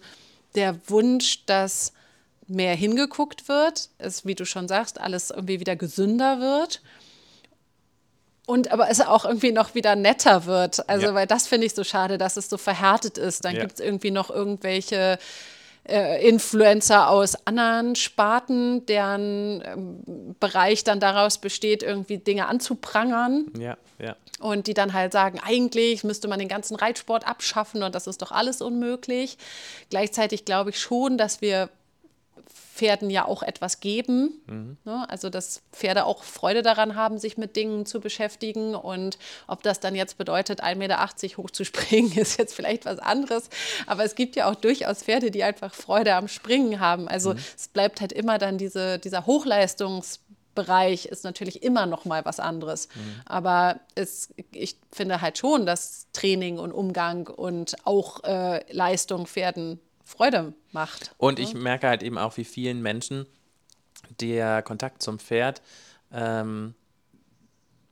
Der 0.54 0.76
Wunsch, 0.88 1.44
dass 1.46 1.92
mehr 2.46 2.74
hingeguckt 2.74 3.48
wird, 3.48 3.88
ist, 3.98 4.26
wie 4.26 4.34
du 4.34 4.44
schon 4.44 4.68
sagst, 4.68 5.00
alles 5.00 5.30
irgendwie 5.30 5.60
wieder 5.60 5.76
gesünder 5.76 6.40
wird. 6.40 6.80
Und 8.46 8.70
aber 8.72 8.90
es 8.90 9.00
auch 9.00 9.24
irgendwie 9.24 9.52
noch 9.52 9.74
wieder 9.74 9.96
netter 9.96 10.44
wird. 10.44 10.88
Also, 10.88 11.06
ja. 11.08 11.14
weil 11.14 11.26
das 11.26 11.46
finde 11.46 11.66
ich 11.66 11.74
so 11.74 11.82
schade, 11.82 12.18
dass 12.18 12.36
es 12.36 12.50
so 12.50 12.58
verhärtet 12.58 13.16
ist. 13.16 13.44
Dann 13.44 13.54
ja. 13.54 13.62
gibt 13.62 13.74
es 13.74 13.80
irgendwie 13.80 14.10
noch 14.10 14.28
irgendwelche 14.28 15.18
äh, 15.88 16.26
Influencer 16.26 17.10
aus 17.10 17.46
anderen 17.46 17.94
Sparten, 17.94 18.86
deren 18.86 19.62
ähm, 19.64 20.34
Bereich 20.40 20.84
dann 20.84 21.00
daraus 21.00 21.38
besteht, 21.38 21.82
irgendwie 21.82 22.18
Dinge 22.18 22.46
anzuprangern. 22.46 23.46
Ja, 23.58 23.76
ja. 23.98 24.16
Und 24.40 24.66
die 24.66 24.74
dann 24.74 24.92
halt 24.92 25.12
sagen, 25.12 25.40
eigentlich 25.44 26.04
müsste 26.04 26.28
man 26.28 26.38
den 26.38 26.48
ganzen 26.48 26.74
Reitsport 26.74 27.26
abschaffen 27.26 27.82
und 27.82 27.94
das 27.94 28.06
ist 28.06 28.22
doch 28.22 28.32
alles 28.32 28.60
unmöglich. 28.60 29.38
Gleichzeitig 29.90 30.44
glaube 30.44 30.70
ich 30.70 30.80
schon, 30.80 31.18
dass 31.18 31.40
wir 31.40 31.68
Pferden 32.74 33.08
ja 33.08 33.24
auch 33.24 33.44
etwas 33.44 33.78
geben. 33.78 34.42
Mhm. 34.46 34.76
Ne? 34.84 35.06
Also, 35.08 35.30
dass 35.30 35.62
Pferde 35.72 36.04
auch 36.06 36.24
Freude 36.24 36.62
daran 36.62 36.96
haben, 36.96 37.18
sich 37.18 37.38
mit 37.38 37.54
Dingen 37.54 37.86
zu 37.86 38.00
beschäftigen. 38.00 38.74
Und 38.74 39.16
ob 39.46 39.62
das 39.62 39.78
dann 39.78 39.94
jetzt 39.94 40.18
bedeutet, 40.18 40.62
1,80 40.62 40.74
Meter 40.74 40.98
hochzuspringen, 41.36 42.12
ist 42.18 42.38
jetzt 42.38 42.54
vielleicht 42.54 42.84
was 42.84 42.98
anderes. 42.98 43.48
Aber 43.86 44.04
es 44.04 44.16
gibt 44.16 44.34
ja 44.34 44.50
auch 44.50 44.56
durchaus 44.56 45.04
Pferde, 45.04 45.30
die 45.30 45.44
einfach 45.44 45.72
Freude 45.72 46.14
am 46.16 46.26
Springen 46.26 46.80
haben. 46.80 47.06
Also, 47.06 47.34
mhm. 47.34 47.38
es 47.56 47.68
bleibt 47.68 48.00
halt 48.00 48.12
immer 48.12 48.38
dann 48.38 48.58
diese, 48.58 48.98
dieser 48.98 49.20
Hochleistungs- 49.26 50.18
Bereich 50.54 51.06
ist 51.06 51.24
natürlich 51.24 51.64
immer 51.64 51.84
noch 51.84 52.04
mal 52.04 52.24
was 52.24 52.38
anderes. 52.38 52.86
Mhm. 52.94 53.20
Aber 53.24 53.80
es, 53.96 54.32
ich 54.52 54.76
finde 54.92 55.20
halt 55.20 55.36
schon, 55.36 55.66
dass 55.66 56.06
Training 56.12 56.60
und 56.60 56.70
Umgang 56.70 57.26
und 57.26 57.74
auch 57.84 58.22
äh, 58.22 58.64
Leistung 58.72 59.26
Pferden 59.26 59.80
Freude 60.16 60.54
macht. 60.72 61.14
Und 61.18 61.38
ich 61.38 61.54
merke 61.54 61.88
halt 61.88 62.02
eben 62.02 62.18
auch, 62.18 62.36
wie 62.36 62.44
vielen 62.44 62.82
Menschen 62.82 63.26
der 64.20 64.62
Kontakt 64.62 65.02
zum 65.02 65.18
Pferd, 65.18 65.62
ähm, 66.12 66.74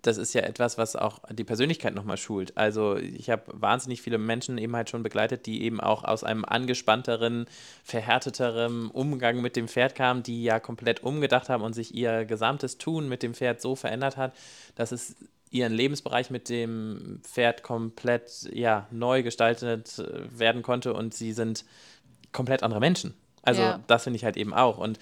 das 0.02 0.16
ist 0.16 0.34
ja 0.34 0.42
etwas, 0.42 0.78
was 0.78 0.96
auch 0.96 1.20
die 1.30 1.44
Persönlichkeit 1.44 1.94
nochmal 1.94 2.16
schult. 2.16 2.56
Also 2.56 2.96
ich 2.96 3.30
habe 3.30 3.44
wahnsinnig 3.54 4.02
viele 4.02 4.18
Menschen 4.18 4.58
eben 4.58 4.74
halt 4.74 4.90
schon 4.90 5.04
begleitet, 5.04 5.46
die 5.46 5.62
eben 5.62 5.80
auch 5.80 6.02
aus 6.02 6.24
einem 6.24 6.44
angespannteren, 6.44 7.46
verhärteteren 7.84 8.90
Umgang 8.90 9.40
mit 9.40 9.54
dem 9.54 9.68
Pferd 9.68 9.94
kamen, 9.94 10.24
die 10.24 10.42
ja 10.42 10.58
komplett 10.58 11.04
umgedacht 11.04 11.48
haben 11.48 11.62
und 11.62 11.72
sich 11.72 11.94
ihr 11.94 12.24
gesamtes 12.24 12.78
Tun 12.78 13.08
mit 13.08 13.22
dem 13.22 13.34
Pferd 13.34 13.60
so 13.60 13.76
verändert 13.76 14.16
hat, 14.16 14.34
dass 14.74 14.90
es 14.90 15.14
ihren 15.52 15.72
Lebensbereich 15.72 16.30
mit 16.30 16.48
dem 16.48 17.20
Pferd 17.22 17.62
komplett 17.62 18.48
ja, 18.52 18.88
neu 18.90 19.22
gestaltet 19.22 19.98
äh, 19.98 20.38
werden 20.38 20.62
konnte 20.62 20.94
und 20.94 21.14
sie 21.14 21.32
sind 21.32 21.64
komplett 22.32 22.62
andere 22.62 22.80
Menschen. 22.80 23.14
Also 23.42 23.62
ja. 23.62 23.80
das 23.86 24.04
finde 24.04 24.16
ich 24.16 24.24
halt 24.24 24.36
eben 24.36 24.54
auch. 24.54 24.78
Und 24.78 24.98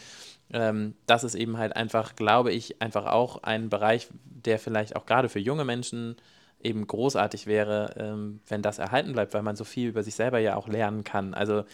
ähm, 0.52 0.94
das 1.06 1.24
ist 1.24 1.34
eben 1.34 1.58
halt 1.58 1.76
einfach, 1.76 2.16
glaube 2.16 2.52
ich, 2.52 2.80
einfach 2.82 3.06
auch 3.06 3.42
ein 3.42 3.68
Bereich, 3.68 4.08
der 4.24 4.58
vielleicht 4.58 4.96
auch 4.96 5.06
gerade 5.06 5.28
für 5.28 5.38
junge 5.38 5.64
Menschen 5.64 6.16
eben 6.62 6.86
großartig 6.86 7.46
wäre, 7.46 7.94
ähm, 7.96 8.40
wenn 8.48 8.62
das 8.62 8.78
erhalten 8.78 9.12
bleibt, 9.12 9.32
weil 9.32 9.42
man 9.42 9.56
so 9.56 9.64
viel 9.64 9.88
über 9.88 10.02
sich 10.02 10.14
selber 10.14 10.38
ja 10.38 10.56
auch 10.56 10.68
lernen 10.68 11.04
kann. 11.04 11.34
Also 11.34 11.64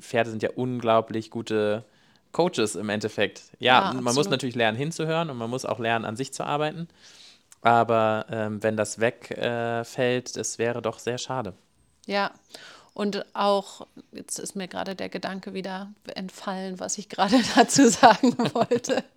Pferde 0.00 0.30
sind 0.30 0.42
ja 0.42 0.50
unglaublich 0.54 1.30
gute 1.30 1.84
Coaches 2.32 2.74
im 2.74 2.88
Endeffekt. 2.88 3.42
Ja, 3.58 3.92
ja 3.92 4.00
man 4.00 4.14
muss 4.14 4.28
natürlich 4.28 4.56
lernen 4.56 4.76
hinzuhören 4.76 5.30
und 5.30 5.36
man 5.36 5.50
muss 5.50 5.64
auch 5.64 5.78
lernen, 5.78 6.04
an 6.04 6.16
sich 6.16 6.32
zu 6.32 6.44
arbeiten. 6.44 6.88
Aber 7.60 8.26
ähm, 8.30 8.62
wenn 8.62 8.76
das 8.76 9.00
wegfällt, 9.00 10.28
äh, 10.30 10.32
das 10.34 10.58
wäre 10.58 10.82
doch 10.82 10.98
sehr 10.98 11.18
schade. 11.18 11.54
Ja, 12.06 12.30
und 12.98 13.24
auch, 13.32 13.86
jetzt 14.10 14.40
ist 14.40 14.56
mir 14.56 14.66
gerade 14.66 14.96
der 14.96 15.08
Gedanke 15.08 15.54
wieder 15.54 15.92
entfallen, 16.16 16.80
was 16.80 16.98
ich 16.98 17.08
gerade 17.08 17.36
dazu 17.54 17.88
sagen 17.88 18.36
wollte. 18.52 19.04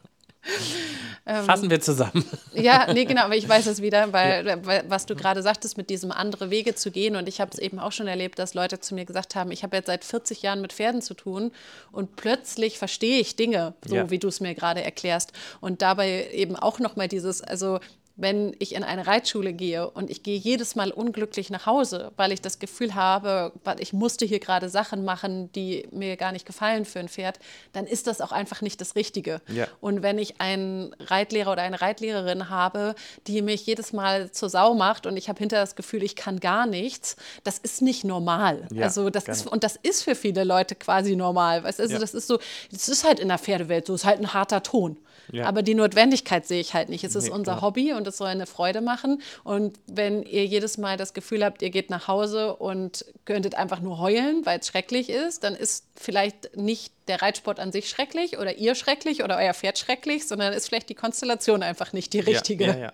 Ähm, 1.24 1.46
Fassen 1.46 1.70
wir 1.70 1.80
zusammen. 1.80 2.26
Ja, 2.56 2.92
nee, 2.92 3.06
genau, 3.06 3.22
aber 3.22 3.36
ich 3.36 3.48
weiß 3.48 3.68
es 3.68 3.80
wieder, 3.80 4.12
weil, 4.12 4.48
ja. 4.48 4.66
weil 4.66 4.84
was 4.88 5.06
du 5.06 5.16
gerade 5.16 5.44
sagtest, 5.44 5.78
mit 5.78 5.92
diesem 5.92 6.12
andere 6.12 6.50
Wege 6.50 6.74
zu 6.74 6.90
gehen. 6.90 7.16
Und 7.16 7.30
ich 7.30 7.40
habe 7.40 7.52
es 7.54 7.60
eben 7.60 7.78
auch 7.78 7.92
schon 7.92 8.08
erlebt, 8.08 8.40
dass 8.40 8.56
Leute 8.56 8.80
zu 8.80 8.96
mir 8.96 9.06
gesagt 9.06 9.36
haben, 9.36 9.52
ich 9.52 9.62
habe 9.62 9.78
jetzt 9.78 9.86
seit 9.86 10.04
40 10.04 10.42
Jahren 10.42 10.62
mit 10.62 10.74
Pferden 10.74 11.04
zu 11.04 11.14
tun 11.14 11.52
und 11.92 12.16
plötzlich 12.16 12.80
verstehe 12.80 13.20
ich 13.20 13.36
Dinge, 13.36 13.76
so 13.86 13.98
ja. 13.98 14.10
wie 14.10 14.18
du 14.18 14.30
es 14.30 14.40
mir 14.40 14.56
gerade 14.56 14.84
erklärst. 14.84 15.32
Und 15.60 15.84
dabei 15.84 16.28
eben 16.32 16.56
auch 16.56 16.80
nochmal 16.80 17.08
dieses, 17.08 17.44
also 17.44 17.80
wenn 18.16 18.55
ich 18.59 18.76
in 18.76 18.84
eine 18.84 19.07
Reitschule 19.07 19.53
gehe 19.53 19.89
und 19.89 20.09
ich 20.09 20.24
gehe 20.24 20.38
jedes 20.38 20.76
Mal 20.76 20.91
unglücklich 20.91 21.49
nach 21.49 21.66
Hause, 21.66 22.12
weil 22.18 22.32
ich 22.32 22.41
das 22.41 22.59
Gefühl 22.59 22.95
habe, 22.95 23.53
weil 23.64 23.82
ich 23.82 23.93
musste 23.93 24.26
hier 24.26 24.39
gerade 24.39 24.70
Sachen 24.70 25.03
machen, 25.03 25.51
die 25.53 25.88
mir 25.91 26.18
gar 26.18 26.32
nicht 26.32 26.45
gefallen 26.45 26.86
für 26.86 26.99
ein 26.99 27.09
Pferd, 27.09 27.39
dann 27.74 27.88
ist 27.88 28.07
das 28.07 28.22
auch 28.22 28.32
einfach 28.32 28.62
nicht 28.62 28.82
das 28.82 28.95
Richtige. 28.95 29.41
Ja. 29.47 29.68
Und 29.80 30.03
wenn 30.03 30.18
ich 30.18 30.39
einen 30.39 30.93
Reitlehrer 30.99 31.53
oder 31.53 31.62
eine 31.62 31.82
Reitlehrerin 31.82 32.49
habe, 32.49 32.95
die 33.28 33.41
mich 33.41 33.66
jedes 33.66 33.93
Mal 33.93 34.32
zur 34.32 34.49
Sau 34.49 34.74
macht 34.74 35.05
und 35.05 35.18
ich 35.18 35.30
habe 35.30 35.39
hinterher 35.39 35.64
das 35.64 35.76
Gefühl, 35.76 36.03
ich 36.03 36.16
kann 36.16 36.39
gar 36.39 36.66
nichts, 36.68 37.16
das 37.43 37.57
ist 37.57 37.82
nicht 37.82 38.03
normal. 38.03 38.68
Ja, 38.74 38.84
also 38.84 39.09
das 39.09 39.28
ist, 39.28 39.47
und 39.47 39.64
das 39.64 39.78
ist 39.82 40.03
für 40.03 40.16
viele 40.16 40.43
Leute 40.43 40.76
quasi 40.76 41.16
normal. 41.16 41.64
Weißt? 41.64 41.80
Also 41.80 41.93
ja. 41.93 41.99
das 41.99 42.14
ist 42.14 42.28
so, 42.28 42.39
das 42.72 42.89
ist 42.89 43.03
halt 43.03 43.20
in 43.20 43.30
der 43.30 43.38
Pferdewelt 43.38 43.88
so, 43.88 43.93
es 43.93 44.01
ist 44.01 44.07
halt 44.07 44.20
ein 44.20 44.34
harter 44.34 44.64
Ton. 44.64 44.97
Ja. 45.32 45.45
Aber 45.45 45.61
die 45.61 45.76
Notwendigkeit 45.76 46.47
sehe 46.47 46.59
ich 46.59 46.74
halt 46.74 46.89
nicht. 46.89 47.03
Es 47.03 47.15
ist 47.15 47.26
nee, 47.26 47.32
unser 47.32 47.53
klar. 47.53 47.61
Hobby 47.61 47.93
und 47.93 48.07
es 48.07 48.17
soll 48.17 48.28
eine 48.28 48.45
Freude 48.45 48.82
machen. 48.82 49.22
Und 49.43 49.80
wenn 49.88 50.24
ihr 50.24 50.45
jedes 50.45 50.78
Mal 50.78 50.97
das 50.97 51.13
Gefühl 51.13 51.43
habt, 51.43 51.61
ihr 51.61 51.69
geht 51.69 51.89
nach 51.89 52.07
Hause 52.07 52.55
und 52.55 53.05
könntet 53.26 53.55
einfach 53.55 53.82
nur 53.82 53.99
heulen, 53.99 54.45
weil 54.45 54.59
es 54.59 54.67
schrecklich 54.67 55.09
ist, 55.09 55.43
dann 55.43 55.55
ist 55.55 55.86
vielleicht 55.95 56.55
nicht 56.57 56.93
der 57.07 57.22
Reitsport 57.22 57.59
an 57.59 57.72
sich 57.72 57.89
schrecklich 57.89 58.38
oder 58.38 58.57
ihr 58.57 58.76
schrecklich 58.76 59.24
oder 59.24 59.38
euer 59.38 59.53
Pferd 59.53 59.78
schrecklich, 59.78 60.28
sondern 60.28 60.53
ist 60.53 60.67
vielleicht 60.67 60.89
die 60.89 60.95
Konstellation 60.95 61.63
einfach 61.63 61.93
nicht 61.93 62.13
die 62.13 62.19
richtige. 62.19 62.65
Ja, 62.65 62.78
ja. 62.78 62.93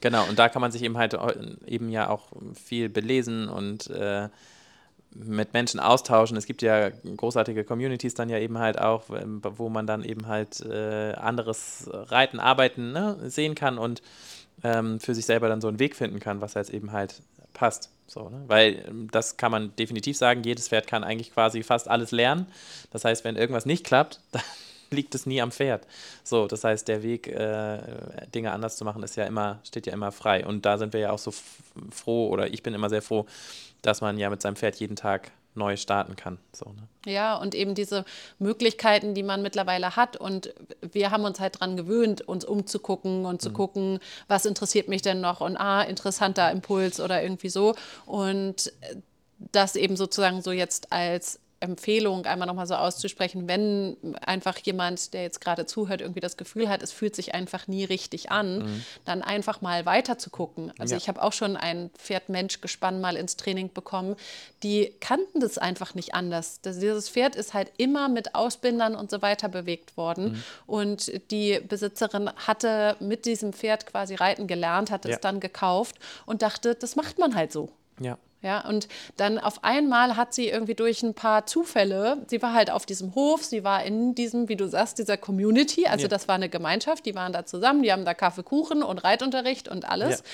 Genau, 0.00 0.24
und 0.28 0.38
da 0.38 0.48
kann 0.48 0.62
man 0.62 0.72
sich 0.72 0.82
eben 0.82 0.96
halt 0.96 1.16
eben 1.66 1.90
ja 1.90 2.08
auch 2.08 2.28
viel 2.54 2.88
belesen 2.88 3.48
und 3.48 3.90
äh, 3.90 4.28
mit 5.14 5.52
Menschen 5.52 5.80
austauschen. 5.80 6.36
Es 6.36 6.46
gibt 6.46 6.62
ja 6.62 6.90
großartige 6.90 7.64
Communities 7.64 8.14
dann 8.14 8.28
ja 8.28 8.38
eben 8.38 8.58
halt 8.58 8.78
auch, 8.80 9.10
ähm, 9.10 9.42
wo 9.42 9.68
man 9.68 9.86
dann 9.86 10.04
eben 10.04 10.26
halt 10.26 10.60
äh, 10.60 11.12
anderes 11.12 11.88
Reiten, 11.92 12.40
Arbeiten 12.40 12.92
ne, 12.92 13.16
sehen 13.28 13.54
kann 13.54 13.78
und 13.78 14.02
ähm, 14.64 15.00
für 15.00 15.14
sich 15.14 15.26
selber 15.26 15.48
dann 15.48 15.60
so 15.60 15.68
einen 15.68 15.78
Weg 15.78 15.96
finden 15.96 16.20
kann, 16.20 16.40
was 16.40 16.54
jetzt 16.54 16.70
eben 16.70 16.92
halt 16.92 17.22
passt. 17.52 17.90
So, 18.06 18.28
ne? 18.28 18.42
Weil 18.46 18.84
ähm, 18.88 19.08
das 19.10 19.36
kann 19.36 19.52
man 19.52 19.74
definitiv 19.76 20.16
sagen, 20.16 20.42
jedes 20.44 20.68
Pferd 20.68 20.86
kann 20.86 21.04
eigentlich 21.04 21.32
quasi 21.32 21.62
fast 21.62 21.88
alles 21.88 22.10
lernen. 22.10 22.46
Das 22.90 23.04
heißt, 23.04 23.24
wenn 23.24 23.36
irgendwas 23.36 23.66
nicht 23.66 23.84
klappt, 23.84 24.20
dann 24.32 24.42
liegt 24.92 25.14
es 25.14 25.26
nie 25.26 25.40
am 25.42 25.50
Pferd. 25.50 25.86
So, 26.24 26.46
das 26.46 26.64
heißt, 26.64 26.88
der 26.88 27.02
Weg, 27.02 27.28
äh, 27.28 27.78
Dinge 28.34 28.52
anders 28.52 28.76
zu 28.76 28.84
machen, 28.84 29.02
ist 29.02 29.16
ja 29.16 29.24
immer, 29.24 29.60
steht 29.64 29.86
ja 29.86 29.92
immer 29.92 30.12
frei. 30.12 30.46
Und 30.46 30.64
da 30.66 30.78
sind 30.78 30.92
wir 30.92 31.00
ja 31.00 31.10
auch 31.10 31.18
so 31.18 31.32
froh, 31.90 32.28
oder 32.28 32.52
ich 32.52 32.62
bin 32.62 32.74
immer 32.74 32.88
sehr 32.88 33.02
froh, 33.02 33.26
dass 33.82 34.00
man 34.00 34.18
ja 34.18 34.30
mit 34.30 34.42
seinem 34.42 34.56
Pferd 34.56 34.76
jeden 34.76 34.96
Tag 34.96 35.32
neu 35.54 35.76
starten 35.76 36.16
kann. 36.16 36.38
So, 36.52 36.66
ne? 36.70 36.88
Ja, 37.04 37.36
und 37.36 37.54
eben 37.54 37.74
diese 37.74 38.04
Möglichkeiten, 38.38 39.14
die 39.14 39.22
man 39.22 39.42
mittlerweile 39.42 39.96
hat. 39.96 40.16
Und 40.16 40.54
wir 40.80 41.10
haben 41.10 41.24
uns 41.24 41.40
halt 41.40 41.56
daran 41.56 41.76
gewöhnt, 41.76 42.22
uns 42.22 42.44
umzugucken 42.44 43.26
und 43.26 43.42
zu 43.42 43.50
mhm. 43.50 43.54
gucken, 43.54 43.98
was 44.28 44.46
interessiert 44.46 44.88
mich 44.88 45.02
denn 45.02 45.20
noch 45.20 45.40
und 45.40 45.56
ah, 45.56 45.82
interessanter 45.82 46.50
Impuls 46.50 47.00
oder 47.00 47.22
irgendwie 47.22 47.50
so. 47.50 47.74
Und 48.06 48.72
das 49.50 49.76
eben 49.76 49.96
sozusagen 49.96 50.40
so 50.40 50.52
jetzt 50.52 50.92
als 50.92 51.40
Empfehlung 51.62 52.26
einmal 52.26 52.46
nochmal 52.46 52.66
so 52.66 52.74
auszusprechen, 52.74 53.48
wenn 53.48 53.96
einfach 54.20 54.58
jemand, 54.58 55.14
der 55.14 55.22
jetzt 55.22 55.40
gerade 55.40 55.66
zuhört, 55.66 56.00
irgendwie 56.00 56.20
das 56.20 56.36
Gefühl 56.36 56.68
hat, 56.68 56.82
es 56.82 56.92
fühlt 56.92 57.16
sich 57.16 57.34
einfach 57.34 57.68
nie 57.68 57.84
richtig 57.84 58.30
an, 58.30 58.58
mhm. 58.58 58.84
dann 59.04 59.22
einfach 59.22 59.60
mal 59.60 59.86
weiter 59.86 60.18
zu 60.18 60.30
gucken. 60.30 60.72
Also 60.78 60.94
ja. 60.94 60.98
ich 60.98 61.08
habe 61.08 61.22
auch 61.22 61.32
schon 61.32 61.56
ein 61.56 61.90
Pferd-Mensch-Gespann 61.96 63.00
mal 63.00 63.16
ins 63.16 63.36
Training 63.36 63.72
bekommen, 63.72 64.16
die 64.62 64.92
kannten 65.00 65.40
das 65.40 65.58
einfach 65.58 65.94
nicht 65.94 66.14
anders. 66.14 66.60
Das, 66.62 66.78
dieses 66.78 67.08
Pferd 67.08 67.36
ist 67.36 67.54
halt 67.54 67.72
immer 67.76 68.08
mit 68.08 68.34
Ausbindern 68.34 68.94
und 68.94 69.10
so 69.10 69.22
weiter 69.22 69.48
bewegt 69.48 69.96
worden 69.96 70.32
mhm. 70.32 70.42
und 70.66 71.30
die 71.30 71.60
Besitzerin 71.60 72.30
hatte 72.46 72.96
mit 73.00 73.24
diesem 73.24 73.52
Pferd 73.52 73.86
quasi 73.86 74.14
reiten 74.14 74.46
gelernt, 74.46 74.90
hat 74.90 75.04
ja. 75.04 75.12
es 75.12 75.20
dann 75.20 75.40
gekauft 75.40 75.96
und 76.26 76.42
dachte, 76.42 76.74
das 76.74 76.96
macht 76.96 77.18
man 77.18 77.34
halt 77.34 77.52
so. 77.52 77.70
Ja. 78.00 78.18
Ja, 78.42 78.66
und 78.66 78.88
dann 79.16 79.38
auf 79.38 79.62
einmal 79.62 80.16
hat 80.16 80.34
sie 80.34 80.48
irgendwie 80.48 80.74
durch 80.74 81.02
ein 81.02 81.14
paar 81.14 81.46
Zufälle, 81.46 82.18
sie 82.26 82.42
war 82.42 82.52
halt 82.52 82.70
auf 82.70 82.86
diesem 82.86 83.14
Hof, 83.14 83.44
sie 83.44 83.62
war 83.62 83.84
in 83.84 84.16
diesem, 84.16 84.48
wie 84.48 84.56
du 84.56 84.66
sagst, 84.68 84.98
dieser 84.98 85.16
Community, 85.16 85.86
also 85.86 86.02
ja. 86.02 86.08
das 86.08 86.26
war 86.26 86.34
eine 86.34 86.48
Gemeinschaft, 86.48 87.06
die 87.06 87.14
waren 87.14 87.32
da 87.32 87.46
zusammen, 87.46 87.82
die 87.82 87.92
haben 87.92 88.04
da 88.04 88.14
Kaffee, 88.14 88.42
Kuchen 88.42 88.82
und 88.82 88.98
Reitunterricht 89.04 89.68
und 89.68 89.88
alles. 89.88 90.18
Ja. 90.18 90.24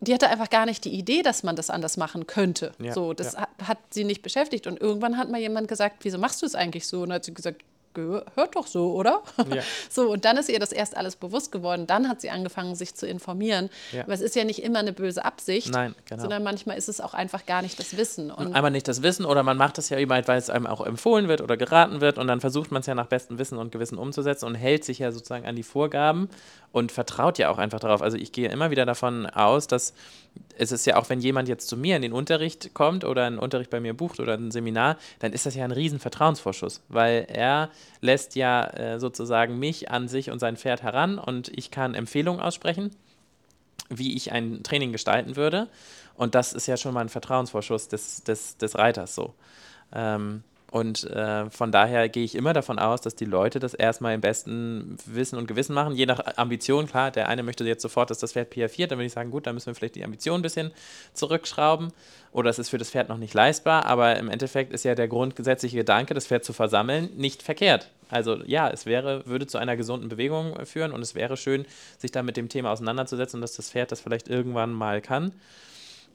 Die 0.00 0.14
hatte 0.14 0.28
einfach 0.28 0.50
gar 0.50 0.66
nicht 0.66 0.84
die 0.84 0.92
Idee, 0.92 1.22
dass 1.22 1.42
man 1.42 1.56
das 1.56 1.70
anders 1.70 1.96
machen 1.96 2.26
könnte. 2.26 2.72
Ja. 2.78 2.92
So, 2.92 3.14
das 3.14 3.36
hat, 3.36 3.48
hat 3.66 3.78
sie 3.90 4.04
nicht 4.04 4.22
beschäftigt. 4.22 4.68
Und 4.68 4.80
irgendwann 4.80 5.16
hat 5.16 5.28
mal 5.28 5.40
jemand 5.40 5.66
gesagt, 5.66 6.04
wieso 6.04 6.18
machst 6.18 6.40
du 6.40 6.46
es 6.46 6.54
eigentlich 6.54 6.86
so? 6.86 7.02
Und 7.02 7.08
dann 7.08 7.16
hat 7.16 7.24
sie 7.24 7.34
gesagt, 7.34 7.62
gehört 8.06 8.56
doch 8.56 8.66
so, 8.66 8.92
oder? 8.92 9.22
Ja. 9.54 9.62
So, 9.90 10.10
und 10.12 10.24
dann 10.24 10.36
ist 10.36 10.48
ihr 10.48 10.58
das 10.58 10.72
erst 10.72 10.96
alles 10.96 11.16
bewusst 11.16 11.50
geworden. 11.50 11.86
Dann 11.86 12.08
hat 12.08 12.20
sie 12.20 12.30
angefangen, 12.30 12.74
sich 12.74 12.94
zu 12.94 13.06
informieren. 13.06 13.70
Ja. 13.92 14.02
Aber 14.02 14.12
es 14.12 14.20
ist 14.20 14.36
ja 14.36 14.44
nicht 14.44 14.62
immer 14.62 14.80
eine 14.80 14.92
böse 14.92 15.24
Absicht, 15.24 15.72
Nein, 15.72 15.94
genau. 16.04 16.22
sondern 16.22 16.42
manchmal 16.42 16.76
ist 16.76 16.88
es 16.88 17.00
auch 17.00 17.14
einfach 17.14 17.46
gar 17.46 17.62
nicht 17.62 17.78
das 17.78 17.96
Wissen. 17.96 18.30
Und 18.30 18.54
einmal 18.54 18.70
nicht 18.70 18.86
das 18.86 19.02
Wissen 19.02 19.24
oder 19.24 19.42
man 19.42 19.56
macht 19.56 19.78
das 19.78 19.88
ja 19.88 19.98
immer, 19.98 20.26
weil 20.28 20.38
es 20.38 20.50
einem 20.50 20.66
auch 20.66 20.84
empfohlen 20.84 21.28
wird 21.28 21.40
oder 21.40 21.56
geraten 21.56 22.00
wird 22.00 22.18
und 22.18 22.26
dann 22.26 22.40
versucht 22.40 22.70
man 22.70 22.80
es 22.80 22.86
ja 22.86 22.94
nach 22.94 23.06
bestem 23.06 23.38
Wissen 23.38 23.58
und 23.58 23.72
Gewissen 23.72 23.98
umzusetzen 23.98 24.46
und 24.46 24.54
hält 24.54 24.84
sich 24.84 24.98
ja 24.98 25.10
sozusagen 25.12 25.46
an 25.46 25.56
die 25.56 25.62
Vorgaben 25.62 26.28
und 26.72 26.92
vertraut 26.92 27.38
ja 27.38 27.50
auch 27.50 27.58
einfach 27.58 27.80
darauf. 27.80 28.02
Also 28.02 28.16
ich 28.16 28.32
gehe 28.32 28.48
immer 28.48 28.70
wieder 28.70 28.86
davon 28.86 29.26
aus, 29.26 29.66
dass 29.66 29.94
es 30.56 30.72
ist 30.72 30.86
ja 30.86 30.96
auch, 30.96 31.08
wenn 31.08 31.20
jemand 31.20 31.48
jetzt 31.48 31.68
zu 31.68 31.76
mir 31.76 31.96
in 31.96 32.02
den 32.02 32.12
Unterricht 32.12 32.74
kommt 32.74 33.04
oder 33.04 33.24
einen 33.24 33.38
Unterricht 33.38 33.70
bei 33.70 33.80
mir 33.80 33.94
bucht 33.94 34.20
oder 34.20 34.34
ein 34.34 34.50
Seminar, 34.50 34.96
dann 35.20 35.32
ist 35.32 35.46
das 35.46 35.54
ja 35.54 35.64
ein 35.64 35.72
riesen 35.72 35.98
Vertrauensvorschuss, 35.98 36.82
weil 36.88 37.26
er 37.28 37.70
lässt 38.00 38.36
ja 38.36 38.64
äh, 38.64 39.00
sozusagen 39.00 39.58
mich 39.58 39.90
an 39.90 40.08
sich 40.08 40.30
und 40.30 40.38
sein 40.38 40.56
Pferd 40.56 40.82
heran 40.82 41.18
und 41.18 41.48
ich 41.56 41.70
kann 41.70 41.94
Empfehlungen 41.94 42.40
aussprechen, 42.40 42.90
wie 43.88 44.16
ich 44.16 44.32
ein 44.32 44.62
Training 44.62 44.92
gestalten 44.92 45.36
würde. 45.36 45.68
Und 46.14 46.34
das 46.34 46.52
ist 46.52 46.66
ja 46.66 46.76
schon 46.76 46.94
mal 46.94 47.00
ein 47.00 47.08
Vertrauensvorschuss 47.08 47.88
des, 47.88 48.24
des, 48.24 48.56
des 48.56 48.76
Reiters 48.76 49.14
so. 49.14 49.34
Ähm, 49.92 50.42
und 50.70 51.04
äh, 51.04 51.48
von 51.48 51.72
daher 51.72 52.10
gehe 52.10 52.24
ich 52.24 52.34
immer 52.34 52.52
davon 52.52 52.78
aus, 52.78 53.00
dass 53.00 53.14
die 53.14 53.24
Leute 53.24 53.58
das 53.58 53.72
erstmal 53.72 54.14
im 54.14 54.20
besten 54.20 54.98
Wissen 55.06 55.38
und 55.38 55.46
Gewissen 55.46 55.74
machen, 55.74 55.94
je 55.94 56.04
nach 56.04 56.36
Ambition. 56.36 56.86
Klar, 56.86 57.10
der 57.10 57.28
eine 57.28 57.42
möchte 57.42 57.64
jetzt 57.64 57.80
sofort, 57.80 58.10
dass 58.10 58.18
das 58.18 58.32
Pferd 58.32 58.52
PR4, 58.52 58.86
dann 58.86 58.98
würde 58.98 59.06
ich 59.06 59.12
sagen, 59.12 59.30
gut, 59.30 59.46
dann 59.46 59.54
müssen 59.54 59.68
wir 59.68 59.74
vielleicht 59.74 59.94
die 59.94 60.04
Ambition 60.04 60.40
ein 60.40 60.42
bisschen 60.42 60.70
zurückschrauben. 61.14 61.90
Oder 62.32 62.50
es 62.50 62.58
ist 62.58 62.68
für 62.68 62.76
das 62.76 62.90
Pferd 62.90 63.08
noch 63.08 63.16
nicht 63.16 63.32
leistbar, 63.32 63.86
aber 63.86 64.16
im 64.16 64.28
Endeffekt 64.28 64.74
ist 64.74 64.84
ja 64.84 64.94
der 64.94 65.08
grundgesetzliche 65.08 65.78
Gedanke, 65.78 66.12
das 66.12 66.26
Pferd 66.26 66.44
zu 66.44 66.52
versammeln, 66.52 67.08
nicht 67.16 67.42
verkehrt. 67.42 67.88
Also 68.10 68.42
ja, 68.44 68.68
es 68.68 68.84
wäre, 68.84 69.26
würde 69.26 69.46
zu 69.46 69.56
einer 69.56 69.76
gesunden 69.76 70.10
Bewegung 70.10 70.66
führen 70.66 70.92
und 70.92 71.00
es 71.00 71.14
wäre 71.14 71.38
schön, 71.38 71.64
sich 71.96 72.10
da 72.10 72.22
mit 72.22 72.36
dem 72.36 72.50
Thema 72.50 72.72
auseinanderzusetzen, 72.72 73.40
dass 73.40 73.54
das 73.54 73.70
Pferd 73.70 73.90
das 73.90 74.02
vielleicht 74.02 74.28
irgendwann 74.28 74.72
mal 74.72 75.00
kann. 75.00 75.32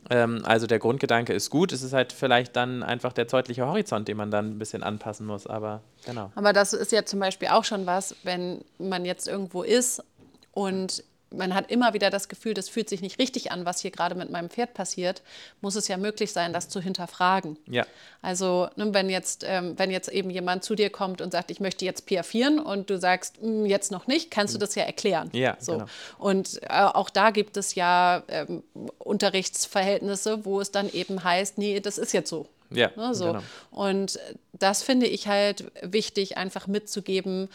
Ähm, 0.09 0.41
also 0.45 0.67
der 0.67 0.79
Grundgedanke 0.79 1.33
ist 1.33 1.49
gut, 1.49 1.71
es 1.71 1.81
ist 1.81 1.93
halt 1.93 2.13
vielleicht 2.13 2.55
dann 2.55 2.83
einfach 2.83 3.13
der 3.13 3.25
deutliche 3.25 3.65
Horizont, 3.65 4.07
den 4.07 4.17
man 4.17 4.31
dann 4.31 4.51
ein 4.51 4.59
bisschen 4.59 4.83
anpassen 4.83 5.25
muss, 5.25 5.47
aber 5.47 5.81
genau. 6.05 6.31
Aber 6.35 6.53
das 6.53 6.73
ist 6.73 6.91
ja 6.91 7.05
zum 7.05 7.19
Beispiel 7.19 7.49
auch 7.49 7.63
schon 7.63 7.85
was, 7.85 8.15
wenn 8.23 8.63
man 8.77 9.05
jetzt 9.05 9.27
irgendwo 9.27 9.63
ist 9.63 10.03
und 10.51 11.03
man 11.33 11.53
hat 11.53 11.71
immer 11.71 11.93
wieder 11.93 12.09
das 12.09 12.29
Gefühl, 12.29 12.53
das 12.53 12.69
fühlt 12.69 12.89
sich 12.89 13.01
nicht 13.01 13.19
richtig 13.19 13.51
an, 13.51 13.65
was 13.65 13.81
hier 13.81 13.91
gerade 13.91 14.15
mit 14.15 14.29
meinem 14.29 14.49
Pferd 14.49 14.73
passiert, 14.73 15.21
muss 15.61 15.75
es 15.75 15.87
ja 15.87 15.97
möglich 15.97 16.31
sein, 16.31 16.53
das 16.53 16.69
zu 16.69 16.79
hinterfragen. 16.79 17.57
Ja. 17.67 17.85
Also 18.21 18.69
ne, 18.75 18.93
wenn, 18.93 19.09
jetzt, 19.09 19.43
ähm, 19.45 19.73
wenn 19.77 19.91
jetzt 19.91 20.09
eben 20.09 20.29
jemand 20.29 20.63
zu 20.63 20.75
dir 20.75 20.89
kommt 20.89 21.21
und 21.21 21.31
sagt, 21.31 21.51
ich 21.51 21.59
möchte 21.59 21.85
jetzt 21.85 22.05
piafieren 22.05 22.59
und 22.59 22.89
du 22.89 22.97
sagst, 22.97 23.37
hm, 23.41 23.65
jetzt 23.65 23.91
noch 23.91 24.07
nicht, 24.07 24.31
kannst 24.31 24.53
du 24.53 24.59
das 24.59 24.75
ja 24.75 24.83
erklären. 24.83 25.29
Ja, 25.33 25.57
so. 25.59 25.73
genau. 25.73 25.85
Und 26.17 26.61
äh, 26.63 26.67
auch 26.69 27.09
da 27.09 27.31
gibt 27.31 27.57
es 27.57 27.75
ja 27.75 28.23
ähm, 28.27 28.63
Unterrichtsverhältnisse, 28.99 30.45
wo 30.45 30.61
es 30.61 30.71
dann 30.71 30.91
eben 30.91 31.23
heißt, 31.23 31.57
nee, 31.57 31.79
das 31.79 31.97
ist 31.97 32.13
jetzt 32.13 32.29
so. 32.29 32.47
Ja, 32.69 32.91
ne, 32.95 33.13
so. 33.13 33.25
Genau. 33.25 33.43
Und 33.71 34.19
das 34.53 34.83
finde 34.83 35.05
ich 35.05 35.27
halt 35.27 35.71
wichtig, 35.81 36.37
einfach 36.37 36.67
mitzugeben, 36.67 37.49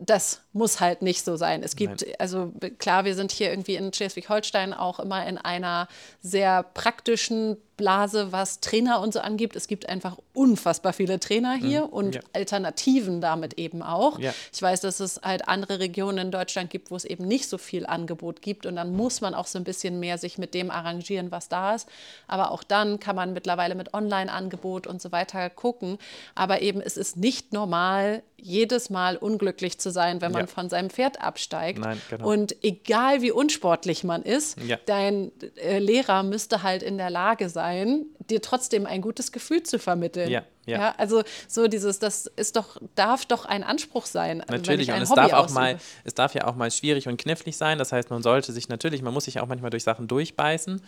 das 0.00 0.40
muss 0.52 0.80
halt 0.80 1.02
nicht 1.02 1.24
so 1.24 1.36
sein. 1.36 1.62
Es 1.62 1.76
gibt, 1.76 2.02
Nein. 2.02 2.14
also 2.18 2.52
klar, 2.78 3.04
wir 3.04 3.14
sind 3.14 3.32
hier 3.32 3.50
irgendwie 3.50 3.76
in 3.76 3.92
Schleswig-Holstein 3.92 4.72
auch 4.72 4.98
immer 4.98 5.26
in 5.26 5.38
einer 5.38 5.88
sehr 6.22 6.62
praktischen 6.62 7.58
Blase, 7.80 8.30
was 8.30 8.60
Trainer 8.60 9.00
und 9.00 9.14
so 9.14 9.20
angibt. 9.20 9.56
Es 9.56 9.66
gibt 9.66 9.88
einfach 9.88 10.18
unfassbar 10.34 10.92
viele 10.92 11.18
Trainer 11.18 11.56
mhm. 11.56 11.60
hier 11.64 11.80
mhm. 11.86 11.88
und 11.88 12.14
ja. 12.16 12.20
Alternativen 12.34 13.20
damit 13.20 13.54
eben 13.54 13.82
auch. 13.82 14.18
Ja. 14.18 14.34
Ich 14.52 14.60
weiß, 14.60 14.82
dass 14.82 15.00
es 15.00 15.20
halt 15.22 15.48
andere 15.48 15.80
Regionen 15.80 16.18
in 16.18 16.30
Deutschland 16.30 16.68
gibt, 16.70 16.90
wo 16.90 16.96
es 16.96 17.04
eben 17.04 17.26
nicht 17.26 17.48
so 17.48 17.58
viel 17.58 17.86
Angebot 17.86 18.42
gibt 18.42 18.66
und 18.66 18.76
dann 18.76 18.94
muss 18.94 19.22
man 19.22 19.34
auch 19.34 19.46
so 19.46 19.58
ein 19.58 19.64
bisschen 19.64 19.98
mehr 19.98 20.18
sich 20.18 20.36
mit 20.38 20.52
dem 20.52 20.70
arrangieren, 20.70 21.30
was 21.30 21.48
da 21.48 21.74
ist. 21.74 21.88
Aber 22.28 22.50
auch 22.50 22.62
dann 22.62 23.00
kann 23.00 23.16
man 23.16 23.32
mittlerweile 23.32 23.74
mit 23.74 23.94
Online-Angebot 23.94 24.86
und 24.86 25.00
so 25.00 25.10
weiter 25.10 25.48
gucken. 25.50 25.98
Aber 26.34 26.60
eben 26.60 26.80
es 26.80 26.96
ist 26.96 27.16
nicht 27.16 27.52
normal, 27.52 28.22
jedes 28.36 28.90
Mal 28.90 29.16
unglücklich 29.16 29.78
zu 29.78 29.90
sein, 29.90 30.20
wenn 30.20 30.32
man 30.32 30.42
ja. 30.42 30.46
von 30.46 30.68
seinem 30.68 30.90
Pferd 30.90 31.20
absteigt. 31.20 31.78
Nein, 31.78 32.00
genau. 32.08 32.30
Und 32.30 32.56
egal 32.62 33.22
wie 33.22 33.30
unsportlich 33.30 34.04
man 34.04 34.22
ist, 34.22 34.56
dein 34.86 35.32
äh, 35.56 35.78
Lehrer 35.78 36.22
müsste 36.22 36.62
halt 36.62 36.82
in 36.82 36.98
der 36.98 37.10
Lage 37.10 37.48
sein, 37.48 37.69
sein, 37.70 38.06
dir 38.28 38.42
trotzdem 38.42 38.86
ein 38.86 39.00
gutes 39.00 39.32
Gefühl 39.32 39.62
zu 39.62 39.78
vermitteln. 39.78 40.30
Ja, 40.30 40.42
ja. 40.66 40.78
ja 40.78 40.94
also 40.98 41.22
so 41.48 41.68
dieses, 41.68 41.98
das 41.98 42.26
ist 42.26 42.56
doch, 42.56 42.80
darf 42.94 43.26
doch 43.26 43.44
ein 43.44 43.62
Anspruch 43.62 44.06
sein. 44.06 44.42
Natürlich, 44.48 44.90
und 44.90 45.02
es 45.02 45.10
Hobby 45.10 45.20
darf 45.20 45.32
auch 45.32 45.50
mal, 45.50 45.78
es 46.04 46.14
darf 46.14 46.34
ja 46.34 46.46
auch 46.46 46.56
mal 46.56 46.70
schwierig 46.70 47.08
und 47.08 47.16
knifflig 47.16 47.56
sein. 47.56 47.78
Das 47.78 47.92
heißt, 47.92 48.10
man 48.10 48.22
sollte 48.22 48.52
sich 48.52 48.68
natürlich, 48.68 49.02
man 49.02 49.14
muss 49.14 49.24
sich 49.24 49.40
auch 49.40 49.46
manchmal 49.46 49.70
durch 49.70 49.84
Sachen 49.84 50.08
durchbeißen. 50.08 50.80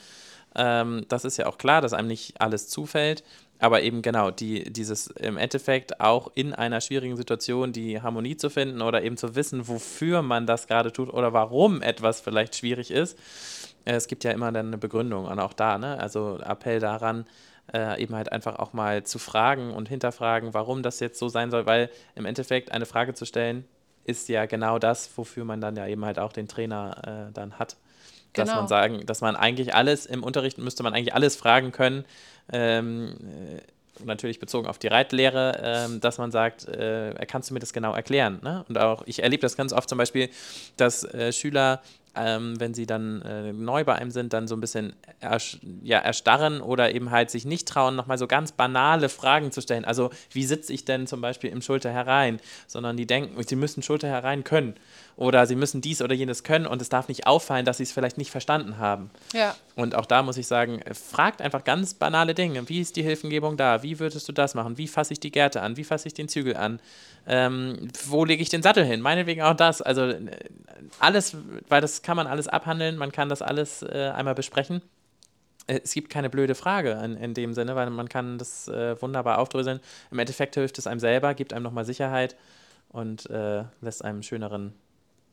Ähm, 0.55 1.07
das 1.09 1.24
ist 1.24 1.37
ja 1.39 1.47
auch 1.47 1.59
klar, 1.59 1.80
dass 1.80 1.93
einem 1.93 2.09
nicht 2.09 2.41
alles 2.41 2.68
zufällt. 2.68 3.24
Aber 3.59 3.83
eben 3.83 4.03
genau, 4.03 4.33
die, 4.33 4.72
dieses 4.72 5.07
im 5.07 5.37
Endeffekt 5.37 6.01
auch 6.01 6.33
in 6.35 6.53
einer 6.53 6.80
schwierigen 6.80 7.16
Situation 7.16 7.72
die 7.72 8.03
Harmonie 8.03 8.37
zu 8.37 8.51
finden 8.51 8.83
oder 8.83 9.05
eben 9.05 9.16
zu 9.16 9.37
wissen, 9.37 9.68
wofür 9.68 10.22
man 10.22 10.49
das 10.49 10.66
gerade 10.66 10.93
tut 10.93 11.12
oder 11.12 11.33
warum 11.33 11.80
etwas 11.80 12.20
vielleicht 12.20 12.57
schwierig 12.57 12.91
ist 12.91 13.16
es 13.85 14.07
gibt 14.07 14.24
ja 14.24 14.30
immer 14.30 14.53
dann 14.53 14.68
eine 14.68 14.78
Begründung 14.78 15.26
und 15.26 15.39
auch 15.39 15.53
da, 15.53 15.78
ne? 15.78 15.99
Also 15.99 16.39
Appell 16.39 16.80
daran, 16.80 17.26
äh, 17.72 18.03
eben 18.03 18.14
halt 18.14 18.33
einfach 18.33 18.57
auch 18.59 18.72
mal 18.72 19.03
zu 19.05 19.18
fragen 19.18 19.72
und 19.72 19.89
hinterfragen, 19.89 20.55
warum 20.55 20.83
das 20.83 21.01
jetzt 21.01 21.18
so 21.18 21.28
sein 21.28 21.51
soll, 21.51 21.66
weil 21.66 21.91
im 22.14 22.26
Endeffekt 22.26 22.72
eine 22.72 22.87
Frage 22.87 23.14
zu 23.14 23.24
stellen, 23.24 23.64
ist 24.05 24.28
ja 24.28 24.47
genau 24.47 24.78
das, 24.78 25.11
wofür 25.16 25.45
man 25.45 25.61
dann 25.61 25.76
ja 25.76 25.87
eben 25.87 26.05
halt 26.05 26.18
auch 26.18 26.33
den 26.33 26.49
Trainer 26.49 27.28
äh, 27.28 27.33
dann 27.33 27.59
hat. 27.59 27.76
Dass 28.33 28.49
genau. 28.49 28.61
man 28.61 28.68
sagen, 28.68 29.07
dass 29.07 29.20
man 29.20 29.37
eigentlich 29.37 29.74
alles 29.74 30.07
im 30.07 30.22
Unterricht 30.22 30.59
müsste 30.59 30.83
man 30.83 30.95
eigentlich 30.95 31.14
alles 31.14 31.37
fragen 31.37 31.70
können. 31.70 32.05
Ähm, 32.53 33.16
äh, 33.20 34.05
natürlich 34.05 34.41
bezogen 34.41 34.66
auf 34.66 34.78
die 34.78 34.89
Reitlehre, 34.89 35.89
äh, 35.93 35.99
dass 35.99 36.18
man 36.18 36.30
sagt, 36.30 36.66
äh, 36.66 37.14
kannst 37.26 37.51
du 37.51 37.55
mir 37.55 37.61
das 37.61 37.72
genau 37.72 37.95
erklären? 37.95 38.41
Ne? 38.43 38.64
Und 38.68 38.78
auch, 38.78 39.03
ich 39.07 39.22
erlebe 39.22 39.43
das 39.43 39.57
ganz 39.57 39.72
oft 39.72 39.89
zum 39.89 39.99
Beispiel, 39.99 40.30
dass 40.76 41.05
äh, 41.05 41.33
Schüler 41.33 41.83
ähm, 42.15 42.61
wenn 42.61 42.75
sie 42.75 42.87
dann 42.87 43.23
äh, 43.23 43.53
neu 43.53 43.85
bei 43.85 43.95
einem 43.95 44.11
sind, 44.11 44.33
dann 44.33 44.47
so 44.47 44.55
ein 44.55 44.61
bisschen 44.61 44.93
ersch 45.21 45.59
ja, 45.83 45.99
erstarren 45.99 46.61
oder 46.61 46.95
eben 46.95 47.11
halt 47.11 47.31
sich 47.31 47.45
nicht 47.45 47.67
trauen, 47.67 47.97
nochmal 47.97 48.19
so 48.19 48.27
ganz 48.27 48.53
banale 48.53 49.09
Fragen 49.09 49.51
zu 49.51 49.63
stellen. 49.63 49.85
Also, 49.85 50.11
wie 50.31 50.45
sitze 50.45 50.73
ich 50.73 50.85
denn 50.85 51.07
zum 51.07 51.21
Beispiel 51.21 51.51
im 51.51 51.63
Schulter 51.63 51.91
herein? 51.91 52.41
Sondern 52.67 52.97
die 52.97 53.07
denken, 53.07 53.43
sie 53.47 53.57
müssen 53.57 53.83
Schulter 53.83 54.09
herein 54.09 54.45
können 54.45 54.75
oder 55.17 55.47
sie 55.47 55.57
müssen 55.57 55.81
dies 55.81 56.03
oder 56.03 56.15
jenes 56.15 56.43
können 56.43 56.67
und 56.67 56.83
es 56.83 56.89
darf 56.89 57.09
nicht 57.09 57.27
auffallen, 57.27 57.65
dass 57.65 57.79
sie 57.79 57.83
es 57.85 57.93
vielleicht 57.93 58.19
nicht 58.19 58.31
verstanden 58.31 58.79
haben. 58.79 59.11
Ja. 59.33 59.55
Und 59.75 59.95
auch 59.95 60.07
da 60.07 60.23
muss 60.23 60.37
ich 60.37 60.47
sagen, 60.47 60.81
fragt 60.93 61.41
einfach 61.41 61.65
ganz 61.65 61.95
banale 61.95 62.35
Dinge. 62.35 62.69
Wie 62.69 62.81
ist 62.81 62.97
die 62.97 63.03
Hilfengebung 63.03 63.57
da? 63.57 63.83
Wie 63.83 63.99
würdest 64.01 64.29
du 64.29 64.33
das 64.33 64.55
machen? 64.55 64.79
Wie 64.79 64.89
fasse 64.89 65.13
ich 65.13 65.21
die 65.21 65.31
Gärte 65.31 65.63
an? 65.63 65.77
Wie 65.77 65.85
fasse 65.85 66.09
ich 66.09 66.15
den 66.15 66.29
Zügel 66.29 66.57
an? 66.57 66.81
Ähm, 67.27 67.89
wo 68.07 68.25
lege 68.25 68.43
ich 68.43 68.49
den 68.49 68.63
Sattel 68.63 68.85
hin? 68.85 69.01
Meinetwegen 69.01 69.43
auch 69.43 69.55
das. 69.55 69.81
Also 69.81 70.03
äh, 70.03 70.19
alles, 70.99 71.37
weil 71.69 71.81
das 71.81 72.01
kann 72.03 72.16
man 72.16 72.26
alles 72.26 72.48
abhandeln, 72.48 72.96
man 72.96 73.12
kann 73.12 73.28
das 73.28 73.42
alles 73.42 73.82
äh, 73.82 74.12
einmal 74.14 74.34
besprechen. 74.34 74.82
Äh, 75.66 75.80
es 75.84 75.94
gibt 75.94 76.11
keine 76.11 76.30
blöde 76.30 76.55
Frage 76.55 76.92
in, 77.05 77.16
in 77.16 77.34
dem 77.34 77.55
Sinne, 77.55 77.76
weil 77.76 77.90
man 77.90 78.09
kann 78.09 78.38
das 78.38 78.68
äh, 78.68 79.00
wunderbar 79.00 79.38
aufdröseln. 79.38 79.80
Im 80.11 80.18
Endeffekt 80.18 80.55
hilft 80.55 80.78
es 80.78 80.86
einem 80.86 81.00
selber, 81.00 81.34
gibt 81.34 81.53
einem 81.53 81.62
nochmal 81.62 81.84
Sicherheit 81.84 82.36
und 82.88 83.28
äh, 83.30 83.64
lässt 83.80 84.05
einem 84.05 84.16
einen 84.16 84.22
schöneren 84.22 84.74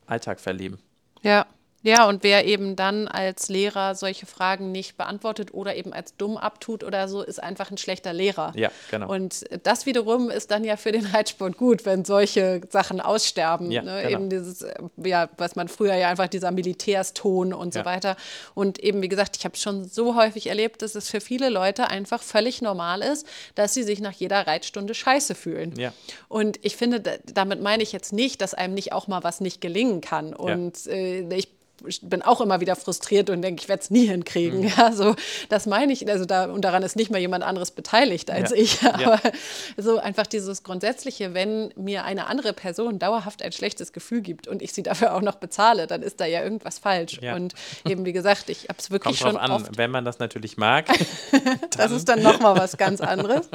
Alltag 0.05 0.39
verleben. 0.39 0.79
Ja. 1.21 1.45
Ja, 1.81 2.07
und 2.09 2.23
wer 2.23 2.45
eben 2.45 2.75
dann 2.75 3.07
als 3.07 3.47
Lehrer 3.47 3.95
solche 3.95 4.25
Fragen 4.25 4.71
nicht 4.73 4.97
beantwortet 4.97 5.53
oder 5.53 5.75
eben 5.77 5.93
als 5.93 6.15
dumm 6.17 6.35
abtut 6.35 6.83
oder 6.83 7.07
so, 7.07 7.21
ist 7.21 7.41
einfach 7.41 7.71
ein 7.71 7.77
schlechter 7.77 8.11
Lehrer. 8.11 8.51
Ja, 8.55 8.69
genau. 8.91 9.09
Und 9.09 9.45
das 9.63 9.85
wiederum 9.85 10.29
ist 10.29 10.51
dann 10.51 10.65
ja 10.65 10.75
für 10.75 10.91
den 10.91 11.05
Reitsport 11.05 11.55
gut, 11.55 11.85
wenn 11.85 12.03
solche 12.03 12.61
Sachen 12.69 12.99
aussterben. 12.99 13.71
Ja, 13.71 13.81
ne? 13.81 14.01
genau. 14.03 14.09
Eben 14.19 14.29
dieses, 14.29 14.65
ja, 14.97 15.29
was 15.37 15.55
man 15.55 15.69
früher 15.69 15.95
ja 15.95 16.09
einfach 16.09 16.27
dieser 16.27 16.51
Militärston 16.51 17.53
und 17.53 17.73
so 17.73 17.79
Ja. 17.79 17.85
weiter. 17.85 18.17
Und 18.55 18.79
eben, 18.79 19.01
wie 19.01 19.07
gesagt, 19.09 19.37
ich 19.37 19.45
habe 19.45 19.55
schon 19.55 19.85
so 19.87 20.15
häufig 20.15 20.47
erlebt, 20.47 20.81
dass 20.81 20.95
es 20.95 21.09
für 21.09 21.21
viele 21.21 21.47
Leute 21.49 21.87
einfach 21.89 22.21
völlig 22.21 22.61
normal 22.61 23.01
ist, 23.01 23.25
dass 23.55 23.73
sie 23.73 23.83
sich 23.83 24.01
nach 24.01 24.11
jeder 24.13 24.45
Reitstunde 24.47 24.93
scheiße 24.93 25.33
fühlen. 25.35 25.73
Ja. 25.77 25.93
Und 26.27 26.59
ich 26.61 26.75
finde, 26.75 26.99
da- 26.99 27.11
damit 27.33 27.61
meine 27.61 27.83
ich 27.83 27.93
jetzt 27.93 28.11
nicht, 28.11 28.41
dass 28.41 28.53
einem 28.53 28.73
nicht 28.73 28.91
auch 28.91 29.07
mal 29.07 29.23
was 29.23 29.39
nicht 29.39 29.61
gelingen 29.61 30.01
kann. 30.01 30.33
Und 30.33 30.85
äh, 30.87 31.21
ich 31.35 31.47
bin 32.01 32.21
auch 32.21 32.41
immer 32.41 32.59
wieder 32.61 32.75
frustriert 32.75 33.29
und 33.29 33.41
denke, 33.41 33.61
ich 33.61 33.69
werde 33.69 33.81
es 33.81 33.89
nie 33.89 34.07
hinkriegen. 34.07 34.61
Mhm. 34.61 34.71
Ja, 34.77 34.91
so, 34.91 35.15
das 35.49 35.65
meine 35.65 35.91
ich, 35.91 36.07
also 36.07 36.25
da, 36.25 36.45
und 36.45 36.61
daran 36.61 36.83
ist 36.83 36.95
nicht 36.95 37.11
mal 37.11 37.19
jemand 37.19 37.43
anderes 37.43 37.71
beteiligt 37.71 38.29
als 38.31 38.51
Ja. 38.51 38.55
ich. 38.57 38.81
Ja. 38.81 38.93
Aber 38.93 39.19
so 39.77 39.97
einfach 39.97 40.27
dieses 40.27 40.63
Grundsätzliche, 40.63 41.33
wenn 41.33 41.73
mir 41.75 42.03
eine 42.05 42.27
andere 42.27 42.53
Person 42.53 42.99
dauerhaft 42.99 43.41
ein 43.41 43.51
schlechtes 43.51 43.91
Gefühl 43.93 44.21
gibt 44.21 44.47
und 44.47 44.61
ich 44.61 44.73
sie 44.73 44.83
dafür 44.83 45.13
auch 45.15 45.21
noch 45.21 45.35
bezahle, 45.35 45.87
dann 45.87 46.01
ist 46.01 46.19
da 46.19 46.25
ja 46.25 46.43
irgendwas 46.43 46.79
falsch. 46.79 47.19
Ja. 47.21 47.35
Und 47.35 47.53
eben, 47.85 48.05
wie 48.05 48.13
gesagt, 48.13 48.49
ich 48.49 48.69
habe 48.69 48.75
es 48.79 48.91
wirklich 48.91 49.19
Kommt 49.19 49.35
drauf 49.35 49.41
schon 49.41 49.51
an, 49.55 49.63
oft 49.63 49.77
wenn 49.77 49.91
man 49.91 50.05
das 50.05 50.19
natürlich 50.19 50.57
mag. 50.57 50.85
das 51.77 51.91
ist 51.91 52.07
dann 52.07 52.21
nochmal 52.21 52.57
was 52.57 52.77
ganz 52.77 53.01
anderes. 53.01 53.49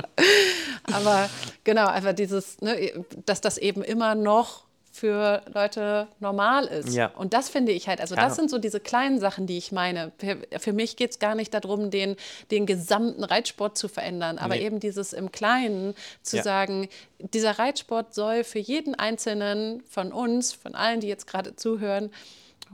Aber 0.93 1.29
genau, 1.65 1.87
einfach 1.87 2.13
dieses, 2.13 2.61
ne, 2.61 2.93
dass 3.25 3.41
das 3.41 3.59
eben 3.59 3.83
immer 3.83 4.15
noch 4.15 4.64
für 4.95 5.43
Leute 5.53 6.07
normal 6.21 6.67
ist. 6.67 6.95
Ja. 6.95 7.07
Und 7.17 7.35
das 7.35 7.49
finde 7.49 7.73
ich 7.73 7.89
halt, 7.89 8.01
also 8.01 8.15
Ja. 8.15 8.23
das 8.23 8.37
sind 8.37 8.49
so 8.49 8.59
diese 8.59 8.79
kleinen 8.79 9.19
Sachen, 9.19 9.49
die 9.49 9.59
ich 9.59 9.73
meine. 9.73 10.13
Für, 10.19 10.39
für 10.61 10.73
mich 10.73 10.95
geht 10.97 11.11
es 11.11 11.19
gar 11.19 11.35
nicht 11.35 11.53
darum, 11.53 11.91
den, 11.91 12.15
den 12.53 12.65
gesamten 12.65 13.25
Reitsport 13.25 13.77
zu 13.77 13.89
verändern, 13.89 14.39
aber 14.39 14.55
Nee. 14.55 14.65
eben 14.67 14.79
dieses 14.79 15.13
im 15.13 15.33
Kleinen 15.33 15.95
zu 16.23 16.37
Ja. 16.37 16.43
sagen, 16.45 16.89
dieser 17.19 17.59
Reitsport 17.59 18.15
soll 18.15 18.45
für 18.45 18.61
jeden 18.61 18.95
Einzelnen 18.95 19.83
von 19.91 20.13
uns, 20.13 20.53
von 20.53 20.77
allen, 20.77 21.01
die 21.01 21.09
jetzt 21.09 21.27
gerade 21.27 21.57
zuhören, 21.57 22.11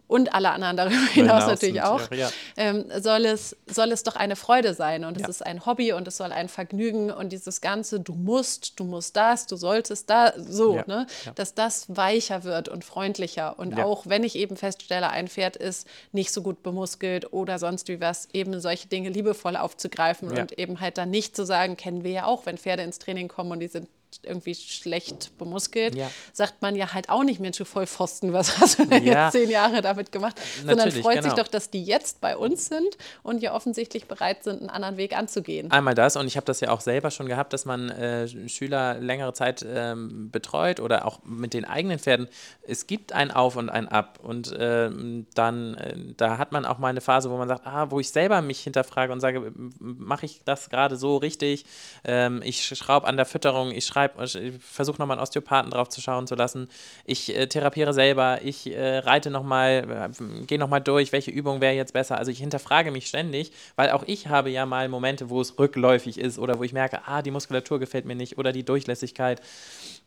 und 0.06 0.34
alle 0.34 0.50
anderen 0.50 0.76
darüber 0.76 0.96
hinaus 1.12 1.46
natürlich 1.46 1.82
auch, 1.82 1.98
natürlich 1.98 2.24
auch, 2.24 2.32
ähm, 2.56 2.84
soll, 3.00 3.24
es, 3.26 3.56
soll 3.66 3.92
es 3.92 4.02
doch 4.02 4.16
eine 4.16 4.36
Freude 4.36 4.74
sein. 4.74 5.04
Und 5.04 5.16
es 5.16 5.22
Ja. 5.22 5.28
ist 5.28 5.46
ein 5.46 5.66
Hobby 5.66 5.92
und 5.92 6.08
es 6.08 6.16
soll 6.16 6.32
ein 6.32 6.48
Vergnügen 6.48 7.10
und 7.10 7.30
dieses 7.30 7.60
Ganze, 7.60 8.00
du 8.00 8.14
musst, 8.14 8.78
du 8.80 8.84
musst 8.84 9.16
das, 9.16 9.46
du 9.46 9.56
solltest 9.56 10.10
da, 10.10 10.32
so, 10.36 10.76
Ja, 10.76 10.84
ne? 10.86 11.06
ja. 11.24 11.32
dass 11.32 11.54
das 11.54 11.86
weicher 11.88 12.44
wird 12.44 12.68
und 12.68 12.84
freundlicher. 12.84 13.58
Und 13.58 13.78
Ja. 13.78 13.84
auch 13.84 14.06
wenn 14.06 14.24
ich 14.24 14.36
eben 14.36 14.56
feststelle, 14.56 15.10
ein 15.10 15.28
Pferd 15.28 15.56
ist 15.56 15.86
nicht 16.12 16.32
so 16.32 16.42
gut 16.42 16.62
bemuskelt 16.62 17.32
oder 17.32 17.58
sonst 17.58 17.88
wie 17.88 18.00
was, 18.00 18.28
eben 18.32 18.58
solche 18.60 18.88
Dinge 18.88 19.10
liebevoll 19.10 19.56
aufzugreifen 19.56 20.34
Ja. 20.34 20.42
und 20.42 20.58
eben 20.58 20.80
halt 20.80 20.98
dann 20.98 21.10
nicht 21.10 21.36
zu 21.36 21.44
sagen, 21.46 21.76
kennen 21.76 22.04
wir 22.04 22.10
ja 22.12 22.24
auch, 22.24 22.46
wenn 22.46 22.58
Pferde 22.58 22.82
ins 22.82 22.98
Training 22.98 23.28
kommen 23.28 23.52
und 23.52 23.60
die 23.60 23.68
sind 23.68 23.88
irgendwie 24.22 24.54
schlecht 24.54 25.36
bemuskelt, 25.38 25.94
Ja. 25.94 26.10
sagt 26.32 26.62
man 26.62 26.74
ja 26.76 26.92
halt 26.92 27.08
auch 27.08 27.22
nicht, 27.24 27.40
Mensch, 27.40 27.56
du 27.58 27.64
Vollpfosten, 27.64 28.32
was 28.32 28.58
hast 28.58 28.78
du 28.78 28.86
denn 28.86 29.04
Ja. 29.04 29.24
jetzt 29.24 29.32
zehn 29.32 29.50
Jahre 29.50 29.80
damit 29.82 30.12
gemacht? 30.12 30.36
Sondern 30.58 30.78
Natürlich, 30.78 31.02
freut 31.02 31.22
sich 31.22 31.32
genau. 31.32 31.36
doch, 31.42 31.48
dass 31.48 31.70
die 31.70 31.82
jetzt 31.84 32.20
bei 32.20 32.36
uns 32.36 32.66
sind 32.66 32.96
und 33.22 33.42
ja 33.42 33.54
offensichtlich 33.54 34.06
bereit 34.06 34.42
sind, 34.44 34.60
einen 34.60 34.70
anderen 34.70 34.96
Weg 34.96 35.16
anzugehen. 35.16 35.70
Einmal 35.70 35.94
das 35.94 36.16
und 36.16 36.26
ich 36.26 36.36
habe 36.36 36.46
das 36.46 36.60
ja 36.60 36.70
auch 36.70 36.80
selber 36.80 37.10
schon 37.10 37.26
gehabt, 37.26 37.52
dass 37.52 37.64
man 37.64 37.90
äh, 37.90 38.28
Schüler 38.48 38.94
längere 38.98 39.32
Zeit 39.32 39.64
ähm, 39.68 40.30
betreut 40.30 40.80
oder 40.80 41.06
auch 41.06 41.20
mit 41.24 41.54
den 41.54 41.64
eigenen 41.64 41.98
Pferden. 41.98 42.28
Es 42.62 42.86
gibt 42.86 43.12
ein 43.12 43.30
Auf 43.30 43.56
und 43.56 43.68
ein 43.70 43.88
Ab 43.88 44.18
und 44.22 44.54
ähm, 44.58 45.26
dann, 45.34 45.74
äh, 45.74 45.94
da 46.16 46.38
hat 46.38 46.52
man 46.52 46.64
auch 46.64 46.78
mal 46.78 46.88
eine 46.88 47.00
Phase, 47.00 47.30
wo 47.30 47.36
man 47.36 47.48
sagt, 47.48 47.66
ah, 47.66 47.90
wo 47.90 48.00
ich 48.00 48.10
selber 48.10 48.42
mich 48.42 48.60
hinterfrage 48.60 49.12
und 49.12 49.20
sage, 49.20 49.52
mache 49.78 50.26
ich 50.26 50.42
das 50.44 50.68
gerade 50.70 50.96
so 50.96 51.16
richtig? 51.16 51.64
Ähm, 52.04 52.40
ich 52.44 52.64
schraube 52.66 53.06
an 53.06 53.16
der 53.16 53.26
Fütterung, 53.26 53.70
ich 53.70 53.86
schreibe, 53.86 53.99
ich 54.06 54.52
versuche 54.60 54.98
nochmal 54.98 55.16
einen 55.16 55.22
Osteopathen 55.22 55.70
drauf 55.70 55.88
zu 55.88 56.00
schauen 56.00 56.26
zu 56.26 56.34
lassen. 56.34 56.68
Ich 57.04 57.34
äh, 57.36 57.46
therapiere 57.46 57.92
selber, 57.92 58.40
ich 58.42 58.66
äh, 58.72 58.98
reite 58.98 59.30
nochmal, 59.30 60.10
äh, 60.20 60.44
gehe 60.46 60.58
nochmal 60.58 60.80
durch, 60.80 61.12
welche 61.12 61.30
Übung 61.30 61.60
wäre 61.60 61.74
jetzt 61.74 61.92
besser. 61.92 62.18
Also 62.18 62.30
ich 62.30 62.38
hinterfrage 62.38 62.90
mich 62.90 63.06
ständig, 63.06 63.52
weil 63.76 63.90
auch 63.90 64.04
ich 64.06 64.28
habe 64.28 64.50
ja 64.50 64.66
mal 64.66 64.88
Momente, 64.88 65.30
wo 65.30 65.40
es 65.40 65.58
rückläufig 65.58 66.18
ist 66.18 66.38
oder 66.38 66.58
wo 66.58 66.64
ich 66.64 66.72
merke, 66.72 67.00
ah, 67.06 67.22
die 67.22 67.30
Muskulatur 67.30 67.78
gefällt 67.78 68.04
mir 68.04 68.16
nicht 68.16 68.38
oder 68.38 68.52
die 68.52 68.64
Durchlässigkeit. 68.64 69.40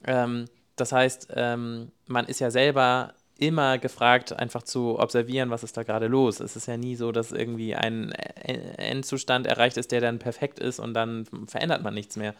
Ähm, 0.06 0.46
das 0.76 0.92
heißt, 0.92 1.28
ähm, 1.36 1.92
man 2.08 2.26
ist 2.26 2.40
ja 2.40 2.50
selber 2.52 3.14
immer 3.38 3.78
gefragt, 3.78 4.34
einfach 4.34 4.64
zu 4.64 5.00
observieren, 5.00 5.50
was 5.50 5.64
ist 5.64 5.76
da 5.76 5.84
gerade 5.84 6.08
los. 6.08 6.40
Es 6.40 6.56
ist 6.56 6.68
ja 6.68 6.78
nie 6.78 6.96
so, 6.96 7.12
dass 7.12 7.32
irgendwie 7.32 7.76
ein 7.76 8.14
E- 8.46 8.76
Endzustand 8.78 9.48
erreicht 9.48 9.78
ist, 9.78 9.92
der 9.92 10.02
dann 10.02 10.20
perfekt 10.20 10.60
ist 10.60 10.80
und 10.80 10.94
dann 10.94 11.26
verändert 11.48 11.84
man 11.84 11.94
nichts 11.94 12.16
mehr. 12.16 12.36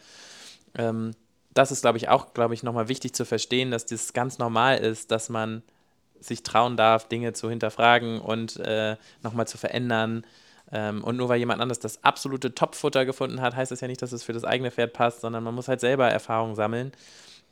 Ähm, 0.76 1.12
das 1.54 1.70
ist, 1.70 1.82
glaube 1.82 1.98
ich, 1.98 2.08
auch, 2.08 2.34
glaube 2.34 2.54
ich, 2.54 2.62
nochmal 2.62 2.88
wichtig 2.88 3.14
zu 3.14 3.24
verstehen, 3.24 3.70
dass 3.70 3.86
das 3.86 4.12
ganz 4.12 4.38
normal 4.38 4.78
ist, 4.78 5.10
dass 5.10 5.28
man 5.28 5.62
sich 6.20 6.42
trauen 6.42 6.76
darf, 6.76 7.08
Dinge 7.08 7.32
zu 7.32 7.48
hinterfragen 7.48 8.20
und 8.20 8.56
äh, 8.56 8.96
nochmal 9.22 9.46
zu 9.46 9.58
verändern. 9.58 10.24
Ähm, 10.72 11.04
und 11.04 11.16
nur 11.16 11.28
weil 11.28 11.38
jemand 11.38 11.60
anderes 11.60 11.78
das 11.78 12.02
absolute 12.02 12.54
Topfutter 12.54 13.04
gefunden 13.04 13.40
hat, 13.40 13.54
heißt 13.54 13.70
das 13.70 13.80
ja 13.80 13.88
nicht, 13.88 14.02
dass 14.02 14.12
es 14.12 14.24
für 14.24 14.32
das 14.32 14.44
eigene 14.44 14.70
Pferd 14.70 14.92
passt, 14.92 15.20
sondern 15.20 15.44
man 15.44 15.54
muss 15.54 15.68
halt 15.68 15.80
selber 15.80 16.08
Erfahrungen 16.08 16.56
sammeln. 16.56 16.92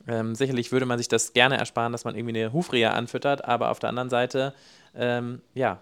Ähm, 0.07 0.35
sicherlich 0.35 0.71
würde 0.71 0.85
man 0.85 0.97
sich 0.97 1.07
das 1.07 1.33
gerne 1.33 1.57
ersparen, 1.57 1.91
dass 1.91 2.03
man 2.03 2.15
irgendwie 2.15 2.41
eine 2.41 2.51
Hufrehe 2.51 2.91
anfüttert, 2.91 3.45
aber 3.45 3.69
auf 3.69 3.79
der 3.79 3.89
anderen 3.89 4.09
Seite, 4.09 4.53
ähm, 4.95 5.41
ja, 5.53 5.81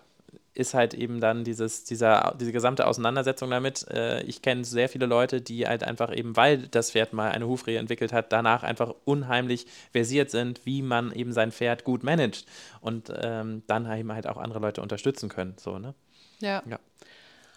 ist 0.53 0.73
halt 0.73 0.93
eben 0.93 1.21
dann 1.21 1.43
dieses, 1.43 1.85
dieser, 1.85 2.35
diese 2.39 2.51
gesamte 2.51 2.85
Auseinandersetzung 2.85 3.49
damit. 3.49 3.87
Äh, 3.89 4.21
ich 4.23 4.41
kenne 4.41 4.65
sehr 4.65 4.89
viele 4.89 5.05
Leute, 5.05 5.41
die 5.41 5.65
halt 5.65 5.83
einfach 5.83 6.15
eben, 6.15 6.35
weil 6.35 6.67
das 6.67 6.91
Pferd 6.91 7.13
mal 7.13 7.31
eine 7.31 7.47
Hufrehe 7.47 7.79
entwickelt 7.79 8.11
hat, 8.11 8.31
danach 8.33 8.63
einfach 8.63 8.93
unheimlich 9.05 9.65
versiert 9.91 10.29
sind, 10.29 10.65
wie 10.65 10.81
man 10.81 11.13
eben 11.13 11.31
sein 11.31 11.51
Pferd 11.51 11.83
gut 11.83 12.03
managt 12.03 12.45
und 12.81 13.11
ähm, 13.21 13.63
dann 13.67 13.89
eben 13.97 14.11
halt 14.11 14.27
auch 14.27 14.37
andere 14.37 14.59
Leute 14.59 14.81
unterstützen 14.81 15.29
können. 15.29 15.55
So, 15.57 15.79
ne? 15.79 15.93
Ja. 16.39 16.61
Ja. 16.69 16.79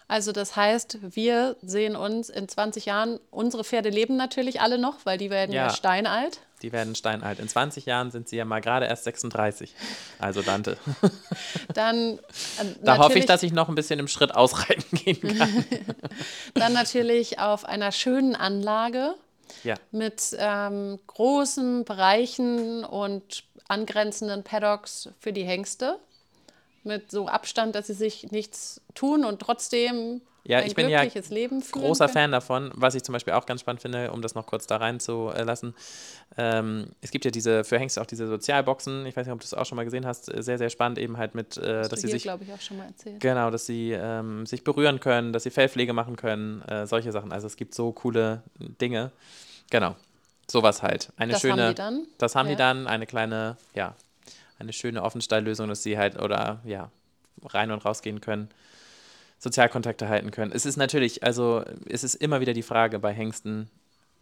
Also 0.07 0.33
das 0.33 0.55
heißt, 0.55 0.99
wir 1.17 1.57
sehen 1.63 1.97
uns 1.97 2.29
in 2.29 2.47
20 2.47 2.87
Jahren, 2.87 3.19
unsere 3.31 3.65
Pferde 3.65 3.89
leben 3.89 4.17
natürlich 4.17 4.61
alle 4.61 4.79
noch, 4.79 5.05
weil 5.05 5.17
die 5.19 5.31
werden 5.31 5.53
ja, 5.53 5.67
Ja. 5.67 5.71
steinalt. 5.71 6.41
Die 6.65 6.73
werden 6.73 6.95
steinalt. 6.95 7.41
In 7.41 7.49
20 7.49 7.85
Jahren 7.85 8.11
sind 8.11 8.27
sie 8.27 8.37
ja 8.37 8.47
mal 8.47 8.61
gerade 8.63 8.87
erst 8.87 9.05
36. 9.05 9.75
Also 10.19 10.41
Dante. 10.41 10.79
Dann, 11.75 12.19
äh, 12.19 12.65
Da 12.83 12.97
hoffe 12.97 13.19
ich, 13.19 13.27
dass 13.27 13.43
ich 13.43 13.53
noch 13.53 13.69
ein 13.69 13.75
bisschen 13.75 13.99
im 14.01 14.09
Schritt 14.09 14.35
ausreiten 14.35 14.83
gehen 14.97 15.37
kann. 15.37 15.65
dann 16.55 16.73
natürlich 16.73 17.39
auf 17.39 17.67
einer 17.67 17.93
schönen 17.93 18.35
Anlage 18.35 19.15
Ja. 19.63 19.75
mit 19.91 20.35
ähm, 20.39 20.99
großen 21.07 21.85
Bereichen 21.85 22.83
und 22.87 23.45
angrenzenden 23.69 24.43
Paddocks 24.43 25.11
für 25.21 25.35
die 25.35 25.45
Hengste. 25.45 25.99
Mit 26.83 27.11
so 27.11 27.29
Abstand, 27.29 27.75
dass 27.75 27.89
sie 27.89 27.95
sich 27.95 28.31
nichts 28.31 28.81
tun 28.95 29.27
und 29.27 29.41
trotzdem 29.41 30.23
Ja, 30.47 30.59
ein 30.59 30.67
ich 30.67 30.75
bin 30.75 30.91
ja 30.91 31.05
großer. 31.73 32.09
Fan 32.09 32.31
davon, 32.31 32.71
was 32.75 32.95
ich 32.95 33.03
zum 33.03 33.15
Beispiel 33.15 33.33
auch 33.33 33.47
ganz 33.47 33.63
spannend 33.63 33.81
finde, 33.81 34.13
um 34.13 34.21
das 34.21 34.35
noch 34.35 34.47
kurz 34.47 34.67
da 34.67 34.77
reinzulassen. 34.77 35.75
Ähm, 36.37 36.89
es 37.01 37.11
gibt 37.11 37.25
ja 37.25 37.31
diese, 37.31 37.65
für 37.65 37.79
Hengste 37.79 38.03
auch 38.03 38.07
diese 38.07 38.27
Sozialboxen, 38.27 39.07
ich 39.07 39.17
weiß 39.17 39.27
nicht, 39.27 39.33
ob 39.33 39.41
du 39.41 39.45
das 39.45 39.55
auch 39.55 39.65
schon 39.65 39.77
mal 39.77 39.85
gesehen 39.85 40.05
hast, 40.05 40.27
sehr, 40.27 40.59
sehr 40.59 40.69
spannend 40.69 40.99
eben 40.99 41.17
halt 41.17 41.35
mit, 41.35 41.57
äh, 41.57 41.89
dass 41.89 42.01
sie 42.01 42.09
hier, 42.09 42.11
sich, 42.17 42.23
glaube 42.25 42.45
ich, 42.45 42.53
auch 42.53 42.61
schon 42.61 42.77
mal 42.77 42.87
erzählt. 42.87 43.21
genau, 43.21 43.51
dass 43.51 43.65
sie 43.65 43.93
ähm, 43.93 44.45
sich 44.45 44.65
berühren 44.65 45.01
können, 45.01 45.33
dass 45.33 45.45
sie 45.45 45.51
Fellpflege 45.51 45.95
machen 45.95 46.17
können, 46.17 46.61
äh, 46.63 46.87
solche 46.87 47.11
Sachen. 47.11 47.33
Also 47.33 47.47
es 47.47 47.57
gibt 47.57 47.75
so 47.75 47.93
coole 47.93 48.43
Dinge. 48.59 49.13
Genau, 49.71 49.97
sowas 50.51 50.83
halt. 50.83 51.09
Eine 51.17 51.33
Das 51.33 51.43
haben 51.45 51.51
schöne, 51.53 51.69
die 51.71 51.75
dann? 51.75 52.07
Das 52.19 52.35
haben 52.35 52.47
die 52.49 52.53
Ja. 52.53 52.59
dann, 52.59 52.87
eine 52.87 53.07
kleine, 53.07 53.57
ja, 53.75 53.95
eine 54.59 54.75
schöne 54.75 55.03
Offensteillösung, 55.03 55.69
dass 55.69 55.83
sie 55.83 55.97
halt, 55.97 56.21
oder 56.21 56.61
ja, 56.65 56.91
rein 57.45 57.71
und 57.71 57.83
rausgehen 57.85 58.21
können, 58.21 58.51
Sozialkontakte 59.45 60.09
halten 60.09 60.31
können. 60.31 60.53
Es 60.53 60.67
ist 60.67 60.77
natürlich, 60.77 61.23
also 61.23 61.63
es 61.87 62.03
ist 62.03 62.15
immer 62.15 62.41
wieder 62.41 62.55
die 62.55 62.63
Frage 62.63 62.99
bei 62.99 63.13
Hengsten, 63.13 63.69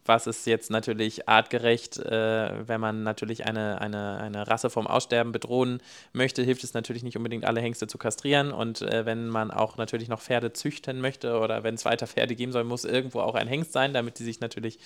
was 0.04 0.26
ist 0.26 0.48
jetzt 0.48 0.68
natürlich 0.68 1.28
artgerecht, 1.28 1.96
äh, 1.96 2.66
wenn 2.66 2.80
man 2.80 3.04
natürlich 3.04 3.46
eine, 3.46 3.80
eine, 3.80 4.18
eine 4.18 4.48
Rasse 4.48 4.68
vom 4.68 4.88
Aussterben 4.88 5.30
bedrohen 5.30 5.80
möchte, 6.12 6.42
hilft 6.42 6.64
es 6.64 6.74
natürlich 6.74 7.04
nicht 7.04 7.16
unbedingt 7.16 7.44
alle 7.44 7.60
Hengste 7.60 7.86
zu 7.86 7.98
kastrieren. 7.98 8.50
Und 8.50 8.82
äh, 8.82 9.06
wenn 9.06 9.28
man 9.28 9.52
auch 9.52 9.76
natürlich 9.76 10.08
noch 10.08 10.20
Pferde 10.20 10.52
züchten 10.52 11.00
möchte 11.00 11.38
oder 11.38 11.62
wenn 11.62 11.76
es 11.76 11.84
weiter 11.84 12.08
Pferde 12.08 12.34
geben 12.34 12.50
soll, 12.50 12.64
muss 12.64 12.84
irgendwo 12.84 13.20
auch 13.20 13.36
ein 13.36 13.46
Hengst 13.46 13.72
sein, 13.72 13.94
damit 13.94 14.18
die 14.18 14.24
sich 14.24 14.40
natürlich 14.40 14.80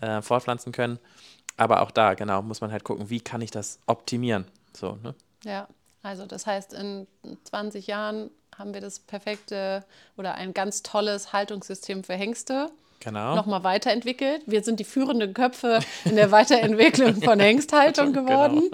äh, 0.00 0.22
fortpflanzen 0.22 0.72
können. 0.72 0.98
Aber 1.56 1.82
auch 1.82 1.92
da, 1.92 2.14
genau, 2.14 2.42
muss 2.42 2.60
man 2.60 2.72
halt 2.72 2.82
gucken, 2.82 3.10
wie 3.10 3.20
kann 3.20 3.40
ich 3.40 3.52
das 3.52 3.78
optimieren. 3.86 4.44
So, 4.76 4.98
ne? 5.04 5.14
Ja, 5.44 5.68
also 6.02 6.26
das 6.26 6.46
heißt, 6.46 6.72
in 6.72 7.06
20 7.44 7.86
Jahren 7.86 8.30
haben 8.58 8.74
wir 8.74 8.80
das 8.80 8.98
perfekte 8.98 9.84
oder 10.16 10.34
ein 10.34 10.52
ganz 10.52 10.82
tolles 10.82 11.32
Haltungssystem 11.32 12.04
für 12.04 12.14
Hengste 12.14 12.70
genau. 13.00 13.34
nochmal 13.34 13.64
weiterentwickelt. 13.64 14.42
Wir 14.46 14.62
sind 14.62 14.80
die 14.80 14.84
führenden 14.84 15.34
Köpfe 15.34 15.80
in 16.04 16.16
der 16.16 16.30
Weiterentwicklung 16.30 17.22
von 17.22 17.40
Hengsthaltung 17.40 18.12
genau. 18.12 18.26
geworden. 18.26 18.70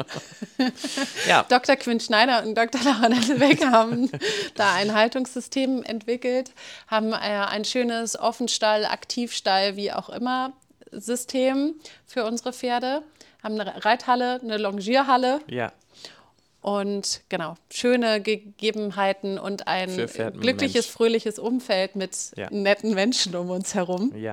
Genau. 0.56 0.70
ja. 1.28 1.44
Dr. 1.48 1.76
Quinn 1.76 2.00
Schneider 2.00 2.44
und 2.44 2.56
Dr. 2.56 2.80
Laura 2.82 3.08
Nettelbeck 3.08 3.64
haben 3.66 4.10
da 4.54 4.74
ein 4.74 4.94
Haltungssystem 4.94 5.82
entwickelt, 5.82 6.52
haben 6.86 7.12
äh, 7.12 7.16
ein 7.16 7.64
schönes 7.64 8.18
Offenstall, 8.18 8.84
Aktivstall, 8.84 9.76
wie 9.76 9.92
auch 9.92 10.08
immer 10.08 10.52
System 10.90 11.74
für 12.06 12.24
unsere 12.24 12.52
Pferde, 12.52 13.02
haben 13.42 13.60
eine 13.60 13.84
Reithalle, 13.84 14.40
eine 14.42 14.58
Longierhalle. 14.58 15.40
Ja. 15.48 15.72
Und 16.64 17.20
genau, 17.28 17.56
schöne 17.70 18.22
Gegebenheiten 18.22 19.38
und 19.38 19.68
ein 19.68 19.94
glückliches, 20.40 20.86
fröhliches 20.86 21.38
Umfeld 21.38 21.94
mit 21.94 22.16
ja. 22.36 22.48
netten 22.50 22.94
Menschen 22.94 23.36
um 23.36 23.50
uns 23.50 23.74
herum. 23.74 24.14
Ja. 24.16 24.32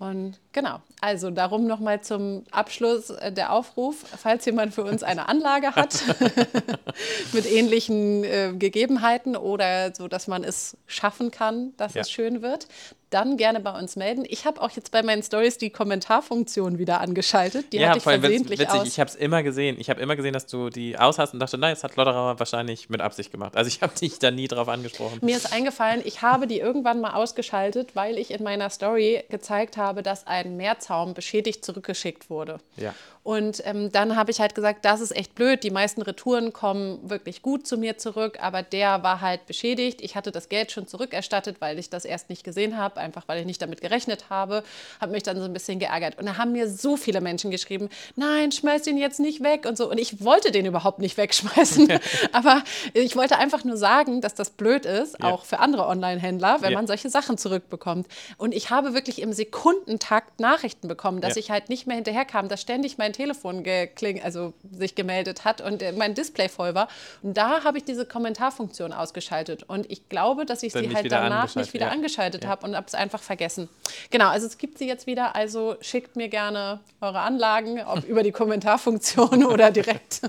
Und 0.00 0.40
genau, 0.50 0.80
also 1.04 1.30
darum 1.30 1.66
nochmal 1.66 2.00
zum 2.00 2.44
Abschluss 2.50 3.10
äh, 3.10 3.30
der 3.30 3.52
Aufruf, 3.52 4.06
falls 4.16 4.46
jemand 4.46 4.72
für 4.72 4.84
uns 4.84 5.02
eine 5.02 5.28
Anlage 5.28 5.74
hat 5.74 6.02
mit 7.32 7.44
ähnlichen 7.44 8.24
äh, 8.24 8.54
Gegebenheiten 8.58 9.36
oder 9.36 9.94
so, 9.94 10.08
dass 10.08 10.28
man 10.28 10.44
es 10.44 10.78
schaffen 10.86 11.30
kann, 11.30 11.74
dass 11.76 11.92
ja. 11.92 12.00
es 12.00 12.10
schön 12.10 12.40
wird, 12.40 12.68
dann 13.14 13.36
gerne 13.36 13.60
bei 13.60 13.70
uns 13.78 13.94
melden. 13.94 14.24
Ich 14.28 14.44
habe 14.44 14.60
auch 14.60 14.70
jetzt 14.72 14.90
bei 14.90 15.02
meinen 15.04 15.22
Stories 15.22 15.56
die 15.56 15.70
Kommentarfunktion 15.70 16.78
wieder 16.78 17.00
angeschaltet. 17.00 17.72
Die 17.72 17.76
ja, 17.76 17.90
hatte 17.90 17.98
ich 17.98 18.04
voll 18.04 18.18
versehentlich 18.18 18.58
witzig. 18.58 18.80
aus. 18.80 18.88
Ich 18.88 18.98
habe 18.98 19.08
es 19.08 19.14
immer 19.14 19.44
gesehen. 19.44 19.76
Ich 19.78 19.88
habe 19.88 20.00
immer 20.00 20.16
gesehen, 20.16 20.32
dass 20.32 20.46
du 20.46 20.68
die 20.68 20.98
aus 20.98 21.18
hast 21.18 21.32
und 21.32 21.38
dachte, 21.38 21.56
nein, 21.56 21.74
das 21.74 21.84
hat 21.84 21.94
Lotterer 21.94 22.40
wahrscheinlich 22.40 22.90
mit 22.90 23.00
Absicht 23.00 23.30
gemacht. 23.30 23.56
Also 23.56 23.68
ich 23.68 23.82
habe 23.82 23.94
dich 23.94 24.18
da 24.18 24.32
nie 24.32 24.48
drauf 24.48 24.68
angesprochen. 24.68 25.20
Mir 25.22 25.36
ist 25.36 25.52
eingefallen, 25.52 26.02
ich 26.04 26.22
habe 26.22 26.48
die 26.48 26.58
irgendwann 26.58 27.00
mal 27.00 27.12
ausgeschaltet, 27.12 27.94
weil 27.94 28.18
ich 28.18 28.32
in 28.32 28.42
meiner 28.42 28.68
Story 28.68 29.22
gezeigt 29.30 29.76
habe, 29.76 30.02
dass 30.02 30.26
ein 30.26 30.56
Mehrzaum 30.94 31.14
beschädigt 31.14 31.64
zurückgeschickt 31.64 32.30
wurde. 32.30 32.58
Ja. 32.76 32.94
Und 33.24 33.62
ähm, 33.64 33.90
dann 33.90 34.16
habe 34.16 34.30
ich 34.30 34.38
halt 34.38 34.54
gesagt, 34.54 34.84
das 34.84 35.00
ist 35.00 35.16
echt 35.16 35.34
blöd. 35.34 35.64
Die 35.64 35.70
meisten 35.70 36.02
Retouren 36.02 36.52
kommen 36.52 37.08
wirklich 37.08 37.40
gut 37.40 37.66
zu 37.66 37.78
mir 37.78 37.96
zurück, 37.96 38.36
aber 38.38 38.62
der 38.62 39.02
war 39.02 39.22
halt 39.22 39.46
beschädigt. 39.46 40.02
Ich 40.02 40.14
hatte 40.14 40.30
das 40.30 40.50
Geld 40.50 40.70
schon 40.70 40.86
zurückerstattet, 40.86 41.56
weil 41.60 41.78
ich 41.78 41.88
das 41.88 42.04
erst 42.04 42.28
nicht 42.28 42.44
gesehen 42.44 42.76
habe, 42.76 43.00
einfach 43.00 43.26
weil 43.26 43.40
ich 43.40 43.46
nicht 43.46 43.62
damit 43.62 43.80
gerechnet 43.80 44.28
habe. 44.28 44.62
Habe 45.00 45.12
mich 45.12 45.22
dann 45.22 45.38
so 45.38 45.44
ein 45.44 45.54
bisschen 45.54 45.78
geärgert. 45.78 46.18
Und 46.18 46.26
da 46.26 46.36
haben 46.36 46.52
mir 46.52 46.68
so 46.68 46.98
viele 46.98 47.22
Menschen 47.22 47.50
geschrieben, 47.50 47.88
nein, 48.14 48.52
schmeiß 48.52 48.82
den 48.82 48.98
jetzt 48.98 49.20
nicht 49.20 49.42
weg 49.42 49.64
und 49.66 49.78
so. 49.78 49.90
Und 49.90 49.96
ich 49.96 50.22
wollte 50.22 50.52
den 50.52 50.66
überhaupt 50.66 50.98
nicht 50.98 51.16
wegschmeißen. 51.16 51.98
aber 52.32 52.62
ich 52.92 53.16
wollte 53.16 53.38
einfach 53.38 53.64
nur 53.64 53.78
sagen, 53.78 54.20
dass 54.20 54.34
das 54.34 54.50
blöd 54.50 54.84
ist, 54.84 55.16
ja. 55.18 55.32
auch 55.32 55.46
für 55.46 55.60
andere 55.60 55.86
Online-Händler, 55.86 56.58
wenn 56.60 56.72
ja. 56.72 56.76
man 56.76 56.86
solche 56.86 57.08
Sachen 57.08 57.38
zurückbekommt. 57.38 58.06
Und 58.36 58.52
ich 58.52 58.68
habe 58.68 58.92
wirklich 58.92 59.22
im 59.22 59.32
Sekundentakt 59.32 60.40
Nachrichten 60.40 60.88
bekommen, 60.88 61.22
dass 61.22 61.36
ja. 61.36 61.40
ich 61.40 61.50
halt 61.50 61.70
nicht 61.70 61.86
mehr 61.86 61.96
hinterherkam, 61.96 62.48
dass 62.48 62.60
ständig 62.60 62.98
mein 62.98 63.13
Telefon 63.14 63.62
gekling, 63.62 64.22
also 64.22 64.52
sich 64.70 64.94
gemeldet 64.94 65.44
hat 65.44 65.60
und 65.60 65.82
äh, 65.82 65.92
mein 65.92 66.14
Display 66.14 66.48
voll 66.48 66.74
war. 66.74 66.88
Und 67.22 67.36
da 67.36 67.64
habe 67.64 67.78
ich 67.78 67.84
diese 67.84 68.04
Kommentarfunktion 68.04 68.92
ausgeschaltet. 68.92 69.62
Und 69.62 69.90
ich 69.90 70.08
glaube, 70.08 70.44
dass 70.44 70.62
ich 70.62 70.72
Dann 70.72 70.84
sie 70.84 70.94
halt 70.94 71.10
danach 71.10 71.54
nicht 71.54 71.72
wieder 71.72 71.86
ja. 71.86 71.92
angeschaltet 71.92 72.44
ja. 72.44 72.50
habe 72.50 72.66
und 72.66 72.76
habe 72.76 72.86
es 72.86 72.94
einfach 72.94 73.22
vergessen. 73.22 73.68
Genau, 74.10 74.28
also 74.28 74.46
es 74.46 74.58
gibt 74.58 74.78
sie 74.78 74.86
jetzt 74.86 75.06
wieder. 75.06 75.34
Also 75.34 75.76
schickt 75.80 76.16
mir 76.16 76.28
gerne 76.28 76.80
eure 77.00 77.20
Anlagen, 77.20 77.80
ob 77.82 78.04
über 78.08 78.22
die 78.22 78.32
Kommentarfunktion 78.32 79.44
oder 79.46 79.70
direkt. 79.70 80.20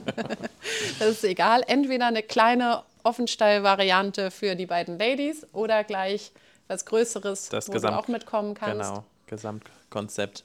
das 1.00 1.10
ist 1.10 1.24
egal. 1.24 1.64
Entweder 1.68 2.08
eine 2.08 2.24
kleine 2.24 2.84
Offenstall-Variante 3.04 4.32
für 4.32 4.56
die 4.56 4.66
beiden 4.66 4.98
Ladies 4.98 5.46
oder 5.54 5.84
gleich 5.84 6.32
was 6.68 6.86
Größeres, 6.86 7.50
das 7.50 7.68
wo 7.68 7.74
Gesamt, 7.74 7.94
du 7.94 8.00
auch 8.00 8.08
mitkommen 8.08 8.54
kannst. 8.54 8.90
Genau, 8.90 9.04
Gesamtkonzept. 9.28 10.44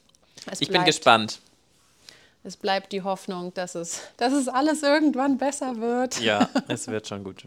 Es 0.49 0.61
ich 0.61 0.69
bin 0.69 0.83
gespannt 0.83 1.39
es 2.43 2.57
bleibt 2.57 2.91
die 2.91 3.03
Hoffnung, 3.03 3.53
dass 3.53 3.75
es, 3.75 4.01
dass 4.17 4.33
es 4.33 4.47
alles 4.47 4.83
irgendwann 4.83 5.37
besser 5.37 5.77
wird. 5.77 6.19
Ja, 6.21 6.49
es 6.67 6.87
wird 6.87 7.07
schon 7.07 7.23
gut. 7.23 7.43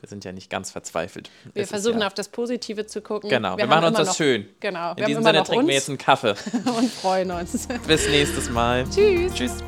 Wir 0.00 0.08
sind 0.08 0.24
ja 0.24 0.32
nicht 0.32 0.50
ganz 0.50 0.70
verzweifelt. 0.70 1.30
Wir 1.54 1.62
es 1.62 1.70
versuchen 1.70 2.00
ja 2.00 2.06
auf 2.06 2.14
das 2.14 2.28
Positive 2.28 2.86
zu 2.86 3.00
gucken. 3.00 3.30
Genau, 3.30 3.52
wir, 3.52 3.64
wir 3.64 3.66
machen 3.66 3.86
uns 3.86 3.96
das 3.96 4.08
noch, 4.08 4.16
schön. 4.16 4.46
Genau. 4.60 4.94
In 4.94 5.06
diesem 5.06 5.22
Sinne 5.24 5.42
trinken 5.42 5.66
wir 5.66 5.74
jetzt 5.74 5.88
einen 5.88 5.98
Kaffee. 5.98 6.34
und 6.76 6.90
freuen 6.90 7.30
uns. 7.30 7.66
Bis 7.86 8.08
nächstes 8.08 8.50
Mal. 8.50 8.84
Tschüss. 8.90 9.32
Tschüss. 9.34 9.64